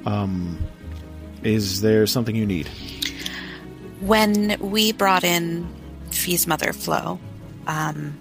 Um, 0.06 0.58
is 1.42 1.80
there 1.80 2.06
something 2.06 2.36
you 2.36 2.46
need? 2.46 2.68
When 4.00 4.58
we 4.60 4.92
brought 4.92 5.24
in 5.24 5.68
Fee's 6.10 6.46
mother, 6.46 6.72
Flo, 6.72 7.20
um, 7.66 8.18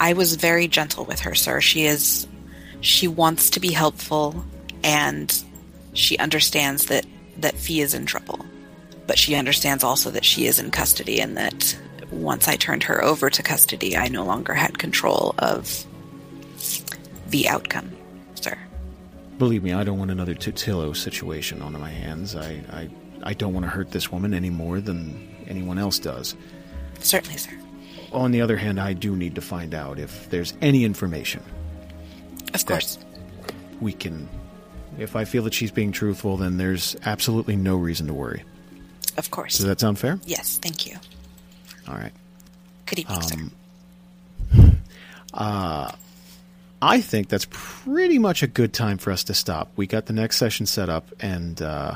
I 0.00 0.14
was 0.14 0.34
very 0.34 0.66
gentle 0.66 1.04
with 1.04 1.20
her, 1.20 1.34
sir. 1.34 1.60
She 1.60 1.84
is, 1.84 2.26
she 2.80 3.06
wants 3.06 3.50
to 3.50 3.60
be 3.60 3.70
helpful, 3.72 4.44
and 4.82 5.32
she 5.92 6.18
understands 6.18 6.86
that 6.86 7.06
that 7.38 7.54
Fee 7.54 7.80
is 7.80 7.94
in 7.94 8.06
trouble, 8.06 8.44
but 9.06 9.18
she 9.18 9.34
understands 9.34 9.82
also 9.84 10.10
that 10.10 10.24
she 10.24 10.46
is 10.46 10.58
in 10.58 10.70
custody, 10.70 11.20
and 11.20 11.36
that 11.36 11.78
once 12.10 12.48
I 12.48 12.56
turned 12.56 12.82
her 12.84 13.02
over 13.02 13.30
to 13.30 13.42
custody, 13.42 13.96
I 13.96 14.08
no 14.08 14.24
longer 14.24 14.54
had 14.54 14.78
control 14.78 15.34
of 15.38 15.84
the 17.28 17.48
outcome, 17.48 17.90
sir. 18.34 18.58
Believe 19.38 19.62
me, 19.62 19.72
I 19.72 19.82
don't 19.82 19.98
want 19.98 20.10
another 20.10 20.34
Tutillo 20.34 20.94
situation 20.94 21.62
on 21.62 21.72
my 21.78 21.90
hands. 21.90 22.36
I, 22.36 22.62
I, 22.70 22.90
I 23.22 23.34
don't 23.34 23.52
want 23.52 23.64
to 23.64 23.70
hurt 23.70 23.90
this 23.90 24.10
woman 24.12 24.34
any 24.34 24.50
more 24.50 24.80
than 24.80 25.28
anyone 25.46 25.78
else 25.78 25.98
does. 25.98 26.34
Certainly, 27.00 27.38
sir. 27.38 27.50
On 28.12 28.30
the 28.30 28.40
other 28.40 28.56
hand, 28.56 28.78
I 28.80 28.92
do 28.92 29.16
need 29.16 29.34
to 29.36 29.40
find 29.40 29.74
out 29.74 29.98
if 29.98 30.28
there's 30.30 30.52
any 30.60 30.84
information 30.84 31.42
Of 32.54 32.66
course. 32.66 32.98
we 33.80 33.92
can. 33.92 34.28
If 34.98 35.16
I 35.16 35.24
feel 35.24 35.42
that 35.44 35.54
she's 35.54 35.70
being 35.70 35.92
truthful, 35.92 36.36
then 36.36 36.58
there's 36.58 36.94
absolutely 37.06 37.56
no 37.56 37.76
reason 37.76 38.06
to 38.08 38.12
worry. 38.14 38.42
Of 39.16 39.30
course. 39.30 39.56
Does 39.56 39.66
that 39.66 39.80
sound 39.80 39.98
fair? 39.98 40.18
yes, 40.26 40.58
thank 40.60 40.86
you. 40.86 40.96
All 41.88 41.94
right. 41.94 42.12
Good 42.86 42.98
evening, 43.00 43.22
sir. 43.22 44.72
I 46.84 47.00
think 47.00 47.28
that's 47.28 47.46
pretty 47.50 48.18
much 48.18 48.42
a 48.42 48.46
good 48.46 48.72
time 48.72 48.98
for 48.98 49.12
us 49.12 49.24
to 49.24 49.34
stop. 49.34 49.70
We 49.76 49.86
got 49.86 50.06
the 50.06 50.12
next 50.12 50.36
session 50.36 50.66
set 50.66 50.88
up, 50.88 51.06
and 51.20 51.60
uh, 51.62 51.94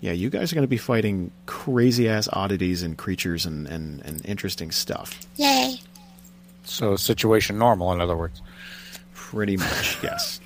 yeah, 0.00 0.12
you 0.12 0.30
guys 0.30 0.52
are 0.52 0.54
going 0.54 0.64
to 0.64 0.68
be 0.68 0.76
fighting 0.76 1.30
crazy 1.46 2.08
ass 2.08 2.28
oddities 2.32 2.82
and 2.82 2.96
creatures 2.96 3.46
and, 3.46 3.66
and, 3.66 4.00
and 4.04 4.24
interesting 4.24 4.70
stuff. 4.70 5.18
Yay. 5.36 5.80
So, 6.64 6.96
situation 6.96 7.58
normal, 7.58 7.92
in 7.92 8.00
other 8.00 8.16
words. 8.16 8.42
Pretty 9.14 9.56
much, 9.56 9.98
yes. 10.02 10.36